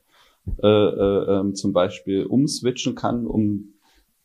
äh, 0.64 0.68
äh, 0.68 1.40
ähm, 1.40 1.56
zum 1.56 1.72
Beispiel 1.72 2.26
umswitchen 2.26 2.96
kann, 2.96 3.28
um 3.28 3.74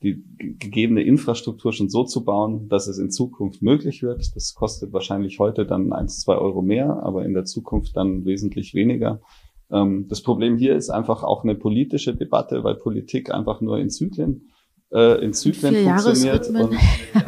die 0.02 0.22
gegebene 0.58 1.02
Infrastruktur 1.02 1.72
schon 1.72 1.88
so 1.88 2.04
zu 2.04 2.24
bauen, 2.24 2.68
dass 2.68 2.86
es 2.86 2.98
in 2.98 3.10
Zukunft 3.10 3.62
möglich 3.62 4.02
wird. 4.02 4.34
Das 4.34 4.54
kostet 4.54 4.92
wahrscheinlich 4.92 5.38
heute 5.38 5.66
dann 5.66 5.92
eins, 5.92 6.20
zwei 6.20 6.36
Euro 6.36 6.62
mehr, 6.62 7.02
aber 7.02 7.24
in 7.24 7.34
der 7.34 7.44
Zukunft 7.44 7.96
dann 7.96 8.24
wesentlich 8.24 8.74
weniger. 8.74 9.20
Ähm, 9.70 10.06
das 10.08 10.22
Problem 10.22 10.56
hier 10.56 10.76
ist 10.76 10.90
einfach 10.90 11.22
auch 11.22 11.44
eine 11.44 11.54
politische 11.54 12.14
Debatte, 12.14 12.64
weil 12.64 12.76
Politik 12.76 13.32
einfach 13.32 13.60
nur 13.60 13.78
in 13.78 13.90
Zyklen 13.90 14.50
äh, 14.92 15.22
in 15.24 15.32
Zyklen 15.32 15.74
vier 15.74 15.98
funktioniert. 15.98 16.48
Und 16.48 16.76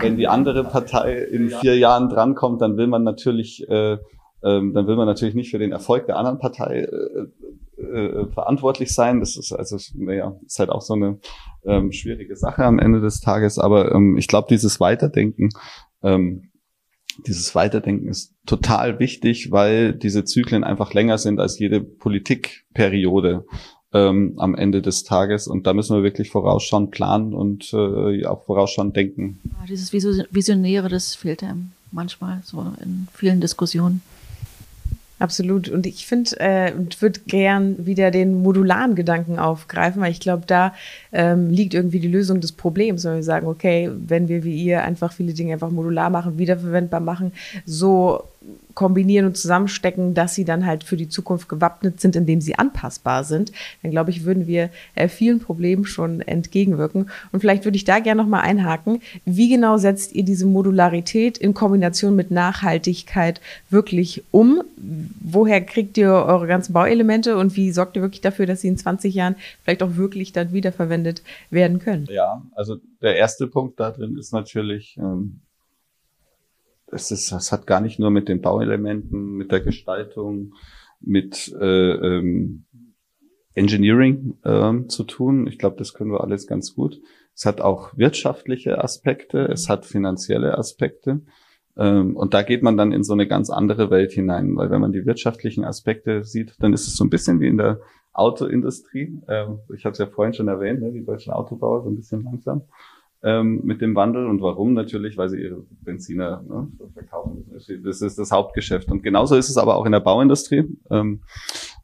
wenn 0.01 0.17
die 0.17 0.29
andere 0.29 0.65
Partei 0.65 1.19
in 1.19 1.51
vier 1.51 1.77
Jahren 1.77 2.09
drankommt, 2.09 2.61
dann 2.61 2.77
will 2.77 2.87
man 2.87 3.03
natürlich 3.03 3.69
äh, 3.69 3.99
ähm, 4.43 4.73
dann 4.73 4.87
will 4.87 4.97
man 4.97 5.07
natürlich 5.07 5.35
nicht 5.35 5.51
für 5.51 5.59
den 5.59 5.73
Erfolg 5.73 6.07
der 6.07 6.17
anderen 6.17 6.39
Partei 6.39 6.87
äh, 7.79 8.27
verantwortlich 8.33 8.93
sein. 8.93 9.21
Das 9.21 9.37
ist 9.37 9.53
also, 9.53 9.77
naja, 9.95 10.37
ist 10.45 10.59
halt 10.59 10.71
auch 10.71 10.83
so 10.83 10.95
eine 10.95 11.19
ähm, 11.65 11.93
schwierige 11.93 12.37
Sache 12.37 12.65
am 12.65 12.79
Ende 12.79 13.01
des 13.01 13.21
Tages. 13.21 13.59
Aber 13.59 13.93
ähm, 13.93 14.17
ich 14.17 14.29
glaube, 14.29 14.49
dieses 14.51 14.81
Weiterdenken, 14.81 15.51
ähm, 16.03 16.51
dieses 17.27 17.55
Weiterdenken 17.55 18.09
ist 18.09 18.35
total 18.47 18.99
wichtig, 18.99 19.51
weil 19.51 19.93
diese 19.93 20.25
Zyklen 20.25 20.65
einfach 20.65 20.95
länger 20.95 21.19
sind 21.19 21.41
als 21.41 21.59
jede 21.59 21.81
Politikperiode 21.81 23.45
ähm, 23.93 24.35
am 24.39 24.55
Ende 24.55 24.83
des 24.83 25.05
Tages. 25.05 25.49
Und 25.49 25.67
da 25.67 25.73
müssen 25.73 25.97
wir 25.97 26.03
wirklich 26.03 26.31
vorausschauen, 26.31 26.91
planen 26.91 27.35
und 27.35 27.73
äh, 27.73 28.27
auch 28.27 28.45
vorausschauen 28.45 28.93
denken. 28.93 29.41
Ja, 29.45 29.67
dieses 29.69 29.93
Visionäre, 29.93 30.89
das 30.89 31.15
fehlt 31.15 31.43
einem 31.43 31.73
manchmal 31.91 32.41
so 32.45 32.61
in 32.83 33.09
vielen 33.13 33.41
Diskussionen. 33.41 34.03
Absolut. 35.19 35.69
Und 35.69 35.87
ich 35.87 36.07
finde, 36.07 36.39
äh, 36.39 36.73
würde 37.01 37.21
gern 37.27 37.87
wieder 37.87 38.11
den 38.11 38.43
modularen 38.43 38.95
Gedanken 38.95 39.39
aufgreifen, 39.39 40.01
weil 40.01 40.13
ich 40.13 40.21
glaube, 40.21 40.45
da 40.47 40.75
ähm, 41.13 41.51
liegt 41.51 41.75
irgendwie 41.75 41.99
die 41.99 42.09
Lösung 42.09 42.41
des 42.41 42.53
Problems, 42.53 43.05
wenn 43.05 43.17
wir 43.17 43.23
sagen, 43.25 43.49
okay, 43.49 43.91
wenn 43.93 44.29
wir 44.29 44.45
wie 44.45 44.63
ihr 44.63 44.85
einfach 44.85 45.13
viele 45.13 45.33
Dinge 45.35 45.55
einfach 45.55 45.71
modular 45.71 46.11
machen, 46.11 46.39
wiederverwendbar 46.39 47.01
machen, 47.01 47.33
so 47.67 48.23
kombinieren 48.75 49.27
und 49.27 49.37
zusammenstecken, 49.37 50.15
dass 50.15 50.37
sie 50.37 50.45
dann 50.45 50.65
halt 50.65 50.85
für 50.85 50.97
die 50.97 51.09
Zukunft 51.09 51.49
gewappnet 51.49 52.01
sind, 52.01 52.15
indem 52.15 52.41
sie 52.41 52.55
anpassbar 52.55 53.25
sind, 53.25 53.51
dann 53.83 53.91
glaube 53.91 54.11
ich, 54.11 54.25
würden 54.25 54.47
wir 54.47 54.71
äh, 54.95 55.09
vielen 55.09 55.41
Problemen 55.41 55.85
schon 55.85 56.21
entgegenwirken. 56.21 57.11
Und 57.33 57.41
vielleicht 57.41 57.65
würde 57.65 57.77
ich 57.77 57.85
da 57.85 57.99
gerne 57.99 58.23
nochmal 58.23 58.43
einhaken. 58.43 59.01
Wie 59.25 59.49
genau 59.49 59.79
setzt 59.79 60.15
ihr 60.15 60.25
diese 60.25 60.47
Modularität 60.47 61.39
in 61.39 61.55
Kombination 61.55 62.15
mit 62.15 62.31
Nachhaltigkeit 62.31 63.41
wirklich 63.69 64.23
um? 64.31 64.63
Woher 65.21 65.61
kriegt 65.61 65.99
ihr 65.99 66.13
eure 66.13 66.47
ganzen 66.47 66.73
Bauelemente 66.73 67.37
und 67.37 67.57
wie 67.57 67.73
sorgt 67.73 67.97
ihr 67.97 68.03
wirklich 68.03 68.21
dafür, 68.21 68.47
dass 68.47 68.61
sie 68.61 68.69
in 68.69 68.79
20 68.79 69.13
Jahren 69.13 69.35
vielleicht 69.65 69.83
auch 69.83 69.97
wirklich 69.97 70.33
dann 70.33 70.53
wiederverwendet 70.53 71.23
werden 71.51 71.81
können? 71.81 72.07
Ja, 72.11 72.43
also 72.55 72.77
der 73.03 73.17
erste 73.17 73.49
Punkt 73.49 73.81
da 73.81 73.91
drin 73.91 74.17
ist 74.17 74.33
natürlich, 74.33 74.97
ähm 74.99 75.41
es 76.93 77.11
ist, 77.11 77.33
das 77.33 77.53
hat 77.53 77.67
gar 77.67 77.81
nicht 77.81 77.99
nur 77.99 78.11
mit 78.11 78.29
den 78.29 78.41
Bauelementen, 78.41 79.37
mit 79.37 79.53
der 79.53 79.61
Gestaltung, 79.61 80.55
mit 81.01 81.55
äh, 81.61 81.93
ähm, 81.93 82.65
Engineering 83.55 84.39
äh, 84.45 84.87
zu 84.89 85.05
tun. 85.05 85.47
Ich 85.47 85.59
glaube, 85.59 85.77
das 85.77 85.95
können 85.95 86.13
wir 86.13 86.23
alles 86.23 86.47
ganz 86.47 86.75
gut. 86.75 87.01
Es 87.35 87.47
hat 87.47 87.61
auch 87.61 87.97
wirtschaftliche 87.97 88.83
Aspekte, 88.83 89.39
es 89.47 89.69
hat 89.69 89.87
finanzielle 89.87 90.57
Aspekte. 90.59 91.23
Ähm, 91.77 92.17
und 92.17 92.35
da 92.35 92.43
geht 92.43 92.63
man 92.63 92.77
dann 92.77 92.93
in 92.93 93.05
so 93.05 93.13
eine 93.13 93.29
ganz 93.29 93.51
andere 93.51 93.91
Welt 93.91 94.13
hinein, 94.13 94.57
weil 94.57 94.71
wenn 94.71 94.81
man 94.81 94.93
die 94.93 95.07
wirtschaftlichen 95.07 95.65
Aspekte 95.65 96.25
sieht, 96.25 96.55
dann 96.61 96.73
ist 96.73 96.89
es 96.89 96.97
so 96.97 97.05
ein 97.05 97.11
bisschen 97.11 97.41
wie 97.41 97.49
in 97.49 97.59
der 97.59 97.81
Autoindustrie. 98.13 99.21
Ähm, 99.29 99.61
ich 99.75 99.85
habe 99.85 99.93
es 99.93 99.99
ja 99.99 100.07
vorhin 100.07 100.35
schon 100.35 100.49
erwähnt, 100.49 100.81
ne, 100.81 100.91
die 100.93 101.05
deutschen 101.05 101.33
Autobauer 101.33 101.83
so 101.83 101.91
ein 101.91 101.97
bisschen 101.97 102.25
langsam 102.25 102.63
ähm, 103.23 103.61
mit 103.65 103.81
dem 103.81 103.95
Wandel. 103.95 104.27
Und 104.27 104.41
warum? 104.41 104.75
Natürlich, 104.75 105.17
weil 105.17 105.29
sie 105.29 105.41
ihre 105.41 105.65
Benziner 105.83 106.43
ne, 106.49 106.69
verkaufen. 106.95 107.45
Das 107.85 108.01
ist 108.03 108.19
das 108.19 108.31
Hauptgeschäft. 108.31 108.91
Und 108.91 109.03
genauso 109.03 109.37
ist 109.37 109.49
es 109.49 109.57
aber 109.57 109.77
auch 109.77 109.87
in 109.87 109.93
der 109.93 110.01
Bauindustrie. 110.01 110.65
Ähm, 110.91 111.23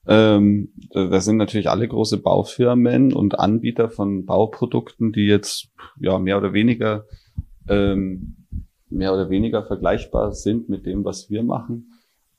ähm, 0.07 0.73
da 0.91 1.21
sind 1.21 1.39
natürlich 1.39 1.71
alle 1.71 1.89
große 1.89 2.19
Baufirmen 2.19 3.13
und 3.13 3.39
Anbieter 3.39 3.89
von 3.89 4.27
Bauprodukten, 4.27 5.13
die 5.13 5.27
jetzt 5.27 5.71
ja 5.99 6.19
mehr 6.19 6.37
oder 6.37 6.53
weniger 6.53 7.05
ähm, 7.69 8.37
mehr 8.91 9.13
oder 9.13 9.29
weniger 9.31 9.65
vergleichbar 9.65 10.33
sind 10.33 10.69
mit 10.69 10.87
dem, 10.87 11.05
was 11.05 11.31
wir 11.31 11.43
machen. 11.43 11.93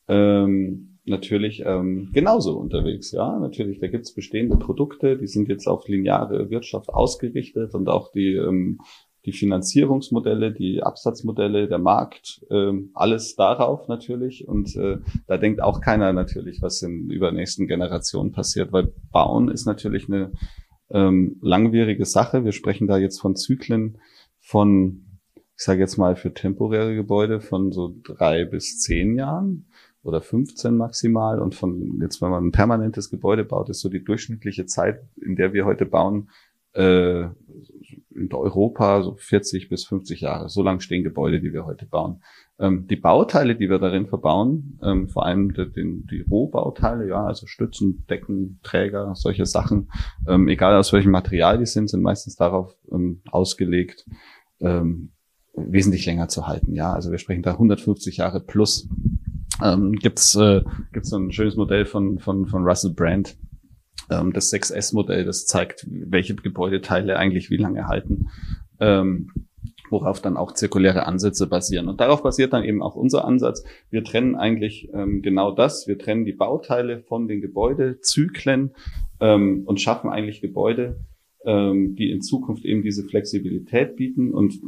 Ähm, 0.08 0.95
natürlich 1.06 1.64
ähm, 1.66 2.10
genauso 2.14 2.58
unterwegs. 2.58 3.12
Ja, 3.12 3.38
natürlich, 3.40 3.80
da 3.80 3.88
gibt's 3.88 4.14
bestehende 4.14 4.58
Produkte, 4.58 5.18
die 5.18 5.28
sind 5.28 5.48
jetzt 5.48 5.68
auf 5.68 5.88
lineare 5.88 6.50
Wirtschaft 6.50 6.90
ausgerichtet 6.90 7.74
und 7.74 7.90
auch 7.90 8.12
die, 8.12 8.34
ähm, 8.34 8.80
die 9.26 9.32
Finanzierungsmodelle, 9.32 10.52
die 10.52 10.84
Absatzmodelle, 10.84 11.68
der 11.68 11.80
Markt, 11.80 12.46
ähm, 12.50 12.92
alles 12.94 13.36
darauf 13.36 13.88
natürlich. 13.88 14.48
Und 14.48 14.76
äh, 14.76 14.98
da 15.28 15.38
denkt 15.38 15.62
auch 15.62 15.82
keiner 15.82 16.14
natürlich, 16.14 16.62
was 16.62 16.82
in 16.82 17.10
übernächsten 17.10 17.68
Generationen 17.68 18.32
passiert, 18.32 18.72
weil 18.72 18.94
Bauen 19.12 19.50
ist 19.50 19.66
natürlich 19.66 20.08
eine 20.08 20.32
ähm, 20.90 21.38
langwierige 21.42 22.06
Sache. 22.06 22.46
Wir 22.46 22.52
sprechen 22.52 22.88
da 22.88 22.98
jetzt 22.98 23.20
von 23.20 23.36
Zyklen 23.36 23.98
von 24.40 25.02
ich 25.58 25.64
sage 25.64 25.80
jetzt 25.80 25.98
mal 25.98 26.18
für 26.18 26.34
temporäre 26.34 26.96
Gebäude 26.96 27.40
von 27.40 27.72
so 27.72 27.96
drei 28.04 28.44
bis 28.44 28.80
zehn 28.80 29.18
Jahren 29.18 29.68
oder 30.06 30.22
15 30.22 30.78
maximal. 30.78 31.40
Und 31.40 31.56
von 31.56 32.00
jetzt, 32.00 32.22
wenn 32.22 32.30
man 32.30 32.46
ein 32.46 32.52
permanentes 32.52 33.10
Gebäude 33.10 33.44
baut, 33.44 33.70
ist 33.70 33.82
so 33.82 33.90
die 33.90 34.04
durchschnittliche 34.04 34.66
Zeit, 34.66 35.02
in 35.22 35.36
der 35.36 35.54
wir 35.54 35.66
heute 35.66 35.86
bauen, 35.86 36.30
äh, 36.74 37.24
in 38.14 38.32
Europa 38.32 39.02
so 39.02 39.16
40 39.16 39.68
bis 39.70 39.86
50 39.86 40.22
Jahre. 40.22 40.50
So 40.50 40.62
lang 40.62 40.80
stehen 40.80 41.04
Gebäude, 41.04 41.42
die 41.42 41.54
wir 41.54 41.66
heute 41.66 41.86
bauen. 41.86 42.22
Ähm, 42.60 42.88
die 42.88 42.96
Bauteile, 42.96 43.56
die 43.56 43.70
wir 43.70 43.80
darin 43.80 44.08
verbauen, 44.08 44.80
ähm, 44.84 45.10
vor 45.10 45.26
allem 45.26 45.54
die, 45.54 45.72
die, 45.72 46.06
die, 46.10 46.26
Rohbauteile, 46.30 47.08
ja, 47.08 47.26
also 47.26 47.48
Stützen, 47.48 48.06
Decken, 48.10 48.60
Träger, 48.64 49.16
solche 49.16 49.46
Sachen, 49.46 49.90
ähm, 50.28 50.48
egal 50.48 50.76
aus 50.76 50.94
welchem 50.94 51.12
Material 51.12 51.58
die 51.58 51.66
sind, 51.66 51.90
sind 51.90 52.02
meistens 52.02 52.36
darauf 52.36 52.76
ähm, 52.92 53.22
ausgelegt, 53.30 54.06
ähm, 54.60 55.12
wesentlich 55.54 56.06
länger 56.06 56.28
zu 56.28 56.48
halten. 56.48 56.74
Ja, 56.74 56.94
also 56.94 57.12
wir 57.12 57.18
sprechen 57.18 57.44
da 57.44 57.54
150 57.54 58.18
Jahre 58.18 58.40
plus. 58.40 58.88
Ähm, 59.64 59.94
gibt's 59.94 60.36
äh, 60.36 60.62
gibt's 60.92 61.10
so 61.10 61.18
ein 61.18 61.32
schönes 61.32 61.56
Modell 61.56 61.86
von 61.86 62.20
von 62.20 62.46
von 62.48 62.64
Russell 62.64 62.94
Brand, 62.94 63.38
ähm, 64.10 64.34
das 64.34 64.52
6S-Modell, 64.52 65.26
das 65.26 65.46
zeigt, 65.46 65.88
welche 65.90 66.36
Gebäudeteile 66.36 67.18
eigentlich 67.18 67.50
wie 67.50 67.58
lange 67.58 67.88
halten. 67.88 68.30
Ähm, 68.80 69.32
worauf 69.90 70.22
dann 70.22 70.38
auch 70.38 70.54
zirkuläre 70.54 71.06
Ansätze 71.06 71.48
basieren. 71.48 71.88
Und 71.88 72.02
darauf 72.02 72.24
basiert 72.24 72.54
dann 72.54 72.64
eben 72.64 72.82
auch 72.82 72.96
unser 72.96 73.26
Ansatz. 73.26 73.64
Wir 73.90 74.04
trennen 74.04 74.36
eigentlich 74.36 74.90
ähm, 74.94 75.22
genau 75.22 75.52
das. 75.52 75.88
Wir 75.88 75.98
trennen 75.98 76.26
die 76.26 76.34
Bauteile 76.34 77.02
von 77.02 77.28
den 77.28 77.42
Gebäudezyklen 77.42 78.72
ähm, 79.20 79.64
und 79.66 79.82
schaffen 79.82 80.10
eigentlich 80.10 80.42
Gebäude, 80.42 81.00
ähm, 81.46 81.96
die 81.96 82.12
in 82.12 82.22
Zukunft 82.22 82.66
eben 82.66 82.82
diese 82.82 83.04
Flexibilität 83.04 83.96
bieten. 83.96 84.34
Und 84.34 84.60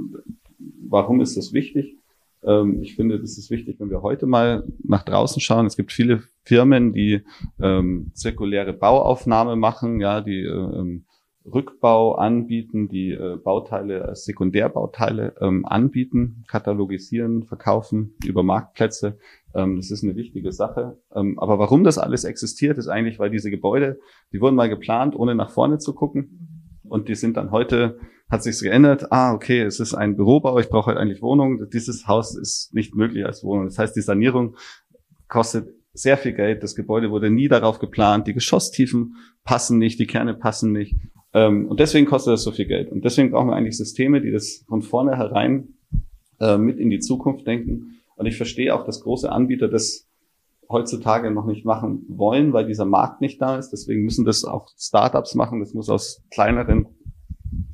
warum 0.87 1.21
ist 1.21 1.35
das 1.35 1.51
wichtig? 1.51 1.97
Ähm, 2.43 2.81
ich 2.81 2.95
finde, 2.95 3.19
das 3.19 3.37
ist 3.37 3.49
wichtig, 3.49 3.79
wenn 3.79 3.89
wir 3.89 4.01
heute 4.01 4.25
mal 4.25 4.63
nach 4.83 5.03
draußen 5.03 5.41
schauen. 5.41 5.65
Es 5.65 5.77
gibt 5.77 5.91
viele 5.91 6.23
Firmen, 6.43 6.93
die 6.93 7.23
ähm, 7.61 8.11
zirkuläre 8.13 8.73
Bauaufnahme 8.73 9.55
machen, 9.55 9.99
ja, 9.99 10.21
die 10.21 10.43
äh, 10.43 11.01
Rückbau 11.47 12.15
anbieten, 12.15 12.89
die 12.89 13.11
äh, 13.11 13.37
Bauteile 13.37 14.05
als 14.05 14.25
Sekundärbauteile 14.25 15.35
ähm, 15.39 15.65
anbieten, 15.65 16.43
katalogisieren, 16.47 17.43
verkaufen 17.43 18.15
über 18.25 18.43
Marktplätze. 18.43 19.17
Ähm, 19.55 19.77
das 19.77 19.89
ist 19.89 20.03
eine 20.03 20.15
wichtige 20.15 20.51
Sache. 20.51 20.97
Ähm, 21.15 21.39
aber 21.39 21.57
warum 21.57 21.83
das 21.83 21.97
alles 21.97 22.25
existiert, 22.25 22.77
ist 22.77 22.87
eigentlich, 22.87 23.17
weil 23.17 23.29
diese 23.29 23.49
Gebäude, 23.49 23.99
die 24.33 24.41
wurden 24.41 24.55
mal 24.55 24.69
geplant, 24.69 25.15
ohne 25.15 25.35
nach 25.35 25.49
vorne 25.49 25.77
zu 25.77 25.93
gucken. 25.93 26.79
Und 26.83 27.07
die 27.07 27.15
sind 27.15 27.37
dann 27.37 27.51
heute, 27.51 27.99
hat 28.29 28.43
sich's 28.43 28.61
geändert. 28.61 29.11
Ah, 29.11 29.33
okay, 29.33 29.61
es 29.61 29.79
ist 29.79 29.93
ein 29.93 30.15
Bürobau, 30.15 30.59
ich 30.59 30.69
brauche 30.69 30.87
halt 30.87 30.97
eigentlich 30.97 31.21
Wohnung. 31.21 31.69
Dieses 31.71 32.07
Haus 32.07 32.35
ist 32.35 32.73
nicht 32.73 32.95
möglich 32.95 33.25
als 33.25 33.43
Wohnung. 33.43 33.65
Das 33.65 33.79
heißt, 33.79 33.95
die 33.95 34.01
Sanierung 34.01 34.55
kostet 35.27 35.69
sehr 35.93 36.17
viel 36.17 36.33
Geld. 36.33 36.61
Das 36.63 36.75
Gebäude 36.75 37.09
wurde 37.09 37.29
nie 37.29 37.47
darauf 37.47 37.79
geplant. 37.79 38.27
Die 38.27 38.33
Geschosstiefen 38.33 39.15
passen 39.43 39.77
nicht, 39.77 39.99
die 39.99 40.07
Kerne 40.07 40.33
passen 40.33 40.71
nicht. 40.71 40.95
Ähm, 41.33 41.67
und 41.67 41.79
deswegen 41.79 42.05
kostet 42.05 42.33
das 42.33 42.43
so 42.43 42.51
viel 42.51 42.65
Geld. 42.65 42.91
Und 42.91 43.03
deswegen 43.03 43.31
brauchen 43.31 43.49
wir 43.49 43.55
eigentlich 43.55 43.77
Systeme, 43.77 44.21
die 44.21 44.31
das 44.31 44.63
von 44.67 44.81
vornherein 44.81 45.75
äh, 46.39 46.57
mit 46.57 46.79
in 46.79 46.89
die 46.89 46.99
Zukunft 46.99 47.47
denken. 47.47 48.01
Und 48.15 48.25
ich 48.25 48.37
verstehe 48.37 48.73
auch, 48.75 48.85
dass 48.85 49.01
große 49.01 49.31
Anbieter 49.31 49.67
das 49.67 50.07
heutzutage 50.69 51.31
noch 51.31 51.45
nicht 51.45 51.65
machen 51.65 52.05
wollen, 52.09 52.51
weil 52.53 52.67
dieser 52.67 52.85
Markt 52.85 53.21
nicht 53.21 53.41
da 53.41 53.57
ist. 53.57 53.69
Deswegen 53.71 54.03
müssen 54.03 54.25
das 54.25 54.43
auch 54.43 54.67
Startups 54.77 55.33
machen. 55.33 55.59
Das 55.59 55.73
muss 55.73 55.89
aus 55.89 56.23
kleineren 56.29 56.87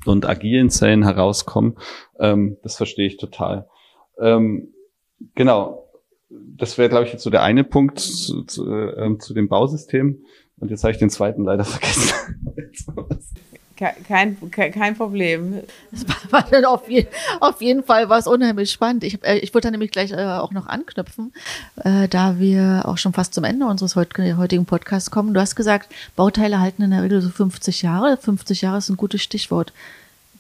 und 0.06 0.28
agilen 0.28 0.70
Zellen 0.70 1.04
herauskommen. 1.04 1.78
Ähm, 2.20 2.58
das 2.64 2.78
verstehe 2.78 3.08
ich 3.08 3.18
total. 3.18 3.68
Ähm, 4.20 4.74
genau. 5.36 5.90
Das 6.30 6.78
wäre, 6.78 6.90
glaube 6.90 7.06
ich, 7.06 7.14
jetzt 7.14 7.24
so 7.24 7.30
der 7.30 7.44
eine 7.44 7.64
Punkt 7.64 8.00
zu, 8.00 8.44
zu, 8.44 8.70
äh, 8.70 9.18
zu 9.20 9.34
dem 9.34 9.50
Bausystem. 9.50 10.24
Und 10.60 10.72
jetzt 10.72 10.84
habe 10.84 10.92
ich 10.92 10.98
den 10.98 11.10
zweiten 11.10 11.44
leider 11.44 11.64
vergessen. 11.66 12.14
Kein, 14.08 14.38
kein, 14.52 14.72
kein 14.72 14.96
Problem. 14.96 15.62
Das 15.92 16.06
war 16.32 16.46
dann 16.50 16.64
auf, 16.64 16.90
je, 16.90 17.06
auf 17.42 17.62
jeden 17.62 17.84
Fall 17.84 18.08
was 18.10 18.28
unheimlich 18.28 18.72
spannend. 18.72 19.04
Ich, 19.04 19.22
äh, 19.24 19.40
ich 19.40 19.54
wollte 19.54 19.68
da 19.68 19.72
nämlich 19.72 19.92
gleich 19.92 20.12
äh, 20.12 20.24
auch 20.24 20.52
noch 20.52 20.68
anknüpfen, 20.68 21.34
äh, 21.84 22.08
da 22.08 22.40
wir 22.40 22.84
auch 22.86 22.98
schon 22.98 23.12
fast 23.12 23.34
zum 23.34 23.44
Ende 23.44 23.66
unseres 23.66 23.96
heutigen 23.98 24.66
Podcasts 24.66 25.12
kommen. 25.12 25.34
Du 25.34 25.42
hast 25.42 25.56
gesagt, 25.56 25.94
Bauteile 26.16 26.62
halten 26.62 26.82
in 26.84 26.92
der 26.92 27.04
Regel 27.04 27.22
so 27.22 27.30
50 27.30 27.82
Jahre. 27.82 28.16
50 28.16 28.62
Jahre 28.62 28.78
ist 28.78 28.90
ein 28.90 28.96
gutes 28.96 29.22
Stichwort. 29.22 29.74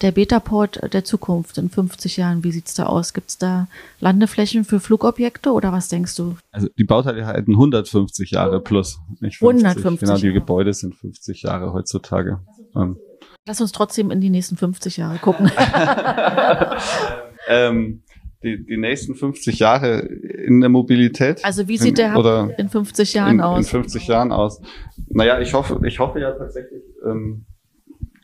Der 0.01 0.11
Betaport 0.11 0.81
der 0.93 1.03
Zukunft 1.03 1.57
in 1.57 1.69
50 1.69 2.17
Jahren, 2.17 2.43
wie 2.43 2.51
sieht's 2.51 2.73
da 2.73 2.85
aus? 2.85 3.13
Gibt's 3.13 3.37
da 3.37 3.67
Landeflächen 3.99 4.63
für 4.63 4.79
Flugobjekte 4.79 5.51
oder 5.51 5.71
was 5.71 5.89
denkst 5.89 6.15
du? 6.15 6.35
Also 6.51 6.67
die 6.77 6.83
Bauteile 6.83 7.25
halten 7.25 7.51
150 7.51 8.31
Jahre 8.31 8.61
plus, 8.61 8.99
nicht 9.19 9.37
50. 9.37 9.65
150. 9.65 9.99
Genau, 9.99 10.17
die 10.17 10.33
Gebäude 10.33 10.73
sind 10.73 10.95
50 10.95 11.43
Jahre 11.43 11.73
heutzutage. 11.73 12.39
Ähm. 12.75 12.97
Lass 13.45 13.59
uns 13.59 13.73
trotzdem 13.73 14.09
in 14.09 14.21
die 14.21 14.29
nächsten 14.29 14.55
50 14.55 14.97
Jahre 14.97 15.17
gucken. 15.17 15.51
ähm, 17.49 18.03
die, 18.41 18.65
die 18.65 18.77
nächsten 18.77 19.15
50 19.15 19.59
Jahre 19.59 19.99
in 19.99 20.61
der 20.61 20.69
Mobilität. 20.69 21.43
Also 21.43 21.67
wie 21.67 21.77
sieht 21.77 21.97
der 21.97 22.13
Hub 22.13 22.53
in 22.57 22.69
50 22.69 23.13
Jahren 23.13 23.35
in, 23.35 23.41
aus? 23.41 23.59
In 23.59 23.65
50 23.65 24.07
Jahren 24.07 24.31
aus. 24.31 24.61
Naja, 25.09 25.39
ich 25.39 25.53
hoffe, 25.53 25.79
ich 25.85 25.99
hoffe 25.99 26.19
ja 26.19 26.31
tatsächlich, 26.31 26.83
ähm, 27.05 27.45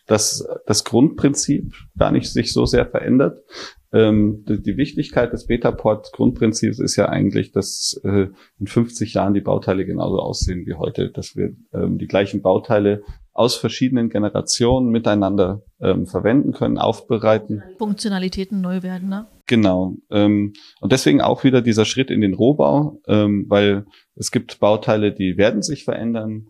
dass 0.07 0.47
das 0.65 0.84
Grundprinzip 0.84 1.74
gar 1.97 2.11
nicht 2.11 2.32
sich 2.32 2.53
so 2.53 2.65
sehr 2.65 2.86
verändert. 2.86 3.43
Ähm, 3.91 4.45
die, 4.47 4.61
die, 4.61 4.78
Wichtigkeit 4.78 5.34
des 5.34 5.47
Betaport-Grundprinzips 5.47 6.80
ist 6.80 6.95
ja 6.95 7.09
eigentlich, 7.09 7.51
dass 7.51 7.99
äh, 8.03 8.28
in 8.59 8.67
50 8.67 9.15
Jahren 9.15 9.34
die 9.34 9.41
Bauteile 9.41 9.86
genauso 9.86 10.20
aussehen 10.20 10.65
wie 10.65 10.76
heute, 10.76 11.09
dass 11.09 11.36
wir 11.36 11.55
ähm, 11.74 11.97
die 11.97 12.07
gleichen 12.07 12.41
Bauteile 12.41 13.03
aus 13.39 13.55
verschiedenen 13.55 14.09
Generationen 14.09 14.89
miteinander 14.89 15.61
ähm, 15.79 16.07
verwenden 16.07 16.51
können, 16.51 16.77
aufbereiten. 16.77 17.63
Funktionalitäten 17.77 18.59
neu 18.59 18.83
werden, 18.83 19.07
ne? 19.07 19.27
Genau. 19.47 19.95
Ähm, 20.11 20.51
und 20.81 20.91
deswegen 20.91 21.21
auch 21.21 21.45
wieder 21.45 21.61
dieser 21.61 21.85
Schritt 21.85 22.11
in 22.11 22.19
den 22.19 22.33
Rohbau, 22.33 22.99
ähm, 23.07 23.45
weil 23.47 23.85
es 24.15 24.31
gibt 24.31 24.59
Bauteile, 24.59 25.13
die 25.13 25.37
werden 25.37 25.61
sich 25.61 25.85
verändern. 25.85 26.47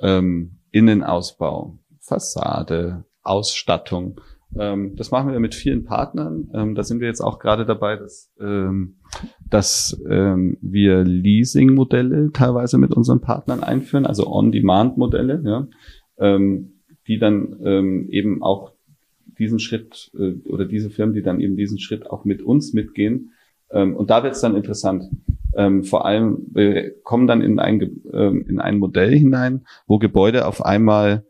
Ähm, 0.00 0.58
Innenausbau, 0.72 1.78
Fassade, 2.00 3.04
Ausstattung. 3.22 4.20
Ähm, 4.58 4.96
das 4.96 5.12
machen 5.12 5.30
wir 5.30 5.38
mit 5.38 5.54
vielen 5.54 5.84
Partnern. 5.84 6.50
Ähm, 6.54 6.74
da 6.74 6.82
sind 6.82 7.00
wir 7.00 7.06
jetzt 7.06 7.20
auch 7.20 7.38
gerade 7.38 7.64
dabei, 7.64 7.94
dass, 7.94 8.32
ähm, 8.40 8.96
dass 9.48 9.96
ähm, 10.10 10.58
wir 10.60 11.04
Leasing-Modelle 11.04 12.32
teilweise 12.32 12.78
mit 12.78 12.94
unseren 12.94 13.20
Partnern 13.20 13.62
einführen, 13.62 14.06
also 14.06 14.26
On-Demand-Modelle. 14.26 15.40
Ja 15.44 15.68
ähm, 16.22 16.72
die 17.06 17.18
dann 17.18 17.58
ähm, 17.64 18.08
eben 18.08 18.42
auch 18.42 18.72
diesen 19.38 19.58
Schritt 19.58 20.10
äh, 20.18 20.34
oder 20.48 20.64
diese 20.64 20.88
Firmen, 20.88 21.14
die 21.14 21.22
dann 21.22 21.40
eben 21.40 21.56
diesen 21.56 21.78
Schritt 21.78 22.08
auch 22.08 22.24
mit 22.24 22.42
uns 22.42 22.72
mitgehen. 22.72 23.32
Ähm, 23.70 23.96
und 23.96 24.10
da 24.10 24.22
wird 24.22 24.34
es 24.34 24.40
dann 24.40 24.56
interessant. 24.56 25.04
Ähm, 25.54 25.84
vor 25.84 26.06
allem, 26.06 26.46
wir 26.52 26.94
kommen 27.02 27.26
dann 27.26 27.42
in 27.42 27.58
ein, 27.58 28.00
ähm, 28.12 28.46
in 28.48 28.60
ein 28.60 28.78
Modell 28.78 29.10
hinein, 29.10 29.66
wo 29.86 29.98
Gebäude 29.98 30.46
auf 30.46 30.64
einmal 30.64 31.24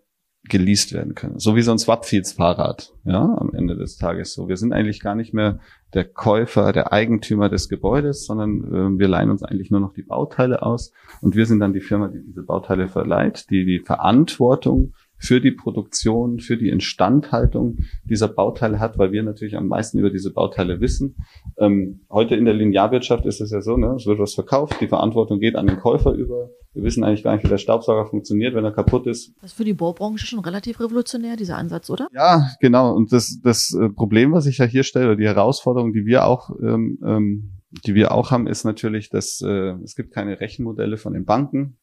geleast 0.48 0.92
werden 0.92 1.14
können. 1.14 1.38
So 1.38 1.54
wie 1.54 1.62
so 1.62 1.70
ein 1.70 1.78
Swapfields-Fahrrad, 1.78 2.92
ja, 3.04 3.36
am 3.38 3.54
Ende 3.54 3.76
des 3.76 3.96
Tages 3.96 4.34
so. 4.34 4.48
Wir 4.48 4.56
sind 4.56 4.72
eigentlich 4.72 5.00
gar 5.00 5.14
nicht 5.14 5.32
mehr 5.32 5.60
der 5.94 6.04
Käufer, 6.04 6.72
der 6.72 6.92
Eigentümer 6.92 7.48
des 7.48 7.68
Gebäudes, 7.68 8.26
sondern 8.26 8.64
äh, 8.64 8.98
wir 8.98 9.08
leihen 9.08 9.30
uns 9.30 9.44
eigentlich 9.44 9.70
nur 9.70 9.80
noch 9.80 9.94
die 9.94 10.02
Bauteile 10.02 10.62
aus 10.62 10.92
und 11.20 11.36
wir 11.36 11.46
sind 11.46 11.60
dann 11.60 11.72
die 11.72 11.80
Firma, 11.80 12.08
die 12.08 12.22
diese 12.24 12.42
Bauteile 12.42 12.88
verleiht, 12.88 13.50
die 13.50 13.64
die 13.64 13.78
Verantwortung 13.78 14.94
für 15.22 15.40
die 15.40 15.52
Produktion, 15.52 16.40
für 16.40 16.56
die 16.56 16.68
Instandhaltung 16.68 17.78
dieser 18.04 18.26
Bauteile 18.26 18.80
hat, 18.80 18.98
weil 18.98 19.12
wir 19.12 19.22
natürlich 19.22 19.56
am 19.56 19.68
meisten 19.68 19.98
über 19.98 20.10
diese 20.10 20.32
Bauteile 20.32 20.80
wissen. 20.80 21.16
Ähm, 21.58 22.00
heute 22.10 22.34
in 22.34 22.44
der 22.44 22.54
Linearwirtschaft 22.54 23.24
ist 23.24 23.40
es 23.40 23.52
ja 23.52 23.60
so, 23.60 23.76
ne, 23.76 23.94
es 23.96 24.06
wird 24.06 24.18
was 24.18 24.34
verkauft, 24.34 24.80
die 24.80 24.88
Verantwortung 24.88 25.38
geht 25.38 25.54
an 25.54 25.68
den 25.68 25.78
Käufer 25.78 26.12
über. 26.12 26.50
Wir 26.74 26.82
wissen 26.82 27.04
eigentlich 27.04 27.22
gar 27.22 27.34
nicht, 27.34 27.44
wie 27.44 27.48
der 27.48 27.58
Staubsauger 27.58 28.06
funktioniert, 28.06 28.54
wenn 28.54 28.64
er 28.64 28.72
kaputt 28.72 29.06
ist. 29.06 29.32
Das 29.40 29.52
ist 29.52 29.56
für 29.56 29.64
die 29.64 29.74
Baubranche 29.74 30.26
schon 30.26 30.40
relativ 30.40 30.80
revolutionär, 30.80 31.36
dieser 31.36 31.56
Ansatz, 31.56 31.88
oder? 31.88 32.08
Ja, 32.12 32.48
genau. 32.60 32.92
Und 32.92 33.12
das, 33.12 33.38
das 33.44 33.76
äh, 33.78 33.90
Problem, 33.90 34.32
was 34.32 34.46
ich 34.46 34.58
ja 34.58 34.64
hier 34.64 34.82
stelle, 34.82 35.16
die 35.16 35.26
Herausforderung, 35.26 35.92
die 35.92 36.04
wir 36.04 36.24
auch 36.24 36.50
ähm, 36.60 36.98
ähm, 37.04 37.58
die 37.86 37.94
wir 37.94 38.12
auch 38.12 38.30
haben, 38.30 38.46
ist 38.46 38.64
natürlich, 38.64 39.08
dass 39.08 39.40
äh, 39.40 39.74
es 39.82 39.94
gibt 39.94 40.12
keine 40.12 40.40
Rechenmodelle 40.40 40.98
von 40.98 41.14
den 41.14 41.24
Banken 41.24 41.78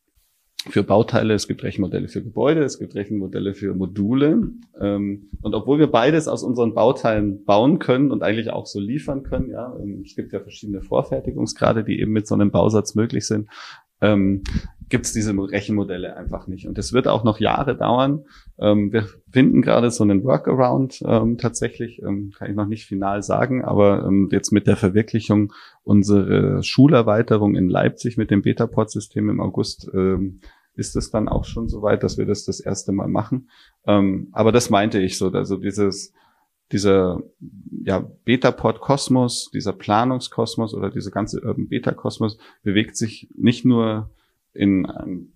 für 0.68 0.84
Bauteile, 0.84 1.34
es 1.34 1.48
gibt 1.48 1.64
Rechenmodelle 1.64 2.10
für 2.10 2.22
Gebäude, 2.22 2.64
es 2.64 2.80
gibt 2.80 2.94
Rechenmodelle 2.96 3.54
für 3.54 3.74
Module. 3.74 4.50
Ähm, 4.80 5.30
und 5.42 5.56
obwohl 5.56 5.80
wir 5.80 5.88
beides 5.88 6.28
aus 6.28 6.44
unseren 6.44 6.74
Bauteilen 6.74 7.46
bauen 7.46 7.80
können 7.80 8.12
und 8.12 8.24
eigentlich 8.24 8.52
auch 8.52 8.66
so 8.66 8.80
liefern 8.80 9.24
können, 9.24 9.50
ja, 9.50 9.74
ähm, 9.82 10.04
es 10.06 10.16
gibt 10.16 10.34
ja 10.34 10.42
verschiedene 10.42 10.82
Vorfertigungsgrade, 10.82 11.84
die 11.84 12.00
eben 12.02 12.12
mit 12.12 12.28
so 12.28 12.36
einem 12.36 12.52
Bausatz 12.52 12.94
möglich 12.94 13.26
sind, 13.26 13.48
ähm, 14.02 14.44
gibt 14.90 15.06
es 15.06 15.14
diese 15.14 15.34
Rechenmodelle 15.34 16.16
einfach 16.18 16.48
nicht. 16.48 16.68
Und 16.68 16.78
es 16.78 16.94
wird 16.94 17.08
auch 17.08 17.24
noch 17.24 17.40
Jahre 17.40 17.76
dauern. 17.76 18.26
Ähm, 18.58 18.92
wir 18.92 19.08
finden 19.32 19.62
gerade 19.62 19.92
so 19.92 20.04
einen 20.04 20.24
Workaround 20.24 21.02
ähm, 21.06 21.38
tatsächlich, 21.38 22.02
ähm, 22.02 22.32
kann 22.38 22.50
ich 22.50 22.56
noch 22.56 22.66
nicht 22.66 22.86
final 22.86 23.24
sagen, 23.24 23.64
aber 23.64 24.06
ähm, 24.06 24.30
jetzt 24.32 24.52
mit 24.52 24.68
der 24.68 24.76
Verwirklichung 24.76 25.54
unserer 25.84 26.64
Schulerweiterung 26.64 27.56
in 27.56 27.70
Leipzig 27.70 28.18
mit 28.18 28.32
dem 28.32 28.42
Betaport-System 28.42 29.30
im 29.30 29.40
August 29.40 29.90
ähm, 29.94 30.42
ist 30.74 30.96
es 30.96 31.12
dann 31.12 31.28
auch 31.28 31.46
schon 31.46 31.68
so 31.68 31.82
weit, 31.82 32.04
dass 32.04 32.18
wir 32.18 32.26
das 32.26 32.46
das 32.46 32.60
erste 32.60 32.92
Mal 32.92 33.08
machen. 33.08 33.50
Ähm, 33.86 34.30
aber 34.32 34.52
das 34.52 34.70
meinte 34.70 35.00
ich 35.00 35.18
so, 35.18 35.30
also 35.30 35.58
dieses 35.58 36.14
dieser 36.72 37.24
ja, 37.84 38.00
Beta-Pod-Kosmos, 38.26 39.50
dieser 39.52 39.74
Planungskosmos 39.74 40.74
oder 40.74 40.92
dieser 40.92 41.12
ganze 41.12 41.42
Urban 41.42 41.68
Beta-Kosmos 41.68 42.38
bewegt 42.64 42.96
sich 42.96 43.28
nicht 43.36 43.66
nur 43.66 44.12
in 44.54 44.88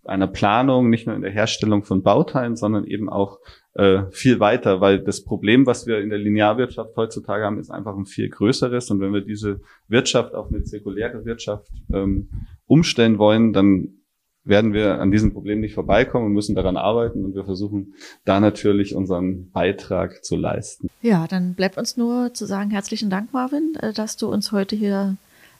einer 0.03 0.27
Planung, 0.27 0.89
nicht 0.89 1.05
nur 1.07 1.15
in 1.15 1.21
der 1.21 1.31
Herstellung 1.31 1.83
von 1.83 2.01
Bauteilen, 2.01 2.55
sondern 2.55 2.85
eben 2.85 3.09
auch 3.09 3.39
äh, 3.75 4.03
viel 4.11 4.39
weiter, 4.39 4.81
weil 4.81 4.99
das 4.99 5.23
Problem, 5.23 5.65
was 5.65 5.87
wir 5.87 5.99
in 5.99 6.09
der 6.09 6.19
Linearwirtschaft 6.19 6.95
heutzutage 6.95 7.43
haben, 7.43 7.59
ist 7.59 7.71
einfach 7.71 7.95
ein 7.95 8.05
viel 8.05 8.29
größeres. 8.29 8.89
Und 8.91 9.01
wenn 9.01 9.13
wir 9.13 9.21
diese 9.21 9.61
Wirtschaft 9.87 10.33
auf 10.35 10.49
eine 10.49 10.63
zirkuläre 10.63 11.25
Wirtschaft 11.25 11.67
ähm, 11.91 12.29
umstellen 12.65 13.17
wollen, 13.17 13.53
dann 13.53 14.03
werden 14.45 14.73
wir 14.73 14.99
an 14.99 15.11
diesem 15.11 15.31
Problem 15.31 15.61
nicht 15.61 15.73
vorbeikommen 15.73 16.27
und 16.27 16.33
müssen 16.33 16.55
daran 16.55 16.75
arbeiten 16.75 17.23
und 17.23 17.33
wir 17.33 17.45
versuchen 17.45 17.93
da 18.25 18.39
natürlich 18.39 18.93
unseren 18.93 19.49
Beitrag 19.51 20.23
zu 20.23 20.35
leisten. 20.35 20.89
Ja, 21.01 21.27
dann 21.27 21.53
bleibt 21.53 21.77
uns 21.77 21.95
nur 21.97 22.33
zu 22.33 22.45
sagen, 22.45 22.69
herzlichen 22.69 23.09
Dank, 23.09 23.31
Marvin, 23.31 23.73
äh, 23.79 23.93
dass 23.93 24.17
du 24.17 24.27
uns 24.27 24.51
heute 24.51 24.75
hier 24.75 25.15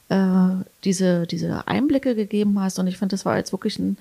äh, 0.08 0.64
diese, 0.84 1.26
diese 1.26 1.66
Einblicke 1.66 2.14
gegeben 2.14 2.60
hast. 2.60 2.78
Und 2.78 2.86
ich 2.86 2.98
finde, 2.98 3.14
das 3.14 3.24
war 3.24 3.36
jetzt 3.36 3.52
wirklich 3.52 3.78
ein, 3.78 3.96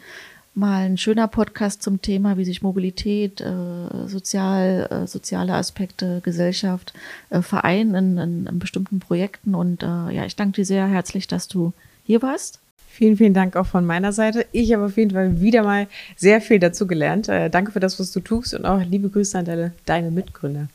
mal 0.56 0.86
ein 0.86 0.97
schöner 0.97 1.28
Podcast 1.28 1.82
zum 1.82 2.01
Thema, 2.01 2.38
wie 2.38 2.45
sich 2.45 2.62
Mobilität, 2.62 3.41
äh, 3.41 4.08
sozial, 4.08 4.88
äh, 4.89 5.08
soziale 5.08 5.54
Aspekte, 5.54 6.22
Gesellschaft 6.24 6.93
äh, 7.30 7.41
vereinen 7.41 8.18
in, 8.18 8.47
in, 8.47 8.60
bestimmten 8.60 8.99
Projekten. 8.99 9.56
Und 9.56 9.84
äh, 9.84 9.86
ja, 9.86 10.26
ich 10.26 10.36
danke 10.36 10.58
dir 10.58 10.66
sehr 10.66 10.88
herzlich, 10.88 11.28
dass 11.28 11.47
du 11.47 11.74
hier 12.06 12.22
warst. 12.22 12.60
Vielen, 12.89 13.18
vielen 13.18 13.34
Dank 13.34 13.56
auch 13.56 13.66
von 13.66 13.86
meiner 13.86 14.12
Seite. 14.12 14.45
Ich 14.51 14.72
habe 14.72 14.86
auf 14.86 14.97
jeden 14.97 15.12
Fall 15.12 15.41
wieder 15.41 15.64
mal 15.64 15.88
sehr 16.16 16.41
viel 16.41 16.60
dazu 16.60 16.86
gelernt. 16.86 17.28
Äh, 17.28 17.49
danke 17.49 17.72
für 17.72 17.80
das, 17.80 17.99
was 17.99 18.12
du 18.12 18.20
tust 18.20 18.54
und 18.54 18.66
auch 18.66 18.84
liebe 18.84 19.10
Grüße 19.10 19.38
an 19.38 19.45
deine, 19.45 19.72
deine 19.86 20.12
Mitgründer. 20.12 20.68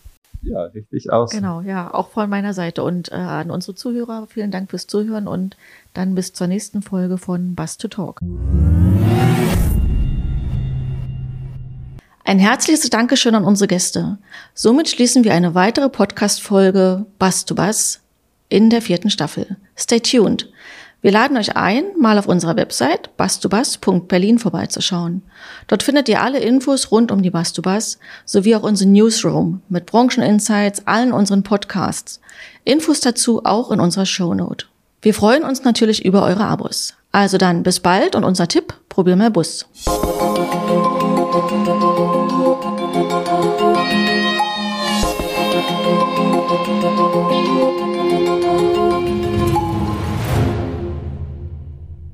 Ja, 0.42 0.62
richtig 0.64 1.12
aus. 1.12 1.30
Genau, 1.30 1.60
ja, 1.60 1.92
auch 1.92 2.10
von 2.10 2.30
meiner 2.30 2.54
Seite 2.54 2.82
und 2.82 3.10
äh, 3.10 3.16
an 3.16 3.50
unsere 3.50 3.74
Zuhörer 3.74 4.26
vielen 4.28 4.50
Dank 4.50 4.70
fürs 4.70 4.86
Zuhören 4.86 5.26
und 5.26 5.56
dann 5.94 6.14
bis 6.14 6.32
zur 6.32 6.46
nächsten 6.46 6.82
Folge 6.82 7.18
von 7.18 7.54
Bus 7.54 7.76
to 7.76 7.88
Talk. 7.88 8.20
Ein 12.24 12.38
herzliches 12.38 12.88
Dankeschön 12.90 13.34
an 13.34 13.44
unsere 13.44 13.68
Gäste. 13.68 14.18
Somit 14.54 14.88
schließen 14.88 15.24
wir 15.24 15.32
eine 15.32 15.54
weitere 15.54 15.88
Podcast-Folge 15.88 17.06
Bus 17.18 17.44
to 17.46 17.54
Bus 17.54 18.00
in 18.48 18.70
der 18.70 18.82
vierten 18.82 19.10
Staffel. 19.10 19.56
Stay 19.76 19.98
tuned. 20.00 20.48
Wir 21.00 21.12
laden 21.12 21.36
euch 21.36 21.56
ein, 21.56 21.84
mal 21.96 22.18
auf 22.18 22.26
unserer 22.26 22.56
Website 22.56 23.16
bastubas.berlin 23.16 24.40
vorbeizuschauen. 24.40 25.22
Dort 25.68 25.84
findet 25.84 26.08
ihr 26.08 26.20
alle 26.20 26.40
Infos 26.40 26.90
rund 26.90 27.12
um 27.12 27.22
die 27.22 27.30
Bastubas 27.30 28.00
sowie 28.24 28.56
auch 28.56 28.64
unseren 28.64 28.92
Newsroom 28.92 29.62
mit 29.68 29.86
Brancheninsights, 29.86 30.88
allen 30.88 31.12
unseren 31.12 31.44
Podcasts. 31.44 32.20
Infos 32.64 33.00
dazu 33.00 33.44
auch 33.44 33.70
in 33.70 33.78
unserer 33.78 34.06
Shownote. 34.06 34.66
Wir 35.00 35.14
freuen 35.14 35.44
uns 35.44 35.62
natürlich 35.62 36.04
über 36.04 36.24
eure 36.24 36.44
Abos. 36.44 36.94
Also 37.12 37.38
dann 37.38 37.62
bis 37.62 37.78
bald 37.78 38.16
und 38.16 38.24
unser 38.24 38.48
Tipp, 38.48 38.74
probier 38.88 39.14
mal 39.14 39.30
Bus. 39.30 39.66
Musik 47.46 47.97